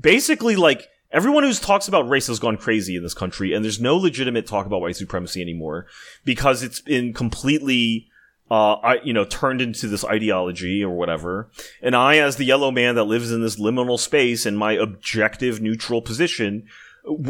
basically 0.00 0.56
like 0.56 0.88
everyone 1.10 1.42
who 1.44 1.52
talks 1.52 1.88
about 1.88 2.08
race 2.08 2.26
has 2.26 2.38
gone 2.38 2.56
crazy 2.56 2.96
in 2.96 3.02
this 3.02 3.14
country 3.14 3.52
and 3.52 3.64
there's 3.64 3.80
no 3.80 3.96
legitimate 3.96 4.46
talk 4.46 4.66
about 4.66 4.80
white 4.80 4.96
supremacy 4.96 5.42
anymore 5.42 5.86
because 6.24 6.62
it's 6.62 6.80
been 6.80 7.12
completely 7.12 8.08
uh, 8.50 8.96
you 9.02 9.12
know, 9.12 9.24
turned 9.24 9.60
into 9.60 9.88
this 9.88 10.04
ideology 10.04 10.84
or 10.84 10.94
whatever. 10.94 11.50
And 11.82 11.96
I, 11.96 12.18
as 12.18 12.36
the 12.36 12.44
yellow 12.44 12.70
man 12.70 12.94
that 12.94 13.04
lives 13.04 13.32
in 13.32 13.40
this 13.40 13.58
liminal 13.58 13.98
space 13.98 14.44
in 14.46 14.54
my 14.54 14.72
objective 14.72 15.60
neutral 15.60 16.02
position, 16.02 16.66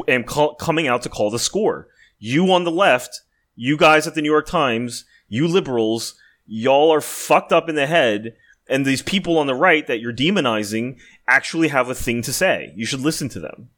am 0.09 0.25
call- 0.25 0.55
coming 0.57 0.89
out 0.89 1.03
to 1.03 1.09
call 1.09 1.31
the 1.31 1.39
score. 1.39 1.89
You 2.19 2.53
on 2.53 2.65
the 2.65 2.71
left, 2.71 3.21
you 3.55 3.77
guys 3.77 4.07
at 4.07 4.15
the 4.15 4.23
New 4.23 4.31
York 4.31 4.47
Times, 4.47 5.05
you 5.29 5.47
liberals, 5.47 6.15
y'all 6.47 6.93
are 6.93 7.01
fucked 7.01 7.53
up 7.53 7.69
in 7.69 7.75
the 7.75 7.87
head. 7.87 8.35
And 8.67 8.87
these 8.87 9.03
people 9.03 9.39
on 9.39 9.47
the 9.47 9.55
right 9.55 9.87
that 9.87 10.01
you're 10.01 10.13
demonizing 10.13 10.99
actually 11.29 11.69
have 11.69 11.91
a 11.91 11.95
thing 11.95 12.23
to 12.23 12.33
say. 12.33 12.73
You 12.75 12.87
should 12.87 13.01
listen 13.01 13.29
to 13.31 13.41
them. 13.41 13.69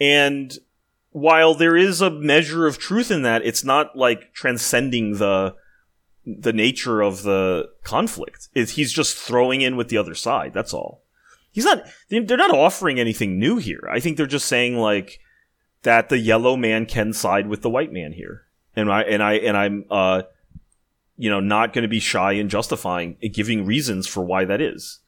And 0.00 0.56
while 1.10 1.54
there 1.54 1.76
is 1.76 2.00
a 2.00 2.10
measure 2.10 2.66
of 2.66 2.78
truth 2.78 3.10
in 3.10 3.22
that, 3.22 3.44
it's 3.44 3.64
not 3.64 3.96
like 3.96 4.32
transcending 4.32 5.18
the 5.18 5.54
the 6.26 6.52
nature 6.52 7.02
of 7.02 7.22
the 7.22 7.68
conflict. 7.82 8.48
It's, 8.54 8.72
he's 8.72 8.92
just 8.92 9.16
throwing 9.16 9.60
in 9.60 9.76
with 9.76 9.88
the 9.88 9.98
other 9.98 10.14
side. 10.14 10.54
That's 10.54 10.72
all. 10.72 11.02
He's 11.52 11.64
not. 11.64 11.84
They're 12.08 12.36
not 12.36 12.54
offering 12.54 12.98
anything 12.98 13.38
new 13.38 13.58
here. 13.58 13.88
I 13.90 14.00
think 14.00 14.16
they're 14.16 14.26
just 14.26 14.46
saying 14.46 14.76
like 14.76 15.20
that 15.82 16.08
the 16.08 16.18
yellow 16.18 16.56
man 16.56 16.86
can 16.86 17.12
side 17.12 17.46
with 17.46 17.62
the 17.62 17.70
white 17.70 17.92
man 17.92 18.12
here, 18.12 18.46
and 18.74 18.90
I 18.90 19.02
and 19.02 19.22
I 19.22 19.34
and 19.34 19.56
I'm 19.56 19.84
uh, 19.88 20.22
you 21.16 21.30
know, 21.30 21.40
not 21.40 21.72
going 21.72 21.82
to 21.82 21.88
be 21.88 22.00
shy 22.00 22.32
in 22.32 22.48
justifying 22.48 23.16
eh, 23.22 23.28
giving 23.32 23.64
reasons 23.64 24.06
for 24.06 24.24
why 24.24 24.44
that 24.44 24.60
is. 24.60 25.00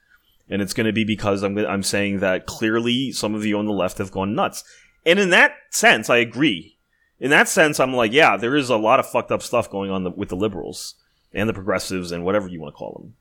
And 0.48 0.62
it's 0.62 0.74
going 0.74 0.86
to 0.86 0.92
be 0.92 1.04
because 1.04 1.42
I'm 1.42 1.58
I'm 1.58 1.82
saying 1.82 2.20
that 2.20 2.46
clearly 2.46 3.12
some 3.12 3.34
of 3.34 3.44
you 3.44 3.58
on 3.58 3.66
the 3.66 3.72
left 3.72 3.98
have 3.98 4.12
gone 4.12 4.34
nuts. 4.34 4.62
And 5.04 5.18
in 5.18 5.30
that 5.30 5.54
sense, 5.70 6.08
I 6.08 6.18
agree. 6.18 6.76
In 7.18 7.30
that 7.30 7.48
sense, 7.48 7.80
I'm 7.80 7.94
like, 7.94 8.12
yeah, 8.12 8.36
there 8.36 8.56
is 8.56 8.70
a 8.70 8.76
lot 8.76 9.00
of 9.00 9.08
fucked 9.08 9.32
up 9.32 9.42
stuff 9.42 9.70
going 9.70 9.90
on 9.90 10.04
the, 10.04 10.10
with 10.10 10.28
the 10.28 10.36
liberals 10.36 10.94
and 11.32 11.48
the 11.48 11.54
progressives 11.54 12.12
and 12.12 12.24
whatever 12.24 12.48
you 12.48 12.60
want 12.60 12.74
to 12.74 12.78
call 12.78 12.92
them. 12.92 13.14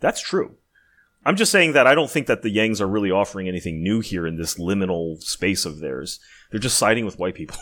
That's 0.00 0.20
true. 0.20 0.56
I'm 1.24 1.36
just 1.36 1.52
saying 1.52 1.72
that 1.72 1.86
I 1.86 1.94
don't 1.94 2.10
think 2.10 2.26
that 2.26 2.42
the 2.42 2.54
Yangs 2.54 2.80
are 2.80 2.86
really 2.86 3.10
offering 3.10 3.48
anything 3.48 3.82
new 3.82 4.00
here 4.00 4.26
in 4.26 4.36
this 4.36 4.54
liminal 4.54 5.20
space 5.22 5.64
of 5.64 5.80
theirs. 5.80 6.20
They're 6.50 6.60
just 6.60 6.78
siding 6.78 7.04
with 7.04 7.18
white 7.18 7.34
people. 7.34 7.56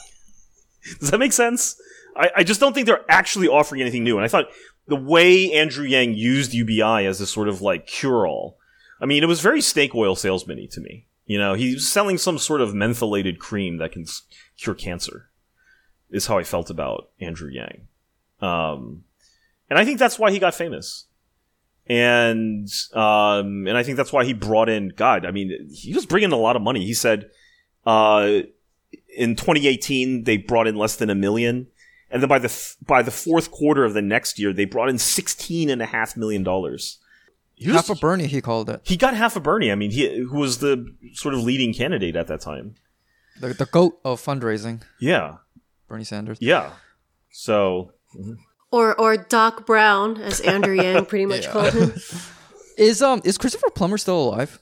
Does 1.01 1.11
that 1.11 1.18
make 1.18 1.33
sense? 1.33 1.81
I, 2.17 2.31
I 2.37 2.45
just 2.45 2.61
don't 2.61 2.73
think 2.73 2.87
they're 2.87 3.05
actually 3.09 3.49
offering 3.49 3.81
anything 3.81 4.05
new. 4.05 4.17
And 4.17 4.25
I 4.25 4.29
thought 4.29 4.47
the 4.87 4.97
way 4.97 5.53
Andrew 5.53 5.85
Yang 5.85 6.14
used 6.14 6.55
UBI 6.55 7.07
as 7.07 7.21
a 7.21 7.27
sort 7.27 7.49
of 7.49 7.61
like 7.61 7.87
cure 7.87 8.27
all, 8.27 8.59
I 9.01 9.07
mean, 9.07 9.23
it 9.23 9.27
was 9.27 9.41
very 9.41 9.61
snake 9.61 9.95
oil 9.95 10.17
salesman 10.17 10.67
to 10.69 10.81
me. 10.81 11.07
You 11.27 11.39
know, 11.39 11.55
he's 11.55 11.89
selling 11.89 12.19
some 12.19 12.39
sort 12.39 12.61
of 12.61 12.71
mentholated 12.71 13.39
cream 13.39 13.79
that 13.79 13.93
can 13.93 14.07
cure 14.57 14.77
cancer, 14.77 15.29
is 16.11 16.27
how 16.27 16.39
I 16.39 16.45
felt 16.45 16.71
about 16.71 17.11
Andrew 17.21 17.51
Yang. 17.51 17.89
Um, 18.41 19.05
and 19.69 19.79
I 19.79 19.85
think 19.85 19.99
that's 19.99 20.19
why 20.19 20.31
he 20.31 20.39
got 20.39 20.55
famous. 20.55 21.07
And 21.89 22.69
um, 22.95 23.67
and 23.67 23.77
I 23.77 23.83
think 23.83 23.97
that's 23.97 24.12
why 24.12 24.25
he 24.25 24.33
brought 24.33 24.69
in 24.69 24.93
God. 24.97 25.25
I 25.25 25.31
mean, 25.31 25.69
he 25.73 25.95
was 25.95 26.07
bringing 26.07 26.33
a 26.33 26.37
lot 26.37 26.57
of 26.57 26.62
money. 26.62 26.85
He 26.85 26.95
said, 26.95 27.31
uh, 27.85 28.41
in 29.17 29.37
2018 29.37 30.25
they 30.25 30.37
brought 30.37 30.67
in 30.67 30.77
less 30.77 30.97
than 30.97 31.11
a 31.11 31.14
million, 31.14 31.69
and 32.17 32.23
then 32.23 32.29
by 32.29 32.39
the 32.39 32.49
th- 32.49 32.77
by 32.85 33.03
the 33.03 33.11
fourth 33.11 33.51
quarter 33.51 33.85
of 33.85 33.93
the 33.93 34.01
next 34.03 34.39
year 34.39 34.53
they 34.53 34.64
brought 34.64 34.89
in 34.89 34.97
16 34.99 35.69
and 35.71 35.83
half 35.83 36.14
dollars. 36.17 36.99
Was- 37.61 37.75
Half 37.75 37.91
a 37.91 37.95
Bernie, 37.95 38.27
he 38.27 38.41
called 38.41 38.69
it. 38.71 38.81
he 38.85 38.97
got 38.97 39.14
half 39.14 39.37
a 39.37 39.41
Bernie. 39.41 39.71
I 39.71 39.75
mean, 39.75 39.91
he 39.91 40.19
who 40.21 40.37
was 40.39 40.59
the 40.59 40.87
sort 41.14 41.35
of 41.35 41.41
leading 41.43 41.73
candidate 41.75 42.17
at 42.17 42.27
that 42.29 42.41
time. 42.41 42.75
The, 43.41 43.49
the 43.55 43.67
goat 43.67 43.99
of 44.05 44.21
fundraising, 44.21 44.83
Yeah, 44.99 45.37
Bernie 45.89 46.05
Sanders. 46.05 46.39
yeah. 46.41 46.71
So 47.31 47.93
Or 48.71 48.99
or 49.01 49.17
Doc 49.17 49.67
Brown, 49.67 50.17
as 50.21 50.41
Andrew 50.41 50.75
Yang 50.83 51.07
pretty 51.07 51.27
much 51.27 51.49
called 51.49 51.73
him. 51.75 51.93
Is 52.79 53.01
um 53.01 53.21
is 53.25 53.39
Christopher 53.39 53.71
Plummer 53.71 53.97
still 53.99 54.21
alive? 54.29 54.59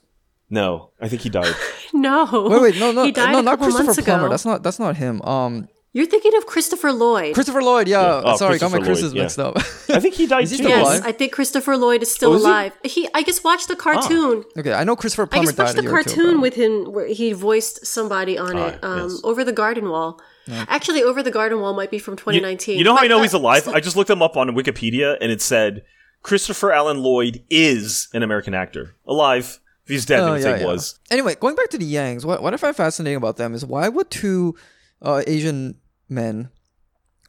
no, 0.50 0.90
I 1.00 1.08
think 1.08 1.22
he 1.22 1.30
died. 1.30 1.54
No. 1.92 2.26
Wait, 2.50 2.60
wait, 2.62 2.76
no, 2.80 2.90
no, 2.90 3.04
He 3.04 3.12
died 3.12 3.32
no, 3.32 3.40
not 3.40 3.58
Christopher 3.60 4.02
Plummer. 4.02 4.28
That's 4.28 4.44
not 4.44 4.62
that's 4.64 4.78
not 4.80 4.96
him. 4.96 5.22
Um, 5.22 5.68
You're 5.96 6.06
thinking 6.06 6.34
of 6.36 6.44
Christopher 6.46 6.92
Lloyd. 6.92 7.34
Christopher 7.34 7.62
Lloyd. 7.62 7.86
Yeah, 7.88 8.02
Yeah. 8.02 8.22
Oh, 8.24 8.36
sorry, 8.36 8.58
got 8.58 8.72
my 8.72 8.78
Christopher 8.78 8.78
Lloyd, 8.78 8.86
Chris's 8.86 9.14
yeah. 9.14 9.22
mixed 9.22 9.38
up. 9.38 9.56
I 9.96 10.00
think 10.00 10.14
he 10.16 10.26
died 10.26 10.42
Is 10.44 10.50
he 10.50 10.56
too. 10.58 10.68
yes, 10.68 10.82
alive? 10.82 11.02
I 11.04 11.12
think 11.12 11.32
Christopher 11.32 11.76
Lloyd 11.76 12.02
is 12.02 12.12
still 12.12 12.32
Oh, 12.32 12.34
is 12.36 12.42
alive. 12.42 12.72
He? 12.82 13.08
I 13.14 13.22
just 13.22 13.44
watched 13.44 13.68
the 13.68 13.76
cartoon. 13.76 14.44
okay, 14.58 14.72
I 14.72 14.82
know 14.82 14.96
Christopher 14.96 15.22
I 15.22 15.26
Plummer 15.26 15.46
just 15.46 15.58
watched 15.58 15.76
died 15.76 15.84
the 15.84 15.88
a 15.88 15.92
year 15.92 16.02
cartoon 16.02 16.30
ago. 16.30 16.40
with 16.40 16.54
him 16.54 16.92
where 16.92 17.06
he 17.06 17.32
voiced 17.32 17.86
somebody 17.86 18.36
on 18.36 18.56
Ah, 18.58 18.66
it 18.66 18.78
um, 18.82 19.08
yes. 19.08 19.20
over 19.22 19.44
the 19.44 19.52
garden 19.52 19.88
wall. 19.88 20.20
Actually, 20.50 21.02
over 21.04 21.22
the 21.22 21.30
garden 21.30 21.60
wall 21.60 21.72
might 21.74 21.90
be 21.90 21.98
from 22.00 22.16
2019. 22.16 22.76
you 22.76 22.84
know 22.84 22.96
how 22.96 23.02
I 23.04 23.06
know 23.06 23.20
uh, 23.20 23.22
he's 23.22 23.32
alive? 23.32 23.66
I 23.76 23.80
just 23.80 23.94
looked 23.96 24.10
him 24.10 24.20
up 24.20 24.36
on 24.36 24.48
Wikipedia, 24.50 25.16
and 25.20 25.30
it 25.30 25.40
said 25.40 25.84
Christopher 26.22 26.72
Allen 26.72 26.98
Lloyd 27.04 27.44
is 27.48 28.08
an 28.12 28.22
American 28.24 28.52
actor, 28.52 28.96
alive. 29.06 29.60
If 29.84 29.90
he's 29.90 30.06
dead, 30.06 30.20
Oh, 30.20 30.34
then 30.36 30.42
yeah, 30.42 30.56
yeah. 30.60 30.66
was. 30.66 30.98
Anyway, 31.10 31.36
going 31.36 31.54
back 31.54 31.68
to 31.70 31.78
the 31.78 31.86
Yangs, 31.94 32.24
what 32.24 32.42
what 32.42 32.52
I 32.52 32.56
find 32.56 32.74
fascinating 32.74 33.16
about 33.16 33.36
them 33.36 33.54
is 33.54 33.64
why 33.64 33.88
would 33.88 34.10
two 34.10 34.54
uh, 35.00 35.22
Asian 35.26 35.76
men 36.08 36.50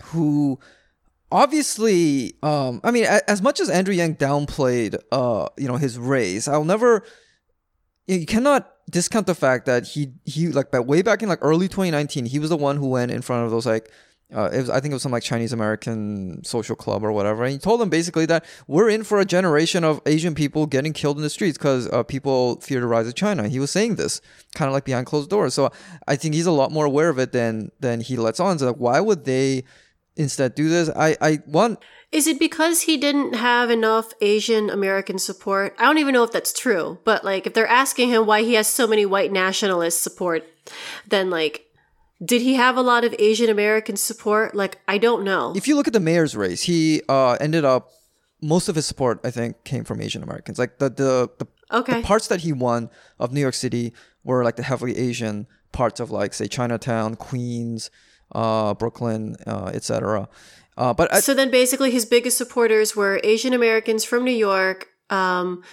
who 0.04 0.60
obviously 1.32 2.36
um 2.44 2.82
I 2.84 2.92
mean 2.92 3.06
as 3.06 3.42
much 3.42 3.60
as 3.60 3.70
Andrew 3.70 3.94
Yang 3.94 4.16
downplayed 4.16 4.98
uh 5.12 5.48
you 5.58 5.68
know 5.68 5.78
his 5.78 5.98
race, 5.98 6.48
I'll 6.48 6.66
never 6.66 7.04
you 8.08 8.26
cannot 8.26 8.72
discount 8.90 9.28
the 9.28 9.36
fact 9.36 9.66
that 9.66 9.88
he 9.88 10.14
he 10.26 10.50
like 10.50 10.72
way 10.86 11.02
back 11.02 11.24
in 11.24 11.30
like 11.30 11.40
early 11.42 11.68
2019 11.68 12.26
he 12.26 12.38
was 12.40 12.50
the 12.50 12.58
one 12.58 12.78
who 12.78 12.88
went 12.88 13.12
in 13.12 13.22
front 13.22 13.44
of 13.44 13.52
those 13.52 13.66
like 13.66 13.92
uh, 14.34 14.50
was, 14.52 14.70
I 14.70 14.80
think 14.80 14.92
it 14.92 14.96
was 14.96 15.04
some 15.04 15.12
like 15.12 15.24
Chinese 15.24 15.54
American 15.54 16.44
social 16.44 16.76
club 16.76 17.04
or 17.04 17.12
whatever, 17.12 17.44
and 17.44 17.54
he 17.54 17.60
told 17.60 17.80
them 17.80 17.90
basically 17.90 18.26
that 18.26 18.44
we're 18.68 18.90
in 18.90 19.04
for 19.04 19.20
a 19.20 19.26
generation 19.26 19.84
of 19.84 20.02
Asian 20.06 20.34
people 20.34 20.66
getting 20.66 20.94
killed 20.94 21.18
in 21.18 21.24
the 21.24 21.30
streets 21.30 21.58
because 21.58 21.88
uh, 21.92 22.02
people 22.02 22.60
fear 22.60 22.80
the 22.80 22.88
rise 22.88 23.08
of 23.08 23.14
China. 23.14 23.48
He 23.48 23.60
was 23.60 23.70
saying 23.70 23.96
this 23.96 24.22
kind 24.56 24.68
of 24.68 24.74
like 24.74 24.84
behind 24.84 25.06
closed 25.06 25.30
doors. 25.30 25.54
So 25.54 25.70
I 26.08 26.16
think 26.16 26.34
he's 26.34 26.48
a 26.48 26.52
lot 26.52 26.72
more 26.72 26.86
aware 26.86 27.10
of 27.10 27.20
it 27.20 27.34
than 27.34 27.72
than 27.80 28.02
he 28.02 28.18
lets 28.18 28.40
on. 28.40 28.58
So 28.58 28.68
like, 28.68 28.78
why 28.78 29.00
would 29.00 29.26
they 29.26 29.64
instead 30.16 30.56
do 30.56 30.70
this? 30.70 30.90
I 30.90 31.16
I 31.22 31.40
want 31.46 31.80
Is 32.12 32.26
it 32.26 32.40
because 32.40 32.82
he 32.82 32.98
didn't 32.98 33.36
have 33.36 33.70
enough 33.70 34.12
Asian 34.22 34.72
American 34.72 35.20
support? 35.20 35.76
I 35.78 35.84
don't 35.84 36.00
even 36.00 36.14
know 36.14 36.24
if 36.24 36.32
that's 36.32 36.52
true, 36.52 36.98
but 37.04 37.24
like 37.24 37.46
if 37.46 37.54
they're 37.54 37.68
asking 37.68 38.10
him 38.10 38.26
why 38.26 38.42
he 38.42 38.56
has 38.56 38.68
so 38.68 38.88
many 38.88 39.06
white 39.06 39.32
nationalist 39.32 40.02
support, 40.02 40.44
then 41.08 41.30
like 41.30 41.66
did 42.24 42.42
he 42.42 42.54
have 42.56 42.78
a 42.78 42.82
lot 42.82 43.04
of 43.04 43.14
Asian 43.20 43.50
American 43.50 43.96
support? 43.98 44.56
Like 44.56 44.80
I 44.88 44.98
don't 44.98 45.24
know. 45.24 45.54
if 45.56 45.68
you 45.68 45.76
look 45.76 45.88
at 45.88 45.94
the 45.94 46.00
mayor's 46.00 46.36
race, 46.36 46.64
he 46.64 47.02
uh, 47.10 47.34
ended 47.42 47.66
up 47.66 47.90
most 48.42 48.70
of 48.70 48.76
his 48.76 48.86
support 48.86 49.20
I 49.24 49.32
think 49.32 49.64
came 49.64 49.84
from 49.84 50.02
Asian 50.02 50.24
Americans. 50.24 50.58
Like 50.60 50.78
the 50.80 50.90
the 50.90 51.30
the, 51.40 51.48
Okay. 51.72 51.96
the 52.00 52.02
parts 52.06 52.28
that 52.28 52.42
he 52.42 52.54
won 52.54 52.90
of 53.20 53.34
New 53.34 53.42
York 53.42 53.56
City 53.56 53.92
were 54.24 54.44
like 54.44 54.56
the 54.56 54.62
heavily 54.64 54.96
Asian 54.98 55.48
parts 55.72 56.00
of 56.00 56.12
like 56.12 56.34
say 56.34 56.48
Chinatown, 56.48 57.16
Queens, 57.16 57.90
uh, 58.34 58.76
Brooklyn, 58.76 59.36
uh, 59.48 59.72
etc. 59.74 60.30
Uh, 60.78 60.94
but 60.94 61.12
I, 61.12 61.22
so 61.22 61.34
then 61.34 61.50
basically 61.50 61.90
his 61.90 62.06
biggest 62.06 62.38
supporters 62.38 62.96
were 62.96 63.20
Asian 63.24 63.54
Americans 63.54 64.04
from 64.06 64.24
New 64.24 64.32
York, 64.50 64.90
um 65.10 65.64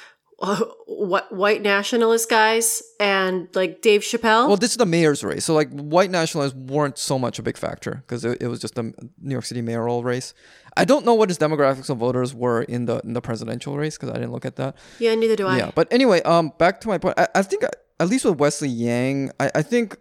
wh- 0.42 1.30
white 1.32 1.62
nationalist 1.62 2.28
guys 2.28 2.82
and 2.98 3.48
like 3.54 3.80
Dave 3.82 4.00
Chappelle. 4.02 4.48
well, 4.48 4.56
this 4.56 4.72
is 4.72 4.76
the 4.76 4.86
mayor's 4.86 5.22
race, 5.24 5.44
so 5.44 5.54
like 5.54 5.70
white 5.70 6.10
nationalists 6.10 6.54
weren't 6.54 6.98
so 6.98 7.18
much 7.18 7.38
a 7.38 7.42
big 7.42 7.56
factor 7.56 8.02
because 8.06 8.24
it, 8.24 8.42
it 8.42 8.48
was 8.48 8.60
just 8.60 8.76
a 8.78 8.82
New 8.82 9.32
York 9.32 9.44
City 9.44 9.62
mayoral 9.62 10.02
race. 10.02 10.34
I 10.76 10.84
don't 10.84 11.04
know 11.04 11.14
what 11.14 11.28
his 11.28 11.38
demographics 11.38 11.90
of 11.90 11.98
voters 11.98 12.34
were 12.34 12.62
in 12.62 12.86
the 12.86 12.98
in 13.00 13.12
the 13.12 13.20
presidential 13.20 13.76
race 13.76 13.96
because 13.96 14.10
I 14.10 14.14
didn't 14.14 14.32
look 14.32 14.44
at 14.44 14.56
that. 14.56 14.76
yeah, 14.98 15.14
neither 15.14 15.36
do 15.36 15.46
I. 15.46 15.58
Yeah, 15.58 15.70
but 15.74 15.92
anyway, 15.92 16.22
um, 16.22 16.52
back 16.58 16.80
to 16.82 16.88
my 16.88 16.98
point. 16.98 17.18
I, 17.18 17.28
I 17.34 17.42
think 17.42 17.64
uh, 17.64 17.68
at 18.00 18.08
least 18.08 18.24
with 18.24 18.38
Wesley 18.38 18.68
Yang, 18.68 19.30
I, 19.38 19.50
I 19.56 19.62
think 19.62 19.96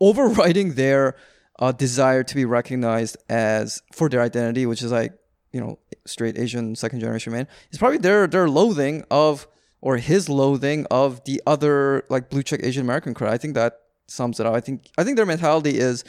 overriding 0.00 0.74
their 0.74 1.16
uh, 1.58 1.72
desire 1.72 2.22
to 2.22 2.34
be 2.34 2.44
recognized 2.44 3.16
as 3.28 3.82
for 3.92 4.08
their 4.08 4.20
identity, 4.22 4.66
which 4.66 4.82
is 4.82 4.92
like 4.92 5.12
you 5.52 5.60
know 5.60 5.78
straight 6.06 6.38
Asian 6.38 6.74
second 6.74 7.00
generation 7.00 7.32
man, 7.32 7.46
is 7.70 7.78
probably 7.78 7.98
their 7.98 8.26
their 8.26 8.48
loathing 8.48 9.04
of 9.10 9.46
or 9.84 9.98
his 9.98 10.30
loathing 10.30 10.86
of 10.90 11.22
the 11.24 11.42
other 11.46 12.04
like 12.08 12.30
blue 12.30 12.42
check 12.42 12.60
Asian 12.62 12.80
American 12.82 13.12
crowd. 13.12 13.34
I 13.34 13.36
think 13.36 13.52
that 13.54 13.80
sums 14.08 14.40
it 14.40 14.46
up. 14.46 14.54
I 14.54 14.60
think 14.60 14.88
I 14.96 15.04
think 15.04 15.16
their 15.16 15.26
mentality 15.26 15.78
is. 15.78 16.04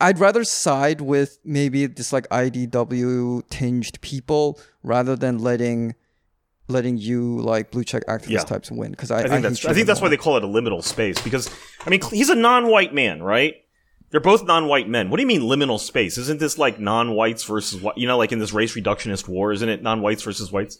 I'd 0.00 0.18
rather 0.18 0.42
side 0.42 1.00
with 1.00 1.38
maybe 1.44 1.86
this 1.86 2.12
like 2.12 2.28
IDW 2.28 3.48
tinged 3.48 3.98
people 4.00 4.58
rather 4.82 5.14
than 5.16 5.38
letting 5.38 5.94
letting 6.66 6.98
you 6.98 7.38
like 7.38 7.70
blue 7.70 7.84
check 7.84 8.04
activist 8.06 8.30
Yeah. 8.30 8.40
types 8.40 8.70
win 8.70 8.90
because 8.90 9.12
I, 9.12 9.20
I 9.20 9.28
think 9.28 9.42
that's 9.42 9.64
I 9.64 9.72
think 9.72 9.86
that's 9.86 10.00
why 10.02 10.08
they 10.08 10.16
call 10.18 10.36
it 10.36 10.42
a 10.44 10.48
liminal 10.48 10.82
space 10.82 11.22
because 11.22 11.48
I 11.86 11.90
mean 11.90 12.00
he's 12.10 12.28
a 12.30 12.34
non-white 12.34 12.92
man, 12.92 13.22
right? 13.22 13.54
They're 14.10 14.20
both 14.20 14.44
non-white 14.44 14.88
men. 14.88 15.08
What 15.08 15.18
do 15.18 15.22
you 15.22 15.26
mean 15.28 15.42
liminal 15.42 15.78
space? 15.78 16.18
Isn't 16.18 16.40
this 16.40 16.58
like 16.58 16.80
non-whites 16.80 17.44
versus 17.44 17.80
what? 17.80 17.96
You 17.96 18.08
know, 18.08 18.18
like 18.18 18.32
in 18.32 18.40
this 18.40 18.52
race 18.52 18.74
reductionist 18.74 19.28
war, 19.28 19.52
isn't 19.52 19.68
it 19.68 19.82
non-whites 19.82 20.22
versus 20.24 20.50
whites? 20.50 20.78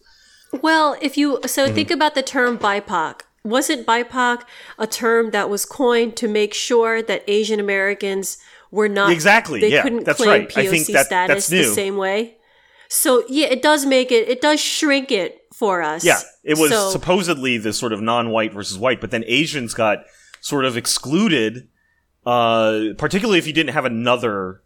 Well, 0.62 0.96
if 1.02 1.16
you 1.16 1.40
so 1.46 1.66
Mm-hmm. 1.66 1.74
think 1.74 1.90
about 1.90 2.14
the 2.14 2.22
term 2.22 2.58
BIPOC. 2.58 3.20
Wasn't 3.44 3.86
BIPOC 3.86 4.42
a 4.78 4.86
term 4.86 5.30
that 5.30 5.48
was 5.48 5.64
coined 5.64 6.16
to 6.16 6.28
make 6.28 6.52
sure 6.52 7.00
that 7.02 7.22
Asian 7.28 7.60
Americans 7.60 8.36
were 8.70 8.88
not 8.88 9.10
Exactly, 9.12 9.60
They 9.60 9.72
yeah, 9.72 9.82
couldn't 9.82 10.04
that's 10.04 10.18
claim 10.18 10.42
right. 10.42 10.48
POC 10.48 10.58
I 10.60 10.66
think 10.66 10.86
that- 10.88 11.06
status 11.06 11.48
that's 11.48 11.48
the 11.48 11.64
same 11.74 11.96
way. 11.96 12.36
So 12.88 13.22
yeah, 13.28 13.46
it 13.46 13.62
does 13.62 13.86
make 13.86 14.10
it. 14.12 14.28
It 14.28 14.40
does 14.40 14.60
shrink 14.60 15.10
it 15.12 15.42
for 15.54 15.82
us. 15.82 16.04
Yeah, 16.04 16.18
it 16.44 16.58
was 16.58 16.70
So- 16.70 16.90
supposedly 16.90 17.58
this 17.58 17.78
sort 17.78 17.92
of 17.92 18.00
non-white 18.00 18.52
versus 18.52 18.78
white, 18.78 19.00
but 19.00 19.10
then 19.10 19.24
Asians 19.26 19.72
got 19.74 19.98
sort 20.40 20.64
of 20.64 20.76
excluded, 20.76 21.68
uh, 22.26 22.80
particularly 22.98 23.38
if 23.38 23.46
you 23.46 23.52
didn't 23.52 23.72
have 23.74 23.84
another 23.84 24.62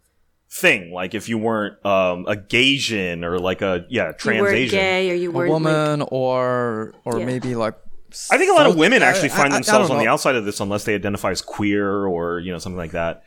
thing, 0.55 0.91
like 0.91 1.15
if 1.15 1.27
you 1.29 1.37
weren't 1.37 1.83
um, 1.85 2.25
a 2.27 2.35
Gaysian 2.35 3.23
or 3.23 3.39
like 3.39 3.61
a 3.61 3.85
yeah 3.89 4.11
trans 4.11 4.41
weren't 4.41 4.55
Asian. 4.55 4.77
gay 4.79 5.09
or 5.11 5.15
you 5.15 5.29
a 5.29 5.33
weren't 5.33 5.49
like- 5.51 5.63
woman 5.63 6.07
or 6.11 6.93
or 7.05 7.19
Yeah. 7.19 7.25
maybe 7.25 7.55
like 7.55 7.75
I 8.29 8.37
think 8.37 8.51
a 8.51 8.53
lot 8.53 8.67
of 8.67 8.75
women 8.75 9.01
actually 9.01 9.29
I- 9.31 9.33
I- 9.33 9.37
find 9.37 9.53
I- 9.53 9.55
I 9.55 9.59
themselves 9.59 9.87
don't 9.89 9.97
on 9.97 10.03
the 10.03 10.09
outside 10.09 10.35
of 10.35 10.45
this 10.45 10.59
unless 10.59 10.83
they 10.83 10.93
identify 10.93 11.31
as 11.31 11.41
queer 11.41 12.05
or 12.05 12.39
you 12.39 12.51
know 12.51 12.59
something 12.59 12.77
like 12.77 12.91
that. 12.91 13.23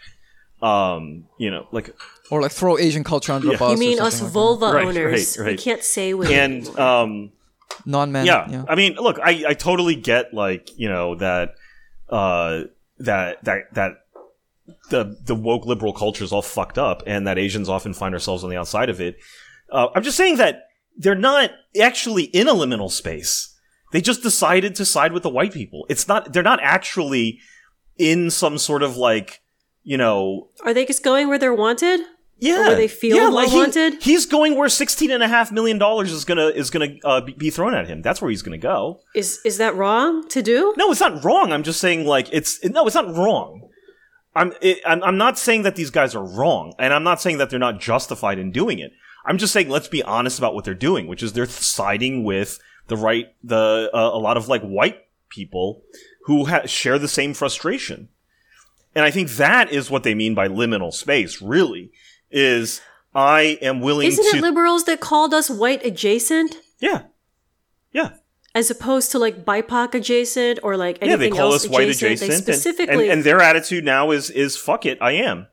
Um, 0.63 1.25
you 1.39 1.51
know, 1.51 1.67
like 1.73 1.91
or 2.31 2.41
like 2.41 2.53
throw 2.53 2.79
Asian 2.79 3.05
culture 3.05 3.33
under 3.33 3.49
Yeah. 3.49 3.53
the 3.55 3.59
bus. 3.59 3.73
You 3.73 3.79
mean 3.79 4.01
us 4.01 4.15
something 4.19 4.27
like 4.27 4.33
vulva 4.33 4.73
Right, 4.73 4.87
owners? 4.87 5.37
right, 5.39 5.45
We 5.45 5.51
right. 5.53 5.61
can't 5.61 5.83
say 5.83 6.15
women. 6.15 6.33
and 6.33 6.79
um, 6.79 7.33
non-men. 7.85 8.25
yeah. 8.25 8.49
yeah. 8.49 8.65
I 8.69 8.75
mean, 8.75 8.95
look, 8.95 9.19
I, 9.23 9.45
I 9.49 9.55
totally 9.55 9.97
get 9.97 10.33
like 10.33 10.71
you 10.79 10.89
know 10.89 11.17
that 11.17 11.55
uh 12.09 12.63
that 13.01 13.45
that 13.45 13.75
that 13.75 13.93
the 14.91 15.17
the 15.25 15.35
woke 15.35 15.67
liberal 15.67 15.93
culture 15.93 16.25
is 16.25 16.33
all 16.33 16.43
fucked 16.43 16.79
up, 16.79 17.03
and 17.07 17.27
that 17.27 17.39
Asians 17.39 17.69
often 17.69 17.95
find 17.95 18.15
ourselves 18.15 18.45
on 18.45 18.51
the 18.51 18.57
outside 18.57 18.89
of 18.91 19.01
it. 19.01 19.17
Uh, 19.71 19.89
I'm 19.95 20.03
just 20.03 20.17
saying 20.17 20.37
that 20.37 20.65
they're 20.97 21.15
not 21.15 21.51
actually 21.81 22.25
in 22.25 22.49
a 22.49 22.53
liminal 22.55 22.91
space. 22.91 23.53
They 23.93 24.01
just 24.01 24.23
decided 24.23 24.75
to 24.77 24.85
side 24.85 25.13
with 25.13 25.23
the 25.23 25.29
white 25.31 25.53
people. 25.53 25.87
It's 25.89 26.09
not. 26.09 26.33
They're 26.33 26.43
not 26.43 26.61
actually 26.63 27.39
in 27.99 28.31
some 28.31 28.59
sort 28.59 28.83
of 28.83 28.97
like 28.97 29.41
you 29.83 29.97
know 29.97 30.49
Are 30.65 30.75
they 30.75 30.85
just 30.85 31.03
going 31.05 31.29
where 31.29 31.39
they're 31.39 31.55
wanted? 31.55 32.01
yeah, 32.39 32.67
where 32.69 32.77
they 32.77 32.89
feel 32.89 33.17
yeah, 33.17 33.29
like 33.29 33.49
he- 33.49 33.57
wanted? 33.57 34.03
He's 34.03 34.27
going 34.27 34.57
where 34.59 34.69
sixteen 34.69 35.11
and 35.11 35.23
a 35.23 35.29
half 35.29 35.51
million 35.51 35.79
dollars 35.79 36.13
is 36.13 36.25
gonna 36.25 36.49
is 36.49 36.69
gonna 36.71 36.89
uh, 37.05 37.21
be- 37.23 37.33
be 37.33 37.51
thrown 37.51 37.73
at 37.75 37.87
him. 37.87 38.03
That's 38.03 38.21
where 38.21 38.31
he's 38.31 38.43
gonna 38.43 38.59
go. 38.59 39.01
Is 39.15 39.39
is 39.45 39.59
that 39.59 39.75
wrong 39.77 40.29
to 40.29 40.43
do? 40.43 40.75
No, 40.77 40.91
it's 40.91 41.01
not 41.01 41.25
wrong. 41.25 41.53
I'm 41.53 41.63
just 41.63 41.81
saying 41.81 42.05
like 42.07 42.29
it's 42.33 42.63
no, 42.65 42.87
it's 42.87 42.95
not 42.95 43.15
wrong. 43.17 43.66
I'm 44.37 44.53
it, 44.61 44.81
I'm 44.87 45.03
I'm 45.03 45.17
not 45.17 45.39
saying 45.39 45.63
that 45.63 45.77
these 45.77 45.91
guys 45.91 46.15
are 46.15 46.25
wrong, 46.25 46.75
and 46.79 46.93
I'm 46.93 47.03
not 47.03 47.21
saying 47.21 47.39
that 47.39 47.51
they're 47.51 47.59
not 47.59 47.81
justified 47.81 48.39
in 48.39 48.53
doing 48.53 48.79
it. 48.79 48.93
I'm 49.25 49.39
just 49.39 49.53
saying 49.53 49.69
let's 49.69 49.89
be 49.89 50.03
honest 50.03 50.39
about 50.39 50.55
what 50.55 50.65
they're 50.65 50.75
doing, 50.75 51.07
which 51.07 51.23
is 51.23 51.33
they're 51.33 51.47
siding 51.47 52.23
with 52.23 52.59
the 52.87 52.97
right 52.97 53.35
the 53.43 53.91
uh, 53.93 54.11
a 54.13 54.19
lot 54.19 54.37
of 54.37 54.49
like 54.49 54.63
white 54.63 55.07
people 55.29 55.83
who 56.25 56.47
ha- 56.47 56.67
share 56.67 56.99
the 56.99 57.09
same 57.09 57.35
frustration. 57.35 58.09
And 58.95 59.05
I 59.05 59.11
think 59.11 59.31
that 59.33 59.71
is 59.73 59.91
what 59.91 60.05
they 60.05 60.15
mean 60.15 60.35
by 60.35 60.49
liminal 60.49 60.93
space, 60.93 61.43
really, 61.43 61.91
is 62.31 62.81
I 63.15 63.59
am 63.63 63.81
willing 63.81 64.09
Isn't 64.09 64.31
to 64.31 64.39
it 64.39 64.43
liberals 64.43 64.85
that 64.85 65.01
called 65.01 65.35
us 65.35 65.51
white 65.51 65.85
adjacent 65.85 66.57
Yeah. 66.79 67.03
Yeah. 67.93 68.11
As 68.57 68.71
opposed 68.71 69.11
to 69.13 69.19
like 69.19 69.45
BIPOC 69.45 69.95
adjacent 69.95 70.59
or 70.63 70.77
like 70.79 70.97
anything 71.03 71.11
yeah, 71.11 71.17
they 71.17 71.31
call 71.31 71.53
else 71.53 71.65
us 71.67 71.71
white 71.71 71.89
adjacent? 71.89 72.13
adjacent, 72.13 72.29
They 72.31 72.35
and- 72.35 72.43
specifically 72.63 73.05
and, 73.05 73.19
and 73.19 73.25
their 73.25 73.41
attitude 73.41 73.85
now 73.85 74.11
is 74.11 74.31
is 74.31 74.57
fuck 74.57 74.87
it, 74.87 74.97
I 75.01 75.13
am. 75.13 75.47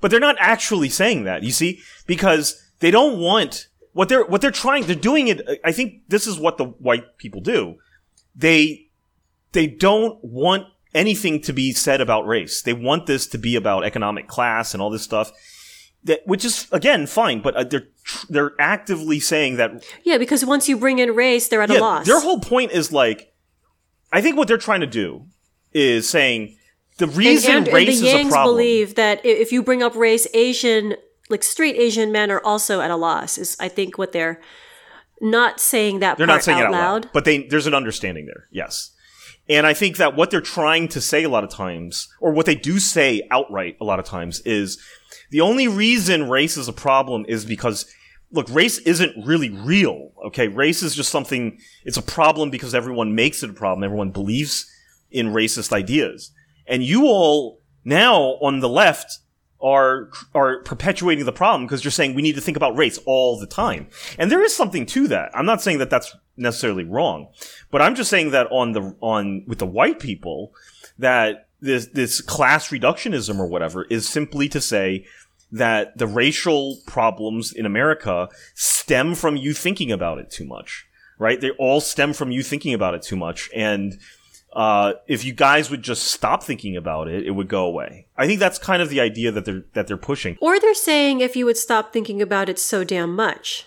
But 0.00 0.10
they're 0.10 0.18
not 0.20 0.36
actually 0.38 0.88
saying 0.88 1.24
that, 1.24 1.42
you 1.42 1.50
see, 1.50 1.80
because 2.06 2.62
they 2.80 2.90
don't 2.90 3.18
want 3.20 3.68
what 3.92 4.08
they're 4.08 4.24
what 4.24 4.40
they're 4.40 4.50
trying. 4.50 4.84
They're 4.86 4.96
doing 4.96 5.28
it. 5.28 5.42
I 5.62 5.72
think 5.72 6.08
this 6.08 6.26
is 6.26 6.38
what 6.38 6.56
the 6.56 6.64
white 6.64 7.18
people 7.18 7.40
do. 7.40 7.76
They 8.34 8.86
they 9.52 9.66
don't 9.66 10.22
want 10.24 10.66
anything 10.94 11.40
to 11.42 11.52
be 11.52 11.72
said 11.72 12.00
about 12.00 12.26
race. 12.26 12.62
They 12.62 12.72
want 12.72 13.06
this 13.06 13.26
to 13.28 13.38
be 13.38 13.56
about 13.56 13.84
economic 13.84 14.26
class 14.26 14.72
and 14.72 14.82
all 14.82 14.90
this 14.90 15.02
stuff. 15.02 15.32
That 16.04 16.20
which 16.26 16.44
is 16.44 16.68
again 16.70 17.06
fine, 17.06 17.42
but 17.42 17.56
uh, 17.56 17.64
they're 17.64 17.88
tr- 18.04 18.26
they're 18.28 18.52
actively 18.60 19.20
saying 19.20 19.56
that 19.56 19.84
yeah, 20.04 20.16
because 20.16 20.44
once 20.44 20.68
you 20.68 20.76
bring 20.76 21.00
in 21.00 21.14
race, 21.14 21.48
they're 21.48 21.62
at 21.62 21.70
a 21.70 21.78
loss. 21.80 22.06
their 22.06 22.20
whole 22.20 22.40
point 22.40 22.70
is 22.72 22.92
like, 22.92 23.34
I 24.12 24.22
think 24.22 24.36
what 24.36 24.46
they're 24.48 24.58
trying 24.58 24.80
to 24.80 24.86
do 24.86 25.26
is 25.72 26.08
saying 26.08 26.56
the 26.98 27.08
reason 27.08 27.56
and, 27.56 27.66
and 27.66 27.74
race 27.74 28.00
the 28.00 28.06
is 28.06 28.14
a 28.14 28.16
Yangs 28.16 28.30
problem. 28.30 28.54
believe 28.54 28.94
that 28.94 29.24
if 29.24 29.52
you 29.52 29.62
bring 29.62 29.82
up 29.82 29.94
race, 29.94 30.26
Asian 30.34 30.94
like 31.28 31.42
straight 31.42 31.76
Asian 31.76 32.12
men 32.12 32.30
are 32.30 32.40
also 32.44 32.80
at 32.80 32.90
a 32.90 32.96
loss. 32.96 33.38
Is 33.38 33.56
I 33.60 33.68
think 33.68 33.98
what 33.98 34.12
they're 34.12 34.40
not 35.20 35.60
saying 35.60 35.98
that 36.00 36.16
they're 36.16 36.26
not 36.26 36.42
saying 36.42 36.58
out 36.58 36.62
it 36.62 36.66
out 36.66 36.72
loud. 36.72 37.04
loud, 37.04 37.12
but 37.12 37.24
they 37.24 37.46
there's 37.46 37.66
an 37.66 37.74
understanding 37.74 38.26
there. 38.26 38.46
Yes, 38.50 38.94
and 39.48 39.66
I 39.66 39.74
think 39.74 39.96
that 39.96 40.16
what 40.16 40.30
they're 40.30 40.40
trying 40.40 40.88
to 40.88 41.00
say 41.00 41.24
a 41.24 41.28
lot 41.28 41.44
of 41.44 41.50
times, 41.50 42.08
or 42.20 42.32
what 42.32 42.46
they 42.46 42.54
do 42.54 42.78
say 42.78 43.26
outright 43.30 43.76
a 43.80 43.84
lot 43.84 43.98
of 43.98 44.04
times, 44.04 44.40
is 44.40 44.78
the 45.30 45.40
only 45.40 45.68
reason 45.68 46.28
race 46.28 46.56
is 46.56 46.68
a 46.68 46.72
problem 46.72 47.24
is 47.28 47.44
because. 47.44 47.86
Look, 48.30 48.50
race 48.50 48.76
isn't 48.80 49.24
really 49.24 49.48
real. 49.48 50.12
Okay, 50.26 50.48
race 50.48 50.82
is 50.82 50.94
just 50.94 51.10
something. 51.10 51.58
It's 51.86 51.96
a 51.96 52.02
problem 52.02 52.50
because 52.50 52.74
everyone 52.74 53.14
makes 53.14 53.42
it 53.42 53.48
a 53.48 53.54
problem. 53.54 53.82
Everyone 53.82 54.10
believes 54.10 54.70
in 55.10 55.28
racist 55.28 55.72
ideas, 55.72 56.30
and 56.66 56.84
you 56.84 57.06
all 57.06 57.62
now 57.84 58.36
on 58.42 58.60
the 58.60 58.68
left 58.68 59.20
are 59.60 60.10
are 60.34 60.62
perpetuating 60.62 61.24
the 61.24 61.32
problem 61.32 61.66
because 61.66 61.82
you're 61.82 61.90
saying 61.90 62.14
we 62.14 62.22
need 62.22 62.34
to 62.34 62.40
think 62.40 62.56
about 62.56 62.76
race 62.76 62.98
all 63.06 63.38
the 63.38 63.46
time. 63.46 63.88
And 64.18 64.30
there 64.30 64.44
is 64.44 64.54
something 64.54 64.86
to 64.86 65.08
that. 65.08 65.30
I'm 65.34 65.46
not 65.46 65.62
saying 65.62 65.78
that 65.78 65.90
that's 65.90 66.14
necessarily 66.36 66.84
wrong, 66.84 67.28
but 67.70 67.82
I'm 67.82 67.94
just 67.94 68.10
saying 68.10 68.30
that 68.30 68.46
on 68.50 68.72
the 68.72 68.94
on 69.00 69.44
with 69.46 69.58
the 69.58 69.66
white 69.66 69.98
people 69.98 70.52
that 70.98 71.47
this 71.60 71.86
this 71.86 72.20
class 72.20 72.68
reductionism 72.68 73.38
or 73.38 73.46
whatever 73.46 73.84
is 73.84 74.08
simply 74.08 74.48
to 74.48 74.60
say 74.60 75.04
that 75.50 75.96
the 75.96 76.06
racial 76.06 76.78
problems 76.86 77.52
in 77.52 77.64
America 77.66 78.28
stem 78.54 79.14
from 79.14 79.36
you 79.36 79.52
thinking 79.52 79.90
about 79.90 80.18
it 80.18 80.30
too 80.30 80.44
much. 80.44 80.86
Right? 81.18 81.40
They 81.40 81.50
all 81.52 81.80
stem 81.80 82.12
from 82.12 82.30
you 82.30 82.44
thinking 82.44 82.74
about 82.74 82.94
it 82.94 83.02
too 83.02 83.16
much 83.16 83.50
and 83.54 83.98
uh, 84.52 84.94
if 85.06 85.24
you 85.24 85.32
guys 85.32 85.70
would 85.70 85.82
just 85.82 86.04
stop 86.04 86.42
thinking 86.42 86.76
about 86.76 87.08
it, 87.08 87.26
it 87.26 87.32
would 87.32 87.48
go 87.48 87.64
away. 87.64 88.06
I 88.16 88.26
think 88.26 88.40
that's 88.40 88.58
kind 88.58 88.80
of 88.80 88.88
the 88.88 89.00
idea 89.00 89.30
that 89.30 89.44
they're 89.44 89.64
that 89.74 89.86
they're 89.86 89.96
pushing. 89.96 90.38
Or 90.40 90.58
they're 90.58 90.74
saying 90.74 91.20
if 91.20 91.36
you 91.36 91.44
would 91.44 91.58
stop 91.58 91.92
thinking 91.92 92.22
about 92.22 92.48
it 92.48 92.58
so 92.58 92.82
damn 92.82 93.14
much. 93.14 93.66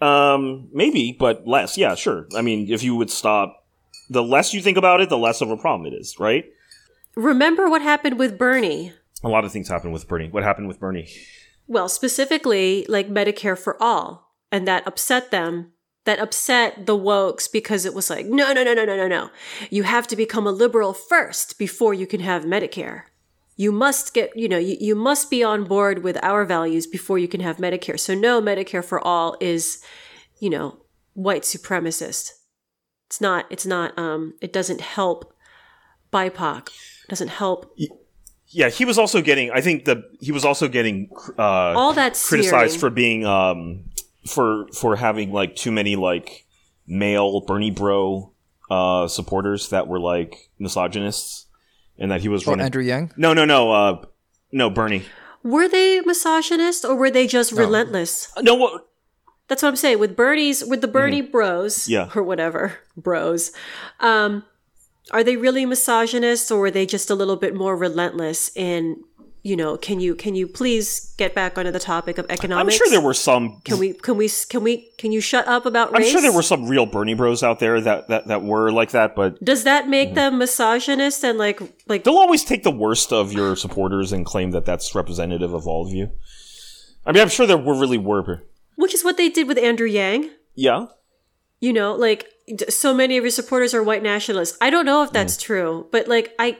Um, 0.00 0.68
maybe, 0.72 1.14
but 1.18 1.46
less. 1.46 1.76
Yeah, 1.76 1.94
sure. 1.94 2.26
I 2.34 2.42
mean, 2.42 2.72
if 2.72 2.82
you 2.82 2.96
would 2.96 3.10
stop, 3.10 3.64
the 4.10 4.22
less 4.22 4.52
you 4.52 4.60
think 4.60 4.76
about 4.76 5.00
it, 5.00 5.10
the 5.10 5.18
less 5.18 5.40
of 5.40 5.50
a 5.50 5.56
problem 5.56 5.92
it 5.92 5.96
is, 5.96 6.18
right? 6.18 6.46
Remember 7.14 7.68
what 7.68 7.82
happened 7.82 8.18
with 8.18 8.38
Bernie? 8.38 8.92
A 9.22 9.28
lot 9.28 9.44
of 9.44 9.52
things 9.52 9.68
happened 9.68 9.92
with 9.92 10.08
Bernie. 10.08 10.28
What 10.28 10.42
happened 10.42 10.68
with 10.68 10.80
Bernie? 10.80 11.08
Well, 11.66 11.88
specifically, 11.88 12.86
like 12.88 13.08
Medicare 13.08 13.58
for 13.58 13.80
all. 13.82 14.32
And 14.50 14.66
that 14.66 14.86
upset 14.86 15.30
them. 15.30 15.72
That 16.04 16.18
upset 16.18 16.86
the 16.86 16.98
wokes 16.98 17.50
because 17.50 17.84
it 17.84 17.94
was 17.94 18.10
like, 18.10 18.26
no, 18.26 18.52
no, 18.52 18.64
no, 18.64 18.74
no, 18.74 18.84
no, 18.84 18.96
no, 18.96 19.06
no. 19.06 19.30
You 19.70 19.84
have 19.84 20.08
to 20.08 20.16
become 20.16 20.46
a 20.46 20.52
liberal 20.52 20.92
first 20.92 21.58
before 21.58 21.94
you 21.94 22.06
can 22.06 22.20
have 22.20 22.44
Medicare. 22.44 23.02
You 23.56 23.70
must 23.70 24.12
get, 24.12 24.34
you 24.34 24.48
know, 24.48 24.58
you, 24.58 24.76
you 24.80 24.96
must 24.96 25.30
be 25.30 25.44
on 25.44 25.64
board 25.64 26.02
with 26.02 26.18
our 26.24 26.44
values 26.44 26.86
before 26.88 27.18
you 27.18 27.28
can 27.28 27.40
have 27.40 27.58
Medicare. 27.58 28.00
So, 28.00 28.14
no, 28.14 28.42
Medicare 28.42 28.84
for 28.84 29.00
all 29.00 29.36
is, 29.40 29.80
you 30.40 30.50
know, 30.50 30.78
white 31.12 31.42
supremacist. 31.42 32.32
It's 33.06 33.20
not, 33.20 33.46
it's 33.50 33.66
not, 33.66 33.96
um, 33.96 34.34
it 34.40 34.52
doesn't 34.52 34.80
help 34.80 35.36
BIPOC. 36.12 36.68
It 37.04 37.08
doesn't 37.08 37.28
help 37.28 37.74
Yeah, 38.48 38.68
he 38.68 38.84
was 38.84 38.98
also 38.98 39.22
getting. 39.22 39.50
I 39.50 39.60
think 39.60 39.84
the 39.84 40.04
he 40.20 40.32
was 40.32 40.44
also 40.44 40.68
getting 40.68 41.08
uh, 41.38 41.42
all 41.76 41.92
that 41.94 42.14
criticized 42.14 42.74
sneering. 42.74 42.80
for 42.80 42.90
being 42.90 43.24
um 43.26 43.84
for 44.26 44.66
for 44.74 44.96
having 44.96 45.32
like 45.32 45.56
too 45.56 45.72
many 45.72 45.96
like 45.96 46.46
male 46.86 47.40
Bernie 47.46 47.70
bro 47.70 48.32
uh 48.70 49.08
supporters 49.08 49.68
that 49.70 49.88
were 49.88 49.98
like 50.00 50.50
misogynists, 50.58 51.46
and 51.98 52.10
that 52.10 52.20
he 52.20 52.28
was 52.28 52.46
Oh, 52.46 52.52
running. 52.52 52.64
Andrew 52.66 52.82
Yang. 52.82 53.12
no, 53.16 53.32
no, 53.34 53.44
no, 53.44 53.72
uh, 53.72 54.04
no, 54.52 54.70
Bernie. 54.70 55.04
Were 55.42 55.68
they 55.68 56.00
misogynist 56.02 56.84
or 56.84 56.94
were 56.94 57.10
they 57.10 57.26
just 57.26 57.52
relentless? 57.52 58.30
No, 58.40 58.54
what? 58.54 58.86
That's 59.48 59.60
what 59.62 59.68
I'm 59.70 59.76
saying. 59.76 59.98
With 59.98 60.14
Bernie's, 60.16 60.64
with 60.64 60.80
the 60.82 60.88
Bernie 60.88 61.20
bros, 61.20 61.76
Mm-hmm. 61.80 61.92
Yeah. 61.92 62.08
or 62.14 62.22
whatever 62.22 62.78
bros, 62.96 63.50
um, 64.00 64.44
are 65.10 65.24
they 65.24 65.36
really 65.36 65.66
misogynist 65.66 66.50
or 66.50 66.66
are 66.66 66.70
they 66.70 66.86
just 66.86 67.10
a 67.10 67.14
little 67.14 67.36
bit 67.36 67.54
more 67.54 67.76
relentless 67.76 68.50
in, 68.56 69.02
you 69.42 69.56
know, 69.56 69.76
can 69.76 69.98
you 69.98 70.14
can 70.14 70.36
you 70.36 70.46
please 70.46 71.12
get 71.18 71.34
back 71.34 71.58
onto 71.58 71.72
the 71.72 71.80
topic 71.80 72.16
of 72.18 72.26
economics? 72.30 72.76
I'm 72.76 72.78
sure 72.78 72.90
there 72.90 73.00
were 73.04 73.12
some. 73.12 73.60
Can 73.64 73.78
we 73.78 73.92
can 73.92 74.16
we 74.16 74.30
can 74.48 74.62
we 74.62 74.88
can 74.98 75.10
you 75.10 75.20
shut 75.20 75.48
up 75.48 75.66
about 75.66 75.90
I'm 75.96 76.04
sure 76.04 76.20
there 76.20 76.32
were 76.32 76.42
some 76.42 76.68
real 76.68 76.86
Bernie 76.86 77.14
bros 77.14 77.42
out 77.42 77.58
there 77.58 77.80
that 77.80 78.06
that 78.08 78.28
that 78.28 78.42
were 78.44 78.70
like 78.70 78.92
that, 78.92 79.16
but 79.16 79.42
Does 79.42 79.64
that 79.64 79.88
make 79.88 80.10
Mm-hmm. 80.10 80.14
them 80.14 80.38
misogynist 80.38 81.24
and 81.24 81.38
like 81.38 81.60
like 81.88 82.04
they'll 82.04 82.14
always 82.18 82.44
take 82.44 82.62
the 82.62 82.70
worst 82.70 83.12
of 83.12 83.32
your 83.32 83.56
supporters 83.56 84.12
and 84.12 84.24
claim 84.24 84.52
that 84.52 84.64
that's 84.64 84.94
representative 84.94 85.52
of 85.52 85.66
all 85.66 85.84
of 85.84 85.92
you. 85.92 86.10
I 87.04 87.10
mean, 87.10 87.20
I'm 87.20 87.28
sure 87.28 87.44
there 87.46 87.58
were 87.58 87.74
really 87.74 87.98
were. 87.98 88.44
which 88.76 88.94
is 88.94 89.02
what 89.02 89.16
they 89.16 89.28
did 89.28 89.48
with 89.48 89.58
Andrew 89.58 89.88
Yang? 89.88 90.30
Yeah, 90.54 90.86
you 91.58 91.72
know 91.72 91.94
like 91.96 92.28
so 92.68 92.92
many 92.94 93.16
of 93.16 93.24
your 93.24 93.30
supporters 93.30 93.72
are 93.74 93.82
white 93.82 94.02
nationalists 94.02 94.56
i 94.60 94.68
don't 94.70 94.84
know 94.86 95.02
if 95.02 95.12
that's 95.12 95.36
Mm. 95.36 95.40
true 95.40 95.86
but 95.90 96.08
like 96.08 96.34
i 96.38 96.56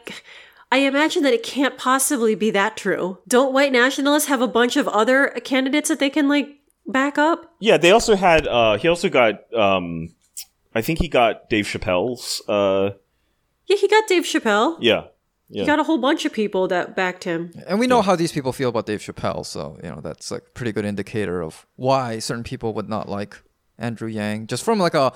i 0.71 0.79
imagine 0.79 1.23
that 1.25 1.33
it 1.33 1.43
can't 1.43 1.77
possibly 1.79 2.35
be 2.35 2.51
that 2.51 2.77
true 2.77 3.19
don't 3.29 3.53
white 3.53 3.73
nationalists 3.73 4.29
have 4.29 4.41
a 4.41 4.49
bunch 4.49 4.77
of 4.77 4.87
other 4.89 5.29
candidates 5.45 5.89
that 5.89 5.99
they 5.99 6.11
can 6.11 6.29
like 6.29 6.49
back 6.87 7.17
up? 7.17 7.55
Yeah, 7.61 7.77
they 7.77 7.93
also 7.93 8.17
had. 8.17 8.49
Uh, 8.49 8.77
he 8.77 8.89
also 8.89 9.09
got. 9.09 9.35
Um, 9.55 10.09
I 10.75 10.83
think 10.83 10.99
he 10.99 11.07
got 11.07 11.49
Dave 11.49 11.65
Chappelle's. 11.67 12.43
Uh, 12.49 12.91
Yeah, 13.67 13.77
he 13.77 13.87
got 13.87 14.09
Dave 14.09 14.25
Chappelle. 14.25 14.79
yeah, 14.81 15.05
He 15.49 15.65
got 15.65 15.79
a 15.79 15.85
whole 15.85 15.99
bunch 15.99 16.25
of 16.25 16.33
people 16.33 16.67
that 16.69 16.97
backed 16.97 17.23
him. 17.23 17.53
And 17.69 17.79
we 17.79 17.87
know 17.87 18.03
how 18.03 18.17
these 18.17 18.33
people 18.33 18.53
feel 18.53 18.69
about 18.71 18.87
Dave 18.87 18.99
Chappelle, 19.01 19.47
so 19.47 19.79
you 19.85 19.91
know 19.91 20.01
that's 20.03 20.33
like 20.33 20.43
a 20.43 20.51
pretty 20.59 20.73
good 20.73 20.85
indicator 20.85 21.41
of 21.41 21.67
why 21.77 22.19
certain 22.19 22.43
people 22.43 22.75
would 22.75 22.89
not 22.89 23.09
like 23.09 23.41
Andrew 23.79 24.09
Yang, 24.09 24.49
just 24.49 24.65
from 24.65 24.81
like 24.81 24.95
a 24.95 25.13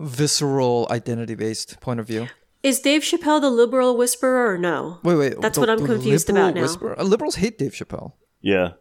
visceral 0.00 0.86
identity-based 0.90 1.80
point 1.80 2.00
of 2.00 2.06
view. 2.06 2.28
Is 2.62 2.80
Dave 2.80 3.02
Chappelle 3.02 3.40
the 3.40 3.50
liberal 3.50 3.96
whisperer 3.96 4.52
or 4.52 4.58
no? 4.58 4.98
Wait, 5.02 5.14
wait. 5.16 5.40
That's 5.40 5.54
the- 5.54 5.60
what 5.60 5.70
I'm 5.70 5.84
confused 5.86 6.28
about 6.28 6.54
now. 6.54 6.62
whisperer? 6.62 6.98
Uh, 6.98 7.04
liberals 7.04 7.36
hate 7.36 7.58
Dave 7.58 7.72
Chappelle. 7.72 8.12
yeah. 8.40 8.72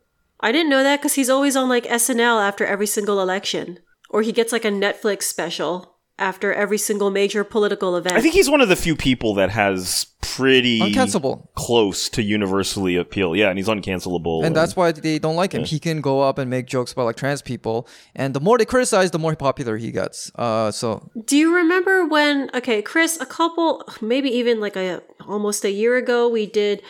I 0.42 0.54
didn't 0.54 0.70
know 0.70 0.84
that 0.84 1.02
because 1.02 1.16
he's 1.16 1.30
always 1.30 1.58
on 1.58 1.68
like 1.68 1.86
SNL 1.86 2.42
after 2.42 2.66
every 2.66 2.88
single 2.88 3.22
election, 3.22 3.80
or 4.10 4.22
he 4.22 4.32
gets 4.32 4.54
like 4.54 4.64
a 4.64 4.70
Netflix 4.72 5.24
special 5.24 5.98
after 6.18 6.54
every 6.54 6.78
single 6.78 7.12
major 7.12 7.44
political 7.44 7.98
event. 7.98 8.16
I 8.16 8.22
think 8.22 8.34
he's 8.36 8.50
one 8.50 8.62
of 8.62 8.70
the 8.70 8.78
few 8.78 8.96
people 8.96 9.34
that 9.34 9.50
has 9.50 10.06
pretty 10.40 10.80
Uncancelable. 10.80 11.48
close 11.56 12.10
to 12.10 12.22
universally 12.24 12.96
appeal. 12.96 13.36
Yeah, 13.36 13.50
and 13.50 13.58
he's 13.60 13.68
uncancelable. 13.68 14.44
And 14.46 14.56
that's 14.56 14.76
why 14.76 14.92
they 14.92 15.20
don't 15.20 15.36
like 15.36 15.52
him. 15.54 15.64
He 15.64 15.80
can 15.80 16.02
go 16.02 16.22
up 16.22 16.38
and 16.38 16.50
make 16.50 16.66
jokes 16.66 16.92
about 16.94 17.06
like 17.06 17.18
trans 17.18 17.42
people, 17.42 17.88
and 18.16 18.34
the 18.34 18.40
more 18.40 18.58
they 18.58 18.66
criticize, 18.66 19.12
the 19.12 19.20
more 19.20 19.36
popular 19.36 19.78
he 19.78 19.92
gets. 19.92 20.32
Uh, 20.36 20.72
so 20.72 21.10
Do 21.26 21.36
you 21.38 21.56
remember 21.56 22.06
when? 22.08 22.50
Okay, 22.54 22.82
Chris, 22.82 23.20
a 23.20 23.26
couple, 23.26 23.84
maybe 24.02 24.30
even 24.30 24.60
like 24.60 24.76
a 24.76 25.02
almost 25.28 25.66
a 25.66 25.72
year 25.72 25.98
ago, 25.98 26.30
we 26.30 26.46
did 26.46 26.82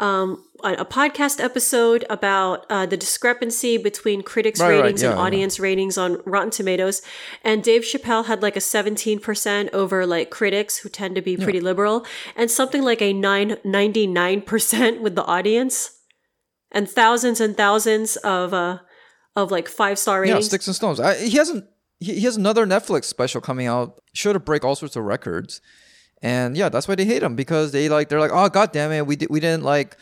um, 0.00 0.44
a, 0.62 0.74
a 0.74 0.84
podcast 0.84 1.42
episode 1.42 2.04
about 2.08 2.66
uh, 2.70 2.86
the 2.86 2.96
discrepancy 2.96 3.78
between 3.78 4.22
critics' 4.22 4.60
Right, 4.60 4.70
right, 4.70 4.82
ratings 4.82 5.02
yeah, 5.02 5.10
and 5.10 5.18
yeah. 5.18 5.24
audience 5.24 5.58
ratings 5.58 5.98
on 5.98 6.20
Rotten 6.24 6.50
Tomatoes, 6.50 7.02
and 7.42 7.62
Dave 7.62 7.82
Chappelle 7.82 8.26
had 8.26 8.42
like 8.42 8.56
a 8.56 8.60
seventeen 8.60 9.18
percent 9.20 9.70
over 9.72 10.06
like 10.06 10.30
critics 10.30 10.78
who 10.78 10.88
tend 10.88 11.14
to 11.16 11.22
be 11.22 11.36
pretty 11.36 11.60
liberal, 11.60 12.06
and 12.36 12.50
something 12.50 12.82
like 12.82 13.02
a 13.02 13.12
nine 13.12 13.56
ninety 13.64 14.06
nine 14.06 14.42
percent 14.42 15.02
with 15.02 15.14
the 15.16 15.24
audience, 15.24 15.98
and 16.70 16.88
thousands 16.88 17.40
and 17.40 17.56
thousands 17.56 18.16
of 18.18 18.54
uh 18.54 18.78
of 19.36 19.50
like 19.50 19.68
five 19.68 19.98
star 19.98 20.20
ratings. 20.20 20.44
yeah, 20.44 20.48
sticks 20.48 20.66
and 20.66 20.76
stones. 20.76 21.00
I, 21.00 21.16
he 21.16 21.36
hasn't. 21.36 21.64
He, 22.00 22.14
he 22.14 22.20
has 22.22 22.36
another 22.36 22.66
Netflix 22.66 23.04
special 23.04 23.40
coming 23.40 23.66
out. 23.66 24.00
Sure 24.12 24.32
to 24.32 24.40
break 24.40 24.64
all 24.64 24.76
sorts 24.76 24.94
of 24.96 25.04
records, 25.04 25.60
and 26.22 26.56
yeah, 26.56 26.68
that's 26.68 26.88
why 26.88 26.94
they 26.94 27.04
hate 27.04 27.22
him 27.22 27.36
because 27.36 27.72
they 27.72 27.88
like 27.88 28.08
they're 28.08 28.20
like, 28.20 28.32
oh 28.32 28.48
god 28.48 28.72
damn 28.72 28.92
it, 28.92 29.06
we 29.06 29.16
did 29.16 29.30
we 29.30 29.40
didn't 29.40 29.64
like 29.64 29.96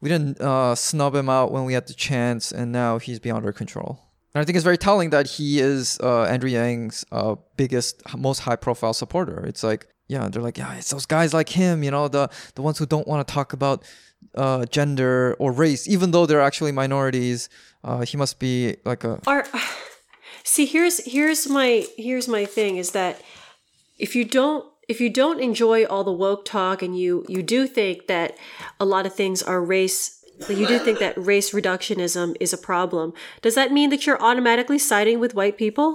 we 0.00 0.08
didn't 0.08 0.40
uh, 0.40 0.74
snub 0.74 1.14
him 1.14 1.28
out 1.28 1.52
when 1.52 1.64
we 1.64 1.74
had 1.74 1.86
the 1.86 1.94
chance, 1.94 2.52
and 2.52 2.72
now 2.72 2.98
he's 2.98 3.18
beyond 3.18 3.44
our 3.44 3.52
control. 3.52 4.00
And 4.34 4.40
I 4.40 4.44
think 4.44 4.56
it's 4.56 4.64
very 4.64 4.78
telling 4.78 5.10
that 5.10 5.26
he 5.26 5.60
is 5.60 5.98
uh, 6.02 6.22
Andrew 6.22 6.48
Yang's 6.48 7.04
uh, 7.10 7.34
biggest, 7.56 8.00
most 8.16 8.40
high 8.40 8.56
profile 8.56 8.94
supporter. 8.94 9.44
It's 9.44 9.64
like, 9.64 9.88
yeah, 10.06 10.28
they're 10.28 10.42
like, 10.42 10.56
yeah, 10.56 10.74
it's 10.74 10.90
those 10.90 11.04
guys 11.04 11.34
like 11.34 11.48
him, 11.48 11.82
you 11.82 11.90
know, 11.90 12.08
the 12.08 12.30
the 12.54 12.62
ones 12.62 12.78
who 12.78 12.86
don't 12.86 13.06
want 13.06 13.26
to 13.26 13.32
talk 13.32 13.52
about 13.52 13.84
uh, 14.34 14.64
gender 14.66 15.36
or 15.38 15.52
race, 15.52 15.88
even 15.88 16.12
though 16.12 16.26
they're 16.26 16.40
actually 16.40 16.72
minorities. 16.72 17.48
Uh, 17.82 18.00
he 18.00 18.16
must 18.16 18.38
be 18.38 18.76
like 18.84 19.04
a 19.04 19.20
are 19.26 19.46
see 20.44 20.66
here's 20.66 21.04
here's 21.04 21.48
my 21.48 21.84
here's 21.96 22.28
my 22.28 22.44
thing 22.44 22.76
is 22.76 22.92
that 22.92 23.20
if 23.98 24.14
you 24.14 24.24
don't 24.24 24.64
if 24.90 25.00
you 25.00 25.08
don't 25.08 25.40
enjoy 25.40 25.84
all 25.86 26.04
the 26.04 26.12
woke 26.12 26.44
talk 26.44 26.82
and 26.82 26.98
you 26.98 27.24
you 27.28 27.42
do 27.42 27.66
think 27.66 28.06
that 28.08 28.36
a 28.78 28.84
lot 28.84 29.06
of 29.06 29.14
things 29.14 29.42
are 29.42 29.62
race 29.62 30.24
you 30.48 30.66
do 30.66 30.78
think 30.78 30.98
that 30.98 31.14
race 31.16 31.52
reductionism 31.52 32.34
is 32.40 32.52
a 32.52 32.58
problem 32.58 33.12
does 33.42 33.54
that 33.54 33.70
mean 33.72 33.90
that 33.90 34.06
you're 34.06 34.20
automatically 34.22 34.78
siding 34.78 35.20
with 35.20 35.34
white 35.34 35.56
people 35.56 35.88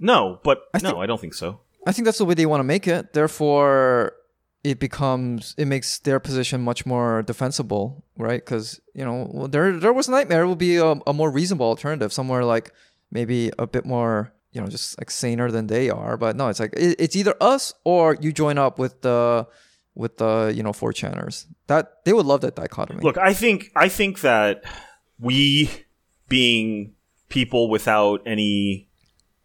no, 0.00 0.40
but 0.42 0.62
no, 0.74 0.80
think- 0.80 0.96
I 0.96 1.06
don't 1.06 1.20
think 1.20 1.34
so. 1.34 1.60
I 1.86 1.92
think 1.92 2.04
that's 2.06 2.18
the 2.18 2.24
way 2.24 2.34
they 2.34 2.46
want 2.46 2.60
to 2.60 2.64
make 2.64 2.86
it. 2.88 3.12
Therefore, 3.12 4.14
it 4.64 4.78
becomes 4.78 5.54
it 5.56 5.66
makes 5.66 5.98
their 6.00 6.20
position 6.20 6.60
much 6.60 6.84
more 6.84 7.22
defensible, 7.22 8.04
right? 8.18 8.44
Because 8.44 8.80
you 8.94 9.04
know 9.04 9.30
well, 9.30 9.48
there 9.48 9.78
there 9.78 9.92
was 9.92 10.08
a 10.08 10.10
nightmare. 10.10 10.42
It 10.42 10.48
would 10.48 10.58
be 10.58 10.76
a, 10.76 10.92
a 11.06 11.12
more 11.12 11.30
reasonable 11.30 11.66
alternative, 11.66 12.12
somewhere 12.12 12.44
like 12.44 12.72
maybe 13.10 13.50
a 13.58 13.66
bit 13.66 13.86
more 13.86 14.32
you 14.52 14.60
know 14.60 14.66
just 14.66 14.98
like 14.98 15.10
saner 15.10 15.50
than 15.50 15.66
they 15.66 15.90
are. 15.90 16.16
But 16.16 16.36
no, 16.36 16.48
it's 16.48 16.60
like 16.60 16.72
it, 16.76 16.96
it's 16.98 17.16
either 17.16 17.34
us 17.40 17.72
or 17.84 18.16
you 18.20 18.32
join 18.32 18.58
up 18.58 18.78
with 18.78 19.02
the 19.02 19.46
with 19.94 20.18
the 20.18 20.52
you 20.54 20.62
know 20.62 20.72
four 20.72 20.92
channers. 20.92 21.46
That 21.66 22.04
they 22.04 22.12
would 22.12 22.26
love 22.26 22.40
that 22.42 22.56
dichotomy. 22.56 23.02
Look, 23.02 23.18
I 23.18 23.32
think 23.34 23.70
I 23.76 23.88
think 23.88 24.20
that 24.20 24.64
we 25.18 25.70
being 26.28 26.94
people 27.28 27.68
without 27.70 28.22
any 28.26 28.88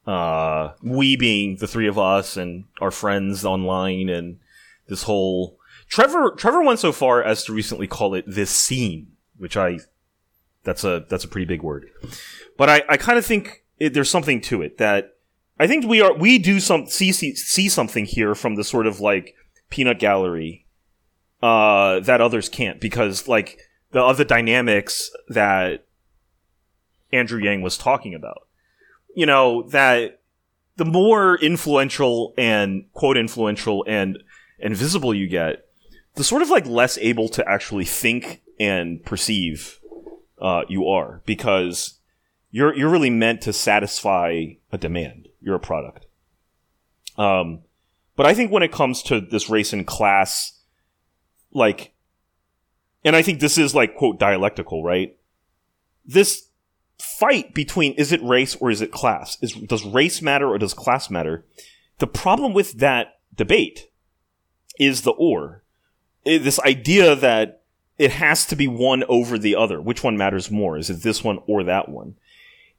uh 0.08 0.70
we 0.84 1.16
being 1.16 1.58
the 1.58 1.68
three 1.68 1.88
of 1.88 1.98
us 1.98 2.38
and 2.38 2.66
our 2.80 2.92
friends 2.92 3.44
online 3.44 4.08
and 4.08 4.38
this 4.88 5.04
whole 5.04 5.58
Trevor 5.88 6.32
Trevor 6.38 6.64
went 6.64 6.80
so 6.80 6.92
far 6.92 7.24
as 7.24 7.44
to 7.46 7.54
recently 7.54 7.88
call 7.88 8.14
it 8.16 8.24
this 8.28 8.50
scene, 8.50 9.14
which 9.38 9.58
I 9.58 9.80
that's 10.64 10.84
a 10.84 11.06
that's 11.10 11.24
a 11.24 11.28
pretty 11.28 11.46
big 11.46 11.62
word. 11.62 11.90
But 12.58 12.70
I, 12.70 12.84
I 12.90 12.98
kind 12.98 13.18
of 13.18 13.26
think 13.26 13.64
it, 13.80 13.94
there's 13.94 14.10
something 14.10 14.42
to 14.42 14.62
it 14.62 14.78
that 14.78 15.16
I 15.60 15.68
think 15.68 15.86
we 15.86 16.02
are 16.02 16.14
we 16.14 16.38
do 16.38 16.60
some 16.60 16.88
see, 16.88 17.12
see 17.12 17.36
see 17.36 17.70
something 17.70 18.06
here 18.06 18.36
from 18.36 18.56
the 18.56 18.64
sort 18.64 18.88
of 18.88 19.00
like 19.00 19.36
peanut 19.70 20.00
gallery 20.00 20.66
uh 21.42 22.00
that 22.02 22.22
others 22.22 22.50
can't 22.50 22.80
because 22.80 23.28
like 23.28 23.60
the 23.92 24.04
other 24.04 24.24
dynamics 24.24 25.10
that 25.30 25.86
Andrew 27.16 27.42
Yang 27.42 27.62
was 27.62 27.78
talking 27.78 28.14
about. 28.14 28.48
You 29.16 29.26
know, 29.26 29.64
that 29.70 30.20
the 30.76 30.86
more 30.86 31.38
influential 31.38 32.34
and 32.38 32.92
quote 32.94 33.18
influential 33.18 33.86
and 33.88 34.22
and 34.60 34.76
visible 34.76 35.14
you 35.14 35.28
get, 35.28 35.66
the 36.16 36.24
sort 36.24 36.42
of 36.42 36.50
like 36.50 36.66
less 36.66 36.98
able 36.98 37.30
to 37.30 37.50
actually 37.50 37.86
think 37.86 38.42
and 38.60 39.04
perceive 39.04 39.80
uh, 40.42 40.64
you 40.68 40.88
are 40.88 41.22
because 41.26 42.00
you're 42.56 42.74
you're 42.74 42.90
really 42.90 43.10
meant 43.10 43.42
to 43.42 43.52
satisfy 43.52 44.46
a 44.72 44.78
demand. 44.78 45.28
You're 45.42 45.56
a 45.56 45.60
product. 45.60 46.06
Um, 47.18 47.64
but 48.16 48.26
I 48.26 48.34
think 48.34 48.50
when 48.50 48.64
it 48.64 48.72
comes 48.72 49.04
to 49.04 49.20
this 49.20 49.50
race 49.50 49.74
and 49.74 49.86
class, 49.86 50.62
like, 51.52 51.94
and 53.04 53.14
I 53.14 53.24
think 53.24 53.42
this 53.42 53.58
is 53.58 53.76
like 53.76 53.98
quote 53.98 54.20
dialectical, 54.20 54.86
right? 54.86 55.18
This 56.06 56.48
fight 56.98 57.54
between 57.54 57.92
is 57.96 58.14
it 58.14 58.24
race 58.24 58.56
or 58.56 58.72
is 58.72 58.82
it 58.82 58.90
class? 58.90 59.38
Is 59.42 59.52
does 59.52 59.84
race 59.86 60.22
matter 60.22 60.48
or 60.48 60.58
does 60.58 60.74
class 60.74 61.10
matter? 61.10 61.44
The 61.98 62.08
problem 62.08 62.54
with 62.54 62.80
that 62.80 63.20
debate 63.36 63.90
is 64.80 65.02
the 65.02 65.12
or. 65.12 65.62
I- 66.26 66.38
this 66.38 66.62
idea 66.62 67.18
that 67.18 67.64
it 67.98 68.12
has 68.12 68.46
to 68.46 68.56
be 68.56 68.70
one 68.70 69.04
over 69.10 69.38
the 69.38 69.58
other. 69.58 69.82
Which 69.82 70.06
one 70.06 70.16
matters 70.16 70.50
more? 70.50 70.78
Is 70.78 70.90
it 70.90 71.04
this 71.04 71.22
one 71.22 71.40
or 71.48 71.62
that 71.66 71.90
one? 71.90 72.16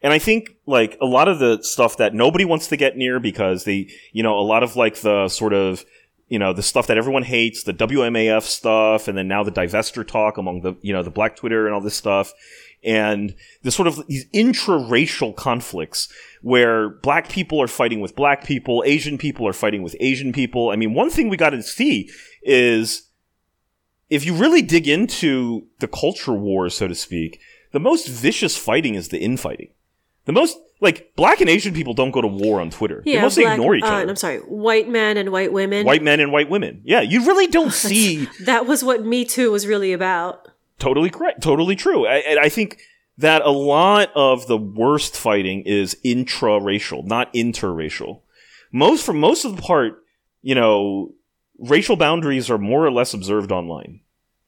And 0.02 0.12
I 0.12 0.18
think 0.18 0.56
like 0.66 0.96
a 1.00 1.06
lot 1.06 1.28
of 1.28 1.38
the 1.38 1.62
stuff 1.62 1.96
that 1.96 2.14
nobody 2.14 2.44
wants 2.44 2.68
to 2.68 2.76
get 2.76 2.96
near 2.96 3.18
because 3.18 3.64
they, 3.64 3.88
you 4.12 4.22
know, 4.22 4.38
a 4.38 4.40
lot 4.40 4.62
of 4.62 4.76
like 4.76 5.00
the 5.00 5.28
sort 5.28 5.52
of, 5.52 5.84
you 6.28 6.38
know, 6.38 6.52
the 6.52 6.62
stuff 6.62 6.86
that 6.88 6.98
everyone 6.98 7.22
hates, 7.22 7.62
the 7.62 7.72
WMAF 7.72 8.42
stuff, 8.42 9.08
and 9.08 9.16
then 9.16 9.28
now 9.28 9.42
the 9.42 9.52
divester 9.52 10.06
talk 10.06 10.38
among 10.38 10.60
the, 10.62 10.74
you 10.82 10.92
know, 10.92 11.02
the 11.02 11.10
black 11.10 11.36
Twitter 11.36 11.66
and 11.66 11.74
all 11.74 11.80
this 11.80 11.94
stuff. 11.94 12.32
And 12.84 13.34
the 13.62 13.70
sort 13.70 13.88
of 13.88 14.06
these 14.06 14.26
intra-racial 14.32 15.32
conflicts 15.32 16.12
where 16.42 16.90
black 16.90 17.28
people 17.28 17.60
are 17.60 17.68
fighting 17.68 18.00
with 18.00 18.14
black 18.14 18.44
people, 18.44 18.84
Asian 18.86 19.18
people 19.18 19.48
are 19.48 19.52
fighting 19.52 19.82
with 19.82 19.96
Asian 19.98 20.32
people. 20.32 20.70
I 20.70 20.76
mean, 20.76 20.94
one 20.94 21.10
thing 21.10 21.28
we 21.28 21.36
got 21.36 21.50
to 21.50 21.62
see 21.62 22.10
is 22.42 23.08
if 24.08 24.24
you 24.24 24.34
really 24.34 24.62
dig 24.62 24.86
into 24.86 25.66
the 25.80 25.88
culture 25.88 26.34
war, 26.34 26.68
so 26.70 26.86
to 26.86 26.94
speak, 26.94 27.40
the 27.72 27.80
most 27.80 28.08
vicious 28.08 28.56
fighting 28.56 28.94
is 28.94 29.08
the 29.08 29.18
infighting. 29.18 29.70
The 30.26 30.32
most 30.32 30.58
like 30.80 31.14
black 31.16 31.40
and 31.40 31.48
Asian 31.48 31.72
people 31.72 31.94
don't 31.94 32.10
go 32.10 32.20
to 32.20 32.28
war 32.28 32.60
on 32.60 32.70
Twitter. 32.70 33.02
they 33.04 33.14
yeah 33.14 33.22
mostly 33.22 33.44
black- 33.44 33.54
ignore 33.58 33.74
each 33.74 33.84
uh, 33.84 33.86
other. 33.86 34.10
i'm 34.10 34.16
sorry 34.16 34.38
white 34.40 34.88
men 34.88 35.16
and 35.16 35.32
white 35.32 35.52
women 35.52 35.86
White 35.86 36.02
men 36.02 36.20
and 36.20 36.30
white 36.30 36.50
women. 36.50 36.82
Yeah, 36.84 37.00
you 37.00 37.24
really 37.26 37.46
don't 37.46 37.72
see 37.72 38.28
that 38.44 38.66
was 38.66 38.84
what 38.84 39.04
me 39.04 39.24
too 39.24 39.50
was 39.50 39.66
really 39.66 39.92
about 39.92 40.48
totally 40.78 41.10
correct, 41.10 41.42
totally 41.42 41.76
true. 41.76 42.06
I, 42.06 42.38
I 42.42 42.48
think 42.48 42.78
that 43.18 43.42
a 43.42 43.50
lot 43.50 44.10
of 44.14 44.46
the 44.46 44.58
worst 44.58 45.16
fighting 45.16 45.62
is 45.62 45.96
intra-racial, 46.04 47.02
not 47.04 47.32
interracial. 47.32 48.20
Most 48.72 49.04
for 49.06 49.14
most 49.14 49.44
of 49.44 49.56
the 49.56 49.62
part, 49.62 50.04
you 50.42 50.54
know, 50.54 51.14
racial 51.58 51.96
boundaries 51.96 52.50
are 52.50 52.58
more 52.58 52.84
or 52.84 52.92
less 52.92 53.14
observed 53.14 53.50
online 53.50 54.00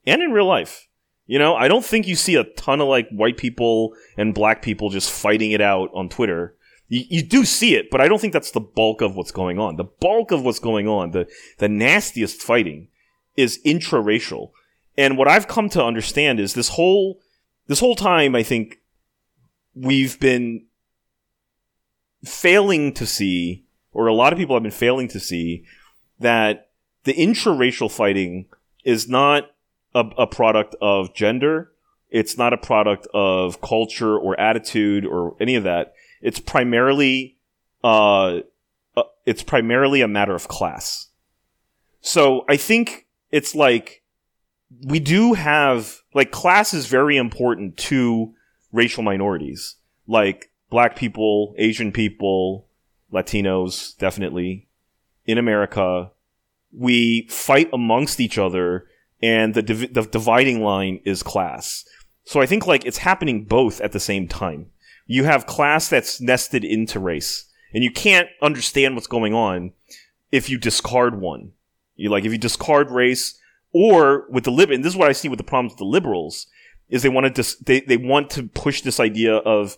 and 0.07 0.23
in 0.23 0.33
real 0.33 0.47
life. 0.47 0.88
You 1.29 1.39
know, 1.39 1.55
I 1.55 1.69
don't 1.69 1.85
think 1.85 2.09
you 2.09 2.17
see 2.17 2.37
a 2.37 2.45
ton 2.45 2.81
of 2.81 2.89
like 2.89 3.09
white 3.11 3.37
people 3.37 3.95
and 4.17 4.35
black 4.35 4.63
people 4.63 4.89
just 4.89 5.13
fighting 5.13 5.53
it 5.53 5.61
out 5.61 5.91
on 5.93 6.09
Twitter. 6.09 6.57
You, 6.89 7.05
you 7.11 7.23
do 7.23 7.45
see 7.45 7.75
it, 7.75 7.91
but 7.91 8.01
I 8.01 8.09
don't 8.09 8.19
think 8.19 8.33
that's 8.33 8.51
the 8.51 8.61
bulk 8.61 9.03
of 9.03 9.15
what's 9.15 9.31
going 9.31 9.59
on. 9.59 9.77
The 9.77 9.85
bulk 9.85 10.31
of 10.31 10.43
what's 10.43 10.59
going 10.59 10.89
on, 10.89 11.11
the 11.11 11.29
the 11.59 11.69
nastiest 11.69 12.41
fighting, 12.41 12.89
is 13.37 13.61
intra-racial. 13.63 14.55
And 14.97 15.19
what 15.19 15.29
I've 15.29 15.47
come 15.47 15.69
to 15.71 15.85
understand 15.85 16.41
is 16.41 16.55
this 16.55 16.71
whole 16.71 17.21
this 17.67 17.81
whole 17.81 17.95
time 17.95 18.35
I 18.35 18.43
think 18.43 18.81
we've 19.75 20.19
been 20.19 20.65
failing 22.25 22.95
to 22.95 23.05
see, 23.05 23.67
or 23.93 24.07
a 24.07 24.15
lot 24.15 24.33
of 24.33 24.39
people 24.39 24.57
have 24.57 24.63
been 24.63 24.73
failing 24.73 25.09
to 25.09 25.21
see, 25.21 25.65
that 26.19 26.71
the 27.05 27.15
intra-racial 27.15 27.91
fighting 27.91 28.47
is 28.83 29.11
not 29.11 29.51
a, 29.99 30.23
a 30.23 30.27
product 30.27 30.75
of 30.81 31.15
gender. 31.15 31.73
It's 32.11 32.39
not 32.39 32.53
a 32.53 32.57
product 32.57 33.07
of 33.13 33.61
culture 33.61 34.17
or 34.17 34.39
attitude 34.41 35.05
or 35.05 35.37
any 35.41 35.57
of 35.57 35.65
that. 35.65 35.95
It's 36.23 36.41
primarily, 36.41 37.37
uh, 37.85 38.41
uh, 38.97 39.03
it's 39.27 39.43
primarily 39.43 40.01
a 40.01 40.09
matter 40.09 40.35
of 40.35 40.49
class. 40.49 41.09
So 42.01 42.45
I 42.49 42.57
think 42.57 43.07
it's 43.31 43.55
like 43.55 44.03
we 44.87 45.01
do 45.01 45.35
have 45.35 46.01
like 46.15 46.31
class 46.31 46.75
is 46.75 46.87
very 46.87 47.17
important 47.17 47.77
to 47.77 48.35
racial 48.73 49.03
minorities, 49.03 49.77
like 50.07 50.51
black 50.71 50.97
people, 50.97 51.55
Asian 51.59 51.93
people, 51.93 52.67
Latinos, 53.13 53.97
definitely 53.99 54.69
in 55.27 55.39
America. 55.39 56.11
We 56.73 57.27
fight 57.29 57.71
amongst 57.73 58.21
each 58.21 58.39
other, 58.39 58.88
and 59.23 59.55
the 59.55 59.63
div- 59.63 59.95
the 59.95 60.03
dividing 60.03 60.63
line 60.63 61.01
is 61.05 61.23
class. 61.23 61.85
So 62.25 62.41
I 62.41 62.47
think 62.47 62.67
like 62.67 62.85
it's 62.85 62.99
happening 62.99 63.45
both 63.45 63.81
at 63.81 63.93
the 63.93 64.01
same 64.01 64.29
time. 64.29 64.67
You 65.07 65.25
have 65.25 65.47
class 65.47 65.89
that's 65.89 66.21
nested 66.21 66.65
into 66.65 67.01
race, 67.01 67.47
and 67.73 67.83
you 67.83 67.91
can't 67.91 68.29
understand 68.43 68.95
what's 68.95 69.07
going 69.07 69.35
on 69.35 69.73
if 70.31 70.51
you 70.51 70.59
discard 70.59 71.21
one. 71.21 71.53
You 71.97 72.11
like 72.11 72.25
if 72.25 72.33
you 72.33 72.39
discard 72.39 72.91
race, 72.91 73.39
or 73.73 74.27
with 74.31 74.45
the 74.45 74.51
lib, 74.51 74.71
and 74.71 74.85
this 74.85 74.93
is 74.93 74.97
what 74.97 75.09
I 75.09 75.13
see 75.13 75.29
with 75.29 75.39
the 75.39 75.45
problems 75.45 75.73
with 75.73 75.79
the 75.79 75.85
liberals 75.85 76.47
is 76.89 77.03
they 77.03 77.09
want 77.09 77.27
to 77.27 77.31
dis- 77.31 77.57
they 77.57 77.81
they 77.81 77.97
want 77.97 78.31
to 78.31 78.45
push 78.45 78.83
this 78.83 79.01
idea 79.01 79.37
of 79.37 79.77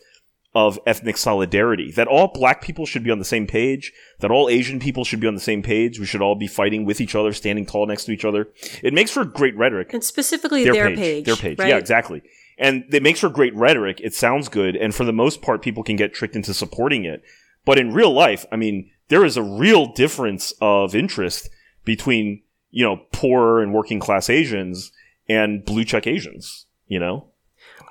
of 0.53 0.79
ethnic 0.85 1.17
solidarity 1.17 1.93
that 1.93 2.09
all 2.09 2.27
black 2.27 2.61
people 2.61 2.85
should 2.85 3.05
be 3.05 3.11
on 3.11 3.21
the 3.21 3.25
same 3.25 3.47
page 3.47 3.93
that 4.19 4.33
all 4.33 4.49
asian 4.49 4.81
people 4.81 5.05
should 5.05 5.21
be 5.21 5.29
on 5.29 5.35
the 5.35 5.41
same 5.41 5.63
page 5.63 6.01
we 6.01 6.07
should 6.07 6.21
all 6.21 6.35
be 6.35 6.49
fighting 6.49 6.85
with 6.85 7.01
each 7.01 7.15
other 7.15 7.33
standing 7.33 7.65
tall 7.65 7.87
next 7.87 8.05
to 8.05 8.13
each 8.13 8.25
other. 8.25 8.49
It 8.83 8.93
makes 8.93 9.11
for 9.11 9.25
great 9.25 9.57
rhetoric. 9.57 9.93
And 9.93 10.05
specifically 10.05 10.65
their, 10.65 10.95
page. 10.95 11.25
their 11.25 11.37
page. 11.37 11.59
Right? 11.59 11.69
yeah 11.69 11.77
exactly. 11.77 12.23
And 12.59 12.85
it 12.93 13.03
makes 13.03 13.21
for 13.21 13.31
great 13.31 13.55
rhetoric. 13.55 14.01
It 14.01 14.15
sounds 14.15 14.49
good. 14.49 14.77
And 14.77 14.95
for 14.95 15.05
the 15.05 15.13
most 15.13 15.41
part 15.41 15.63
people 15.63 15.83
can 15.83 15.97
get 15.97 16.13
tricked 16.13 16.37
into 16.37 16.53
supporting 16.53 17.05
it. 17.05 17.23
But 17.65 17.79
in 17.79 17.93
real 17.93 18.13
life 18.13 18.47
i 18.51 18.57
mean 18.57 18.91
there 19.09 19.25
is 19.25 19.37
a 19.37 19.43
real 19.43 19.93
difference 19.93 20.53
of 20.61 20.95
interest 20.95 21.51
between 21.85 22.43
you 22.71 22.85
know 22.85 23.03
poorer 23.13 23.63
and 23.63 23.75
working 23.75 24.01
class 24.01 24.31
asians 24.31 24.93
and 25.29 25.65
blue 25.65 25.85
check 25.85 26.07
asians 26.07 26.67
you 26.87 26.99
know 26.99 27.27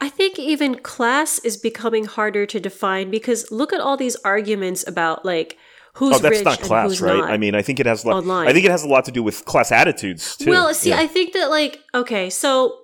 I 0.01 0.09
think 0.09 0.39
even 0.39 0.75
class 0.75 1.39
is 1.39 1.57
becoming 1.57 2.05
harder 2.05 2.45
to 2.45 2.59
define 2.59 3.11
because 3.11 3.51
look 3.51 3.73
at 3.73 3.79
all 3.79 3.97
these 3.97 4.15
arguments 4.17 4.87
about 4.87 5.25
like 5.25 5.57
who's 5.95 6.15
oh 6.15 6.19
that's 6.19 6.37
rich 6.37 6.45
not 6.45 6.59
and 6.59 6.67
class 6.67 6.89
who's 6.89 7.01
right 7.01 7.17
not. 7.17 7.29
i 7.31 7.37
mean 7.37 7.55
i 7.55 7.61
think 7.61 7.79
it 7.79 7.85
has 7.85 8.03
a 8.03 8.07
lot 8.07 8.17
Online. 8.17 8.47
i 8.47 8.53
think 8.53 8.63
it 8.63 8.71
has 8.71 8.83
a 8.83 8.87
lot 8.87 9.05
to 9.05 9.11
do 9.11 9.23
with 9.23 9.43
class 9.45 9.71
attitudes 9.71 10.37
too 10.37 10.51
Well, 10.51 10.73
see, 10.73 10.89
Yeah. 10.89 10.99
I 10.99 11.07
think 11.07 11.33
that 11.33 11.49
like 11.49 11.81
okay, 11.93 12.29
so 12.29 12.77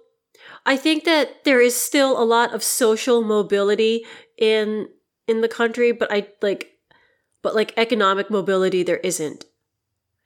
I 0.65 0.75
think 0.77 1.03
that 1.03 1.43
there 1.43 1.61
is 1.61 1.75
still 1.79 2.21
a 2.21 2.25
lot 2.25 2.53
of 2.53 2.63
social 2.63 3.21
mobility 3.21 4.03
in 4.37 4.89
in 5.27 5.41
the 5.41 5.47
country, 5.47 5.91
but 5.91 6.11
I 6.11 6.27
like 6.41 6.71
but 7.41 7.55
like 7.55 7.73
economic 7.77 8.29
mobility 8.31 8.83
there 8.83 8.97
isn't. 8.97 9.45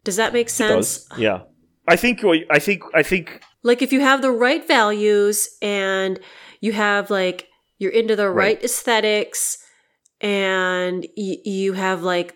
Does 0.06 0.16
that 0.16 0.32
make 0.34 0.50
sense? 0.50 1.08
yeah 1.18 1.42
i 1.88 1.96
think 1.96 2.24
i 2.50 2.60
think 2.60 2.82
i 2.96 3.04
think 3.04 3.42
Like 3.64 3.82
if 3.82 3.92
you 3.92 4.00
have 4.00 4.22
the 4.22 4.32
right 4.32 4.66
values 4.66 5.50
and 5.62 6.20
you 6.60 6.74
have 6.74 7.10
like 7.10 7.48
you're 7.78 7.92
into 7.92 8.16
the 8.16 8.30
right, 8.30 8.58
Right. 8.58 8.64
aesthetics 8.64 9.58
and 10.22 11.06
y- 11.18 11.38
you 11.46 11.74
have 11.74 12.04
like 12.04 12.36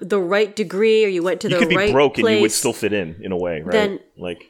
the 0.00 0.20
right 0.20 0.54
degree 0.54 1.04
or 1.04 1.08
you 1.08 1.22
went 1.22 1.40
to 1.40 1.48
you 1.48 1.54
the 1.54 1.58
could 1.60 1.68
be 1.70 1.76
right 1.76 1.92
broke 1.92 2.14
place, 2.14 2.26
and 2.26 2.36
you 2.36 2.42
would 2.42 2.52
still 2.52 2.72
fit 2.74 2.92
in 2.92 3.16
in 3.22 3.32
a 3.32 3.36
way 3.36 3.60
right? 3.62 3.72
Then- 3.72 4.00
like 4.18 4.42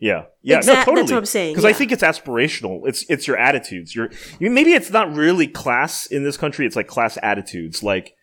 yeah. 0.00 0.24
Yeah 0.42 0.58
Exact- 0.58 0.66
no 0.66 0.74
that's 0.74 0.84
totally. 0.86 1.12
what 1.14 1.18
I'm 1.18 1.26
saying, 1.26 1.52
because 1.54 1.64
i 1.64 1.72
think 1.72 1.90
it's 1.92 2.02
aspirational. 2.04 2.82
It's 2.86 3.04
it's 3.10 3.26
your 3.26 3.36
attitudes. 3.36 3.94
Your 3.96 4.10
you, 4.38 4.48
maybe 4.50 4.72
it's 4.72 4.90
not 4.90 5.12
really 5.14 5.46
class 5.48 6.06
in 6.06 6.22
this 6.24 6.36
country 6.36 6.66
it's 6.66 6.76
like 6.76 6.86
class 6.86 7.18
attitudes. 7.22 7.82
Like 7.82 8.14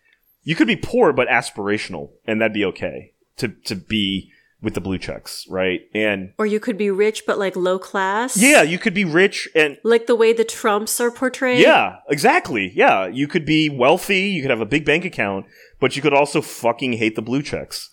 you 0.42 0.54
could 0.56 0.66
be 0.66 0.76
poor 0.76 1.12
but 1.12 1.28
aspirational 1.28 2.10
and 2.26 2.40
that'd 2.40 2.54
be 2.54 2.64
okay 2.64 3.12
to 3.36 3.48
to 3.66 3.74
be 3.76 4.32
with 4.62 4.74
the 4.74 4.80
blue 4.80 4.98
checks 4.98 5.46
right 5.50 5.82
and 5.94 6.32
or 6.38 6.46
you 6.46 6.58
could 6.58 6.78
be 6.78 6.90
rich 6.90 7.24
but 7.26 7.38
like 7.38 7.54
low 7.54 7.78
class. 7.78 8.36
yeah 8.36 8.62
you 8.62 8.78
could 8.78 8.94
be 8.94 9.04
rich 9.04 9.48
and 9.54 9.76
like 9.84 10.06
the 10.06 10.14
way 10.14 10.32
the 10.32 10.44
Trumps 10.44 11.00
are 11.00 11.10
portrayed. 11.10 11.60
Yeah, 11.60 11.96
exactly. 12.08 12.72
Yeah, 12.74 13.06
you 13.06 13.28
could 13.28 13.44
be 13.44 13.68
wealthy, 13.68 14.22
you 14.30 14.42
could 14.42 14.50
have 14.50 14.60
a 14.60 14.66
big 14.66 14.84
bank 14.84 15.04
account, 15.04 15.46
but 15.80 15.96
you 15.96 16.02
could 16.02 16.14
also 16.14 16.40
fucking 16.40 16.94
hate 16.94 17.16
the 17.16 17.22
blue 17.22 17.42
checks. 17.42 17.90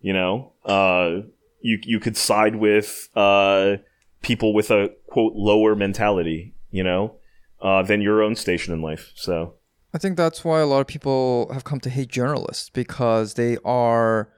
You 0.00 0.12
know, 0.12 0.52
uh, 0.64 1.26
you 1.60 1.78
you 1.82 2.00
could 2.00 2.16
side 2.16 2.56
with 2.56 3.08
uh, 3.14 3.76
people 4.22 4.52
with 4.52 4.70
a 4.70 4.90
quote 5.06 5.34
lower 5.34 5.74
mentality. 5.74 6.54
You 6.70 6.84
know, 6.84 7.16
uh, 7.60 7.82
than 7.82 8.00
your 8.00 8.22
own 8.22 8.34
station 8.34 8.72
in 8.72 8.82
life. 8.82 9.12
So 9.14 9.54
I 9.94 9.98
think 9.98 10.16
that's 10.16 10.44
why 10.44 10.60
a 10.60 10.66
lot 10.66 10.80
of 10.80 10.86
people 10.86 11.50
have 11.52 11.64
come 11.64 11.80
to 11.80 11.90
hate 11.90 12.08
journalists 12.08 12.70
because 12.70 13.34
they 13.34 13.58
are 13.64 14.30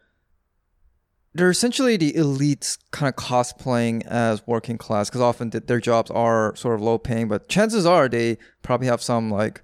they're 1.35 1.51
essentially 1.51 1.97
the 1.97 2.12
elites 2.12 2.78
kind 2.93 3.09
of 3.09 3.16
cosplaying 3.16 4.07
as 4.07 4.47
working 4.47 4.78
class 4.78 5.11
because 5.11 5.20
often 5.20 5.51
th- 5.51 5.66
their 5.66 5.80
jobs 5.80 6.11
are 6.11 6.55
sort 6.57 6.76
of 6.76 6.80
low 6.80 6.97
paying 6.97 7.28
but 7.28 7.49
chances 7.49 7.85
are 7.85 8.09
they 8.09 8.39
probably 8.62 8.87
have 8.87 9.03
some 9.03 9.30
like 9.30 9.62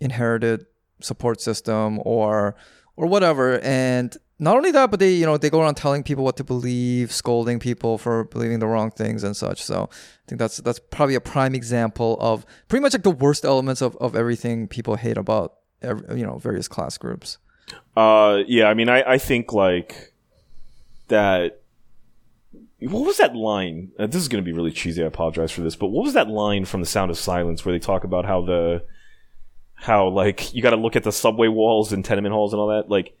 inherited 0.00 0.66
support 1.00 1.40
system 1.40 2.00
or 2.04 2.56
or 2.96 3.06
whatever. 3.06 3.60
And 3.60 4.16
not 4.38 4.56
only 4.56 4.70
that 4.72 4.90
but 4.90 5.00
they 5.00 5.12
you 5.12 5.26
know 5.26 5.36
they 5.36 5.50
go 5.50 5.60
around 5.60 5.76
telling 5.76 6.02
people 6.02 6.24
what 6.24 6.36
to 6.36 6.44
believe 6.44 7.12
scolding 7.12 7.58
people 7.58 7.98
for 7.98 8.24
believing 8.24 8.58
the 8.58 8.66
wrong 8.66 8.90
things 8.90 9.24
and 9.24 9.36
such. 9.36 9.62
So 9.62 9.88
i 9.92 10.28
think 10.28 10.38
that's 10.38 10.58
that's 10.58 10.78
probably 10.90 11.14
a 11.14 11.20
prime 11.20 11.54
example 11.54 12.16
of 12.20 12.44
pretty 12.68 12.82
much 12.82 12.92
like 12.92 13.02
the 13.02 13.10
worst 13.10 13.44
elements 13.44 13.82
of, 13.82 13.96
of 13.96 14.14
everything 14.14 14.68
people 14.68 14.96
hate 14.96 15.16
about 15.16 15.54
every, 15.82 16.18
you 16.18 16.26
know 16.26 16.38
various 16.38 16.68
class 16.68 16.98
groups. 16.98 17.38
Uh, 17.96 18.42
yeah, 18.46 18.66
I 18.66 18.74
mean, 18.74 18.88
I, 18.88 19.02
I 19.02 19.18
think 19.18 19.52
like 19.52 20.14
that. 21.08 21.60
What 22.80 23.04
was 23.04 23.16
that 23.18 23.34
line? 23.34 23.90
Uh, 23.98 24.06
this 24.06 24.22
is 24.22 24.28
going 24.28 24.42
to 24.42 24.48
be 24.48 24.52
really 24.56 24.70
cheesy. 24.70 25.02
I 25.02 25.06
apologize 25.06 25.50
for 25.50 25.62
this, 25.62 25.74
but 25.74 25.88
what 25.88 26.04
was 26.04 26.14
that 26.14 26.28
line 26.28 26.64
from 26.64 26.80
The 26.80 26.86
Sound 26.86 27.10
of 27.10 27.18
Silence 27.18 27.64
where 27.64 27.72
they 27.72 27.78
talk 27.80 28.04
about 28.04 28.24
how 28.24 28.42
the 28.42 28.84
how 29.74 30.08
like 30.08 30.54
you 30.54 30.62
got 30.62 30.70
to 30.70 30.76
look 30.76 30.94
at 30.96 31.02
the 31.04 31.10
subway 31.12 31.48
walls 31.48 31.92
and 31.92 32.04
tenement 32.04 32.32
halls 32.32 32.52
and 32.52 32.60
all 32.60 32.68
that? 32.68 32.88
Like, 32.88 33.16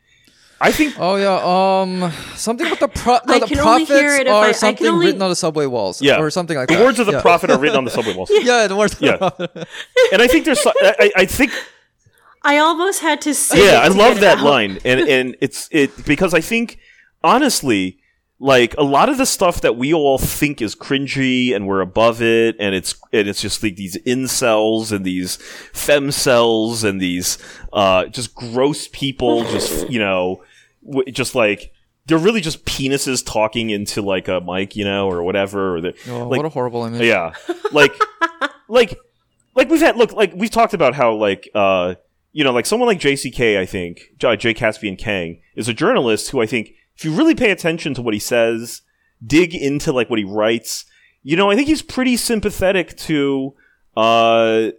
I 0.60 0.70
think 0.70 0.94
oh 0.98 1.16
yeah 1.16 1.40
um 1.42 2.12
something 2.36 2.68
with 2.70 2.78
the 2.80 2.86
pro 2.88 3.18
no, 3.26 3.34
I 3.34 3.38
the 3.40 3.46
can 3.46 3.58
only 3.58 3.84
prophets 3.86 3.90
hear 3.90 4.16
it 4.16 4.26
if 4.28 4.32
I- 4.32 4.40
I 4.40 4.44
can 4.46 4.54
something 4.54 4.86
only- 4.86 5.06
written 5.06 5.22
on 5.22 5.30
the 5.30 5.36
subway 5.36 5.66
walls 5.66 6.00
Yeah. 6.02 6.18
or 6.20 6.30
something 6.30 6.56
like 6.56 6.68
the 6.68 6.74
that 6.76 6.84
words 6.84 6.98
of 7.00 7.06
the 7.06 7.12
yeah. 7.12 7.20
prophet 7.20 7.50
are 7.50 7.58
written 7.58 7.76
on 7.78 7.84
the 7.84 7.90
subway 7.98 8.14
walls. 8.14 8.30
yeah 8.32 8.66
the 8.68 8.74
words 8.76 8.92
of 8.94 8.98
the 9.00 9.06
Yeah. 9.06 9.64
and 10.12 10.22
I 10.22 10.26
think 10.28 10.44
there's 10.44 10.60
so- 10.60 10.72
I, 10.80 10.94
I 11.00 11.10
I 11.22 11.26
think 11.26 11.52
I 12.42 12.58
almost 12.58 13.00
had 13.00 13.20
to 13.22 13.34
say. 13.34 13.58
yeah, 13.64 13.82
it 13.84 13.86
I 13.86 13.88
love 13.88 14.14
get 14.14 14.20
that 14.22 14.38
out. 14.38 14.44
line, 14.44 14.78
and 14.84 15.00
and 15.08 15.36
it's 15.40 15.68
it 15.72 16.04
because 16.06 16.32
I 16.34 16.40
think 16.40 16.78
honestly, 17.22 17.98
like 18.40 18.74
a 18.78 18.82
lot 18.82 19.08
of 19.08 19.18
the 19.18 19.26
stuff 19.26 19.60
that 19.62 19.76
we 19.76 19.92
all 19.92 20.18
think 20.18 20.62
is 20.62 20.76
cringy 20.76 21.54
and 21.54 21.66
we're 21.66 21.80
above 21.80 22.22
it, 22.22 22.56
and 22.60 22.74
it's 22.74 22.94
and 23.12 23.28
it's 23.28 23.40
just 23.42 23.62
like 23.62 23.76
these 23.76 23.96
incels 24.04 24.92
and 24.92 25.04
these 25.04 25.38
femcells 25.72 26.84
and 26.84 27.00
these 27.00 27.38
uh 27.72 28.06
just 28.06 28.34
gross 28.34 28.88
people, 28.88 29.42
just 29.44 29.88
you 29.90 29.98
know, 29.98 30.42
w- 30.84 31.10
just 31.12 31.34
like. 31.34 31.72
They're 32.06 32.16
really 32.16 32.40
just 32.40 32.64
penises 32.64 33.22
talking 33.22 33.68
into 33.68 34.00
like 34.00 34.28
a 34.28 34.40
mic, 34.40 34.74
you 34.76 34.86
know, 34.86 35.10
or 35.10 35.22
whatever. 35.22 35.76
Or 35.76 35.80
the, 35.82 35.94
oh, 36.08 36.26
like, 36.26 36.38
what 36.38 36.46
a 36.46 36.48
horrible 36.48 36.86
image 36.86 37.02
yeah, 37.02 37.34
like, 37.70 37.92
like, 38.68 38.98
like 39.54 39.68
we've 39.68 39.82
had. 39.82 39.98
Look, 39.98 40.14
like 40.14 40.32
we've 40.34 40.50
talked 40.50 40.72
about 40.72 40.94
how, 40.94 41.12
like, 41.12 41.50
uh, 41.54 41.96
you 42.32 42.44
know, 42.44 42.52
like 42.52 42.64
someone 42.64 42.86
like 42.86 42.98
JCK, 42.98 43.58
I 43.58 43.66
think 43.66 44.14
J. 44.16 44.36
Jay 44.36 44.54
Caspian 44.54 44.96
Kang 44.96 45.42
is 45.54 45.68
a 45.68 45.74
journalist 45.74 46.30
who 46.30 46.40
I 46.40 46.46
think, 46.46 46.70
if 46.98 47.04
you 47.04 47.14
really 47.14 47.36
pay 47.36 47.52
attention 47.52 47.94
to 47.94 48.02
what 48.02 48.12
he 48.12 48.20
says, 48.20 48.82
dig 49.24 49.54
into 49.54 49.92
like 49.92 50.10
what 50.10 50.18
he 50.18 50.24
writes, 50.24 50.84
you 51.22 51.36
know, 51.36 51.48
I 51.48 51.54
think 51.54 51.68
he's 51.68 51.82
pretty 51.82 52.16
sympathetic 52.16 52.96
to, 52.98 53.54
uh, 53.96 54.70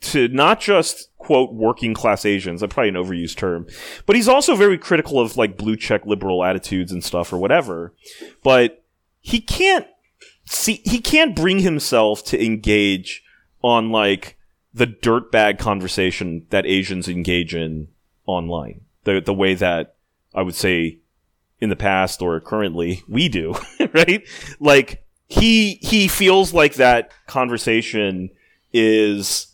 to 0.00 0.28
not 0.28 0.60
just 0.60 1.08
quote 1.16 1.54
working 1.54 1.94
class 1.94 2.26
Asians. 2.26 2.60
That's 2.60 2.74
probably 2.74 2.90
an 2.90 2.94
overused 2.96 3.36
term, 3.36 3.66
but 4.04 4.16
he's 4.16 4.28
also 4.28 4.54
very 4.54 4.76
critical 4.76 5.18
of 5.18 5.38
like 5.38 5.56
blue 5.56 5.76
check 5.76 6.04
liberal 6.04 6.44
attitudes 6.44 6.92
and 6.92 7.02
stuff 7.02 7.32
or 7.32 7.38
whatever. 7.38 7.94
But 8.42 8.84
he 9.22 9.40
can't 9.40 9.86
see 10.44 10.82
he 10.84 11.00
can't 11.00 11.34
bring 11.34 11.60
himself 11.60 12.22
to 12.26 12.44
engage 12.44 13.24
on 13.62 13.90
like 13.90 14.36
the 14.74 14.86
dirtbag 14.86 15.58
conversation 15.58 16.46
that 16.50 16.66
Asians 16.66 17.08
engage 17.08 17.54
in 17.54 17.88
online. 18.26 18.82
The 19.04 19.20
the 19.20 19.34
way 19.34 19.54
that 19.54 19.94
I 20.34 20.42
would 20.42 20.54
say 20.54 20.98
in 21.62 21.70
the 21.70 21.76
past 21.76 22.20
or 22.20 22.40
currently 22.40 23.04
we 23.08 23.28
do, 23.28 23.54
right? 23.94 24.26
Like 24.58 25.06
he 25.28 25.74
he 25.74 26.08
feels 26.08 26.52
like 26.52 26.74
that 26.74 27.12
conversation 27.28 28.30
is 28.72 29.46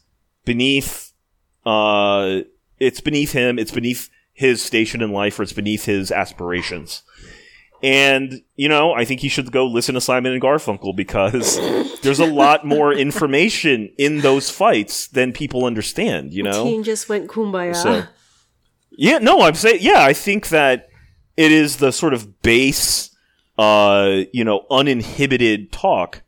beneath 0.46 1.12
uh 1.66 2.40
it's 2.80 3.00
beneath 3.00 3.32
him. 3.32 3.58
It's 3.58 3.72
beneath 3.72 4.08
his 4.32 4.62
station 4.62 5.02
in 5.02 5.12
life, 5.12 5.38
or 5.38 5.42
it's 5.42 5.52
beneath 5.52 5.84
his 5.84 6.10
aspirations. 6.10 7.02
And 7.82 8.40
you 8.56 8.70
know, 8.70 8.92
I 8.92 9.04
think 9.04 9.20
he 9.20 9.28
should 9.28 9.52
go 9.52 9.66
listen 9.66 9.94
to 9.94 10.00
Simon 10.00 10.32
and 10.32 10.40
Garfunkel 10.40 10.96
because 10.96 11.56
there's 12.02 12.20
a 12.20 12.26
lot 12.26 12.64
more 12.64 12.90
information 12.92 13.92
in 13.98 14.20
those 14.22 14.48
fights 14.48 15.08
than 15.08 15.32
people 15.32 15.66
understand. 15.66 16.32
You 16.32 16.44
know, 16.44 16.64
Teen 16.64 16.84
just 16.84 17.10
went 17.10 17.28
kumbaya. 17.28 17.76
so, 17.76 18.04
yeah, 18.92 19.18
no, 19.18 19.42
I'm 19.42 19.54
saying, 19.54 19.78
yeah, 19.82 20.02
I 20.02 20.14
think 20.14 20.48
that 20.48 20.87
it 21.38 21.52
is 21.52 21.76
the 21.76 21.92
sort 21.92 22.14
of 22.14 22.42
base, 22.42 23.14
uh, 23.58 24.22
you 24.32 24.42
know, 24.42 24.66
uninhibited 24.72 25.70
talk 25.70 26.22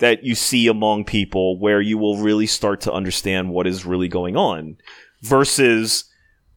that 0.00 0.22
you 0.22 0.34
see 0.34 0.68
among 0.68 1.06
people 1.06 1.58
where 1.58 1.80
you 1.80 1.96
will 1.96 2.18
really 2.18 2.46
start 2.46 2.82
to 2.82 2.92
understand 2.92 3.50
what 3.50 3.66
is 3.66 3.86
really 3.86 4.06
going 4.06 4.36
on 4.36 4.76
versus, 5.22 6.04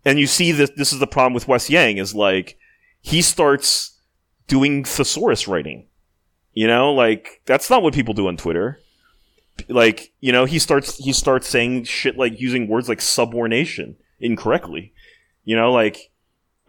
and 0.04 0.20
you 0.20 0.28
see 0.28 0.52
that 0.52 0.76
this 0.76 0.92
is 0.92 1.00
the 1.00 1.08
problem 1.08 1.34
with 1.34 1.48
Wes 1.48 1.70
Yang 1.70 1.98
is 1.98 2.14
like, 2.14 2.58
he 3.00 3.22
starts 3.22 3.98
doing 4.48 4.84
thesaurus 4.84 5.48
writing. 5.48 5.88
You 6.52 6.68
know, 6.68 6.94
like, 6.94 7.42
that's 7.46 7.70
not 7.70 7.84
what 7.84 7.94
people 7.94 8.14
do 8.14 8.28
on 8.28 8.36
Twitter 8.36 8.80
like 9.70 10.12
you 10.20 10.32
know 10.32 10.46
he 10.46 10.58
starts 10.58 10.98
he 10.98 11.14
starts 11.14 11.48
saying 11.48 11.84
shit 11.84 12.18
like 12.18 12.42
using 12.42 12.68
words 12.68 12.90
like 12.90 13.00
subordination 13.00 13.96
incorrectly 14.20 14.92
you 15.44 15.56
know 15.56 15.72
like 15.72 16.12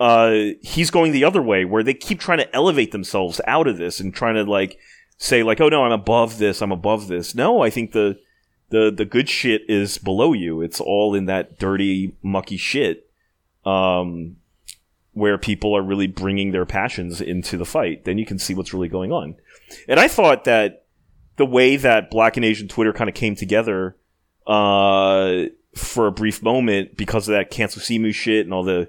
uh 0.05 0.52
he's 0.61 0.90
going 0.90 1.12
the 1.12 1.24
other 1.24 1.40
way 1.40 1.64
where 1.64 1.82
they 1.82 1.94
keep 1.94 2.20
trying 2.20 2.36
to 2.36 2.55
elevate 2.55 2.92
themselves 2.92 3.40
out 3.46 3.66
of 3.66 3.78
this 3.78 4.00
and 4.00 4.14
trying 4.14 4.34
to 4.34 4.44
like 4.44 4.78
say 5.16 5.42
like 5.42 5.62
oh 5.62 5.68
no 5.68 5.82
i'm 5.82 5.92
above 5.92 6.36
this 6.36 6.61
i'm 6.61 6.72
above 6.72 7.09
this. 7.09 7.34
No 7.34 7.62
i 7.62 7.70
think 7.70 7.92
the 7.92 8.18
the 8.68 8.92
the 8.94 9.07
good 9.07 9.28
shit 9.28 9.62
is 9.68 9.96
below 9.96 10.32
you. 10.34 10.61
It's 10.61 10.78
all 10.80 11.14
in 11.14 11.24
that 11.26 11.59
dirty 11.59 12.14
mucky 12.22 12.59
shit 12.59 13.09
um 13.64 14.36
where 15.12 15.38
people 15.38 15.74
are 15.74 15.82
really 15.82 16.09
bringing 16.09 16.50
their 16.50 16.66
passions 16.66 17.22
into 17.22 17.57
the 17.57 17.64
fight. 17.64 18.05
Then 18.05 18.18
you 18.18 18.26
can 18.26 18.38
see 18.38 18.52
what's 18.52 18.74
really 18.74 18.88
going 18.88 19.11
on. 19.11 19.36
And 19.88 19.98
i 19.98 20.07
thought 20.07 20.44
that 20.44 20.84
the 21.36 21.46
way 21.46 21.76
that 21.76 22.11
Black 22.11 22.36
and 22.36 22.44
Asian 22.44 22.68
Twitter 22.68 22.92
kind 22.92 23.09
of 23.09 23.16
came 23.16 23.36
together 23.36 23.96
uh, 24.46 25.44
for 25.74 26.07
a 26.07 26.12
brief 26.12 26.42
moment 26.42 26.96
because 26.96 27.26
of 27.26 27.32
that 27.32 27.50
cancel 27.50 27.80
Simu 27.80 28.14
shit 28.14 28.44
and 28.44 28.52
all 28.52 28.62
the, 28.62 28.88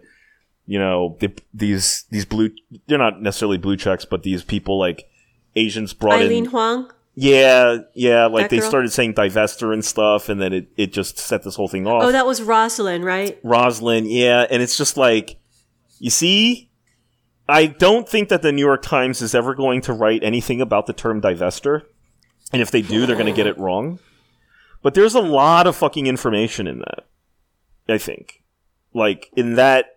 you 0.67 0.79
know, 0.79 1.17
the, 1.19 1.31
these 1.53 2.05
these 2.09 2.25
blue 2.25 2.51
they're 2.87 2.97
not 2.97 3.21
necessarily 3.21 3.57
blue 3.57 3.77
checks, 3.77 4.05
but 4.05 4.23
these 4.23 4.43
people 4.43 4.79
like 4.79 5.09
Asians 5.55 5.93
brought 5.93 6.19
Eileen 6.19 6.45
in. 6.45 6.49
Huang. 6.51 6.91
Yeah, 7.17 7.77
yeah, 7.93 8.25
like 8.25 8.45
That 8.45 8.49
they 8.49 8.59
girl? 8.59 8.69
started 8.69 8.91
saying 8.91 9.13
divester 9.13 9.71
and 9.71 9.85
stuff, 9.85 10.27
and 10.27 10.41
then 10.41 10.51
it, 10.51 10.67
it 10.75 10.91
just 10.91 11.17
set 11.17 11.43
this 11.43 11.55
whole 11.55 11.69
thing 11.69 11.87
off. 11.87 12.03
Oh, 12.03 12.11
that 12.11 12.25
was 12.25 12.41
Rosalind, 12.41 13.05
right? 13.05 13.39
Roslyn, 13.41 14.05
yeah, 14.05 14.45
and 14.49 14.61
it's 14.61 14.77
just 14.77 14.97
like, 14.97 15.37
you 15.97 16.09
see, 16.09 16.69
I 17.47 17.67
don't 17.67 18.09
think 18.09 18.27
that 18.27 18.41
the 18.41 18.51
New 18.51 18.65
York 18.65 18.81
Times 18.81 19.21
is 19.21 19.33
ever 19.33 19.55
going 19.55 19.79
to 19.83 19.93
write 19.93 20.23
anything 20.25 20.59
about 20.59 20.87
the 20.87 20.93
term 20.93 21.21
divester, 21.21 21.83
and 22.51 22.61
if 22.61 22.69
they 22.69 22.81
do, 22.81 23.05
they're 23.05 23.15
going 23.15 23.27
to 23.27 23.31
get 23.31 23.47
it 23.47 23.57
wrong. 23.57 23.99
But 24.81 24.93
there's 24.93 25.15
a 25.15 25.21
lot 25.21 25.67
of 25.67 25.75
fucking 25.77 26.07
information 26.07 26.67
in 26.67 26.79
that. 26.79 27.05
I 27.87 27.97
think, 27.97 28.43
like 28.93 29.31
in 29.37 29.55
that, 29.55 29.94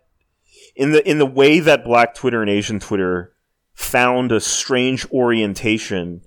in 0.78 0.92
the 0.92 1.06
in 1.06 1.18
the 1.18 1.26
way 1.26 1.60
that 1.60 1.84
Black 1.84 2.14
Twitter 2.14 2.40
and 2.40 2.50
Asian 2.50 2.80
Twitter 2.80 3.34
found 3.74 4.32
a 4.32 4.40
strange 4.40 5.06
orientation 5.10 6.22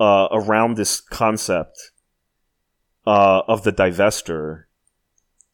uh, 0.00 0.28
around 0.32 0.76
this 0.76 1.00
concept 1.00 1.90
uh, 3.06 3.42
of 3.46 3.64
the 3.64 3.72
divester 3.72 4.64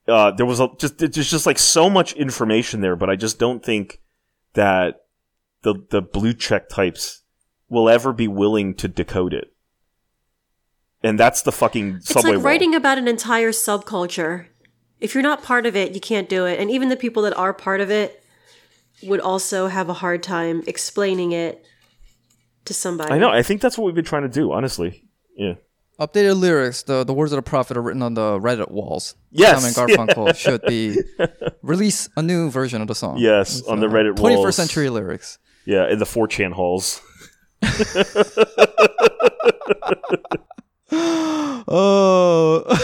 uh, 0.08 0.30
there 0.32 0.46
was 0.46 0.60
a, 0.60 0.68
just 0.78 0.98
there's 0.98 1.30
just 1.30 1.46
like 1.46 1.58
so 1.58 1.88
much 1.88 2.12
information 2.14 2.80
there, 2.80 2.96
but 2.96 3.08
I 3.08 3.16
just 3.16 3.38
don't 3.38 3.64
think 3.64 4.00
that 4.54 5.02
the 5.62 5.74
the 5.90 6.02
blue 6.02 6.34
check 6.34 6.68
types 6.68 7.22
will 7.68 7.88
ever 7.88 8.12
be 8.12 8.28
willing 8.28 8.74
to 8.74 8.88
decode 8.88 9.32
it. 9.32 9.52
And 11.04 11.18
that's 11.18 11.42
the 11.42 11.52
fucking 11.52 11.96
It's 11.96 12.08
subway 12.08 12.30
like 12.30 12.38
wall. 12.38 12.44
writing 12.44 12.74
about 12.74 12.98
an 12.98 13.08
entire 13.08 13.50
subculture. 13.50 14.46
If 15.00 15.14
you're 15.14 15.22
not 15.22 15.42
part 15.42 15.66
of 15.66 15.74
it, 15.74 15.94
you 15.94 16.00
can't 16.00 16.28
do 16.28 16.46
it. 16.46 16.60
And 16.60 16.70
even 16.70 16.90
the 16.90 16.96
people 16.96 17.22
that 17.24 17.36
are 17.36 17.52
part 17.52 17.80
of 17.80 17.90
it 17.90 18.21
would 19.04 19.20
also 19.20 19.68
have 19.68 19.88
a 19.88 19.94
hard 19.94 20.22
time 20.22 20.62
explaining 20.66 21.32
it 21.32 21.64
to 22.66 22.74
somebody. 22.74 23.12
I 23.12 23.18
know. 23.18 23.30
I 23.30 23.42
think 23.42 23.60
that's 23.60 23.76
what 23.76 23.86
we've 23.86 23.94
been 23.94 24.04
trying 24.04 24.22
to 24.22 24.28
do. 24.28 24.52
Honestly, 24.52 25.04
yeah. 25.36 25.54
Updated 26.00 26.40
lyrics. 26.40 26.82
The 26.82 27.04
the 27.04 27.14
words 27.14 27.32
of 27.32 27.36
the 27.36 27.42
prophet 27.42 27.76
are 27.76 27.82
written 27.82 28.02
on 28.02 28.14
the 28.14 28.38
Reddit 28.40 28.70
walls. 28.70 29.14
Yes, 29.30 29.74
Simon 29.74 29.96
Garfunkel 29.96 30.36
should 30.44 30.62
be 30.62 30.98
release 31.62 32.08
a 32.16 32.22
new 32.22 32.50
version 32.50 32.82
of 32.82 32.88
the 32.88 32.94
song. 32.94 33.18
Yes, 33.18 33.62
on 33.62 33.80
the 33.80 33.86
uh, 33.86 33.90
Reddit 33.90 34.16
Twenty 34.16 34.36
walls. 34.36 34.46
first 34.46 34.56
century 34.56 34.88
lyrics. 34.88 35.38
Yeah, 35.64 35.88
in 35.88 36.00
the 36.00 36.04
4chan 36.04 36.52
halls. 36.52 37.00
Oh. 41.68 42.64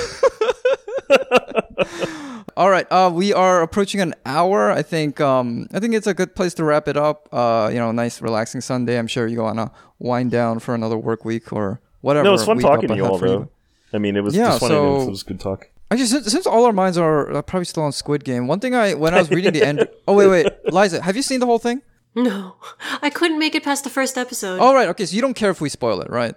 All 2.57 2.71
right. 2.71 2.87
Uh, 2.91 3.11
we 3.13 3.33
are 3.33 3.63
approaching 3.63 4.01
an 4.01 4.15
hour. 4.27 4.71
I 4.71 4.83
think. 4.83 5.21
Um, 5.21 5.69
I 5.73 5.79
think 5.81 5.95
it's 5.95 6.07
a 6.07 6.15
good 6.15 6.35
place 6.35 6.55
to 6.55 6.65
wrap 6.65 6.89
it 6.89 6.97
up. 6.97 7.29
Uh, 7.33 7.71
you 7.73 7.79
know, 7.79 7.93
nice 7.93 8.21
relaxing 8.21 8.61
Sunday. 8.61 8.99
I'm 8.99 9.07
sure 9.07 9.27
you 9.27 9.43
wanna 9.43 9.71
wind 9.99 10.31
down 10.33 10.59
for 10.59 10.75
another 10.75 10.97
work 10.99 11.25
week 11.25 11.53
or 11.53 11.81
whatever. 12.01 12.25
No, 12.25 12.35
it's 12.35 12.45
fun 12.45 12.59
talking 12.59 12.89
to 12.89 12.97
you 12.97 13.07
all 13.07 13.19
for 13.19 13.29
though. 13.29 13.49
I 13.93 13.99
mean, 13.99 14.17
it 14.17 14.23
was 14.25 14.35
Yeah, 14.35 14.47
just 14.49 14.61
fun. 14.61 14.71
so- 14.71 15.03
it 15.03 15.11
was 15.11 15.23
good 15.23 15.41
talk. 15.41 15.71
Actually, 15.91 16.07
since, 16.07 16.27
since 16.31 16.47
all 16.47 16.67
our 16.67 16.73
minds 16.75 16.99
are 16.99 17.33
uh, 17.33 17.41
probably 17.41 17.65
still 17.65 17.83
on 17.83 17.93
Squid 17.93 18.23
Game, 18.23 18.47
one 18.47 18.61
thing 18.61 18.75
I 18.75 18.93
when 18.93 19.15
I 19.15 19.19
was 19.21 19.31
reading 19.31 19.53
the 19.55 19.63
end. 19.65 19.89
Oh 20.09 20.13
wait, 20.15 20.27
wait, 20.29 20.47
Liza, 20.73 21.01
have 21.03 21.17
you 21.17 21.23
seen 21.23 21.41
the 21.41 21.47
whole 21.47 21.59
thing? 21.59 21.81
No, 22.15 22.57
I 23.03 23.09
couldn't 23.09 23.39
make 23.39 23.55
it 23.55 23.63
past 23.65 23.85
the 23.85 23.91
first 23.91 24.19
episode. 24.19 24.59
All 24.61 24.75
right. 24.75 24.89
Okay. 24.89 25.07
So 25.07 25.15
you 25.17 25.23
don't 25.23 25.35
care 25.35 25.51
if 25.51 25.61
we 25.63 25.69
spoil 25.71 26.01
it, 26.03 26.11
right? 26.11 26.35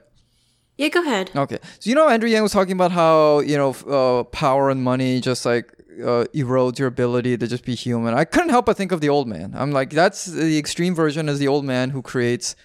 Yeah, 0.78 0.90
go 0.90 1.02
ahead. 1.02 1.32
Okay. 1.36 1.60
So 1.80 1.90
you 1.90 1.96
know 1.96 2.10
Andrew 2.10 2.30
Yang 2.30 2.44
was 2.44 2.52
talking 2.52 2.74
about 2.74 2.92
how, 2.92 3.40
you 3.40 3.58
know, 3.58 3.72
uh, 3.88 4.24
power 4.24 4.70
and 4.70 4.84
money 4.84 5.22
just 5.22 5.46
like 5.46 5.74
uh, 6.00 6.26
erodes 6.34 6.80
your 6.80 6.88
ability 6.88 7.38
to 7.38 7.48
just 7.48 7.66
be 7.66 7.76
human. 7.76 8.14
I 8.14 8.26
couldn't 8.26 8.50
help 8.50 8.66
but 8.66 8.78
think 8.78 8.92
of 8.92 9.02
the 9.02 9.10
old 9.10 9.28
man. 9.28 9.54
I'm 9.56 9.72
like, 9.72 9.92
that's 9.92 10.26
the 10.26 10.58
extreme 10.58 10.96
version 10.96 11.30
is 11.30 11.40
the 11.40 11.48
old 11.48 11.66
man 11.66 11.92
who 11.92 12.02
creates 12.02 12.56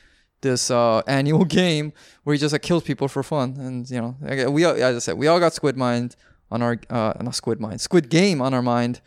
this 0.40 0.70
uh, 0.70 1.02
annual 1.06 1.44
game 1.60 1.92
where 2.24 2.34
he 2.34 2.40
just 2.40 2.52
like 2.52 2.62
kills 2.62 2.84
people 2.84 3.08
for 3.08 3.22
fun. 3.22 3.56
And, 3.58 3.90
you 3.90 4.00
know, 4.00 4.50
we, 4.50 4.64
as 4.64 4.96
I 4.96 4.98
said, 4.98 5.18
we 5.18 5.26
all 5.26 5.40
got 5.40 5.52
Squid 5.52 5.76
Mind 5.76 6.16
on 6.50 6.62
our, 6.62 6.78
uh, 6.88 7.14
not 7.20 7.34
Squid 7.34 7.60
Mind, 7.60 7.80
Squid 7.80 8.08
Game 8.08 8.40
on 8.40 8.54
our 8.54 8.62
mind. 8.62 9.00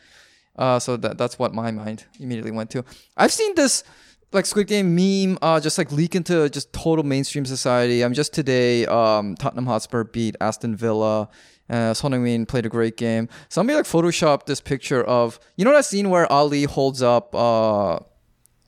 Uh, 0.56 0.78
so 0.78 0.97
that 0.97 1.18
that's 1.18 1.39
what 1.39 1.54
my 1.54 1.72
mind 1.72 2.04
immediately 2.20 2.52
went 2.52 2.70
to. 2.70 2.84
I've 3.16 3.32
seen 3.32 3.56
this 3.56 3.86
like 4.32 4.46
Squid 4.46 4.68
Game 4.68 4.96
meme 4.96 5.38
uh, 5.42 5.60
just 5.60 5.78
like 5.78 5.92
leak 5.92 6.16
into 6.16 6.50
just 6.50 6.72
total 6.74 7.04
mainstream 7.04 7.46
society. 7.46 8.04
I'm 8.04 8.14
just 8.14 8.34
today 8.34 8.86
um, 8.86 9.36
Tottenham 9.36 9.66
Hotspur 9.66 10.04
beat 10.06 10.36
Aston 10.42 10.76
Villa. 10.76 11.30
Uh, 11.70 11.94
Son 11.94 12.12
Heung-min 12.12 12.48
played 12.48 12.66
a 12.66 12.70
great 12.70 12.98
game. 12.98 13.30
Somebody 13.48 13.78
like 13.78 13.86
photoshopped 13.86 14.46
this 14.48 14.60
picture 14.60 15.04
of 15.04 15.40
you 15.56 15.66
know 15.66 15.72
that 15.74 15.86
scene 15.86 16.10
where 16.10 16.32
Ali 16.32 16.64
holds 16.64 17.02
up 17.04 17.34
uh, 17.36 17.94
uh 17.96 18.00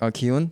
Kyun 0.02 0.52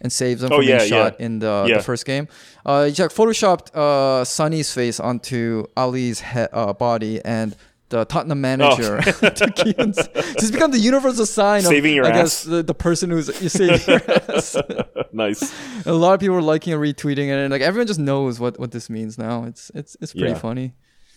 and 0.00 0.12
saves 0.12 0.42
him 0.42 0.52
Oh, 0.52 0.56
from 0.58 0.64
yeah, 0.66 0.78
being 0.78 0.88
shot 0.90 1.16
yeah. 1.18 1.26
in 1.26 1.38
the, 1.38 1.64
Yeah. 1.68 1.76
the 1.78 1.82
first 1.82 2.04
game. 2.06 2.28
Uh, 2.64 2.84
he 2.84 2.90
like 3.02 3.10
photoshopped 3.12 3.74
uh, 3.74 4.24
Sonny's 4.24 4.72
face 4.72 4.98
onto 5.00 5.64
Ali's 5.76 6.20
he- 6.20 6.46
uh, 6.52 6.72
body 6.74 7.20
and 7.24 7.54
the 7.90 8.04
Tottenham 8.06 8.40
manager 8.40 9.00
to 9.02 9.46
Kyun's. 9.56 9.96
Just 10.40 10.52
become 10.52 10.70
the 10.70 10.78
universal 10.78 11.26
sign 11.26 11.62
Saving 11.62 11.92
of 11.92 11.96
your 11.96 12.06
I 12.06 12.10
ass. 12.10 12.16
guess 12.16 12.42
the, 12.44 12.62
the 12.62 12.74
person 12.74 13.10
who's 13.10 13.28
you 13.42 13.48
saving 13.48 13.80
your 13.86 14.00
ass. 14.34 14.56
nice. 15.12 15.54
a 15.86 15.92
lot 15.92 16.14
of 16.14 16.20
people 16.20 16.36
are 16.36 16.42
liking 16.42 16.72
and 16.72 16.82
retweeting 16.82 17.28
it, 17.28 17.32
and 17.38 17.50
like 17.50 17.62
everyone 17.62 17.86
just 17.86 18.00
knows 18.00 18.40
what, 18.40 18.58
what 18.58 18.70
this 18.72 18.88
means 18.90 19.18
now. 19.18 19.44
It's 19.44 19.70
it's 19.74 19.96
it's 20.00 20.12
pretty 20.12 20.30
Yeah. 20.32 20.38
funny. 20.38 20.74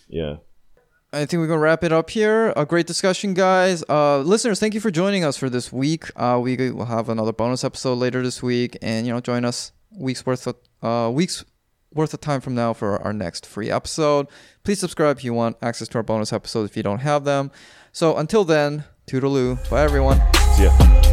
Yeah. 0.07 0.35
I 1.13 1.25
think 1.25 1.39
we're 1.39 1.47
gonna 1.47 1.59
wrap 1.61 1.85
it 1.85 1.93
up 1.93 2.09
here. 2.09 2.51
A 2.57 2.65
great 2.65 2.85
discussion, 2.85 3.33
guys. 3.33 3.81
Uh, 3.87 4.19
listeners, 4.19 4.59
thank 4.59 4.73
you 4.73 4.81
for 4.81 4.91
joining 4.91 5.23
us 5.23 5.37
for 5.37 5.49
this 5.49 5.71
week. 5.71 6.03
Uh, 6.17 6.37
we 6.43 6.57
will 6.71 6.85
have 6.85 7.07
another 7.07 7.31
bonus 7.31 7.63
episode 7.63 7.95
later 7.97 8.21
this 8.21 8.43
week, 8.43 8.77
and 8.81 9.07
you 9.07 9.13
know, 9.13 9.21
join 9.21 9.45
us 9.45 9.71
weeks 9.97 10.25
worth 10.25 10.45
of 10.47 10.55
uh, 10.83 11.09
weeks 11.09 11.45
worth 11.97 12.13
of 12.13 12.21
time 12.21 12.39
from 12.39 12.55
now 12.55 12.73
for 12.73 13.01
our 13.01 13.11
next 13.11 13.45
free 13.45 13.69
episode. 13.69 14.27
Please 14.63 14.79
subscribe 14.79 15.17
if 15.17 15.23
you 15.23 15.33
want 15.33 15.57
access 15.61 15.87
to 15.89 15.97
our 15.97 16.03
bonus 16.03 16.31
episodes 16.31 16.69
if 16.69 16.77
you 16.77 16.83
don't 16.83 16.99
have 16.99 17.25
them. 17.25 17.51
So 17.91 18.15
until 18.17 18.43
then, 18.43 18.85
toodaloo. 19.07 19.69
Bye, 19.69 19.83
everyone. 19.83 20.21
See 20.55 20.63
ya. 20.63 21.06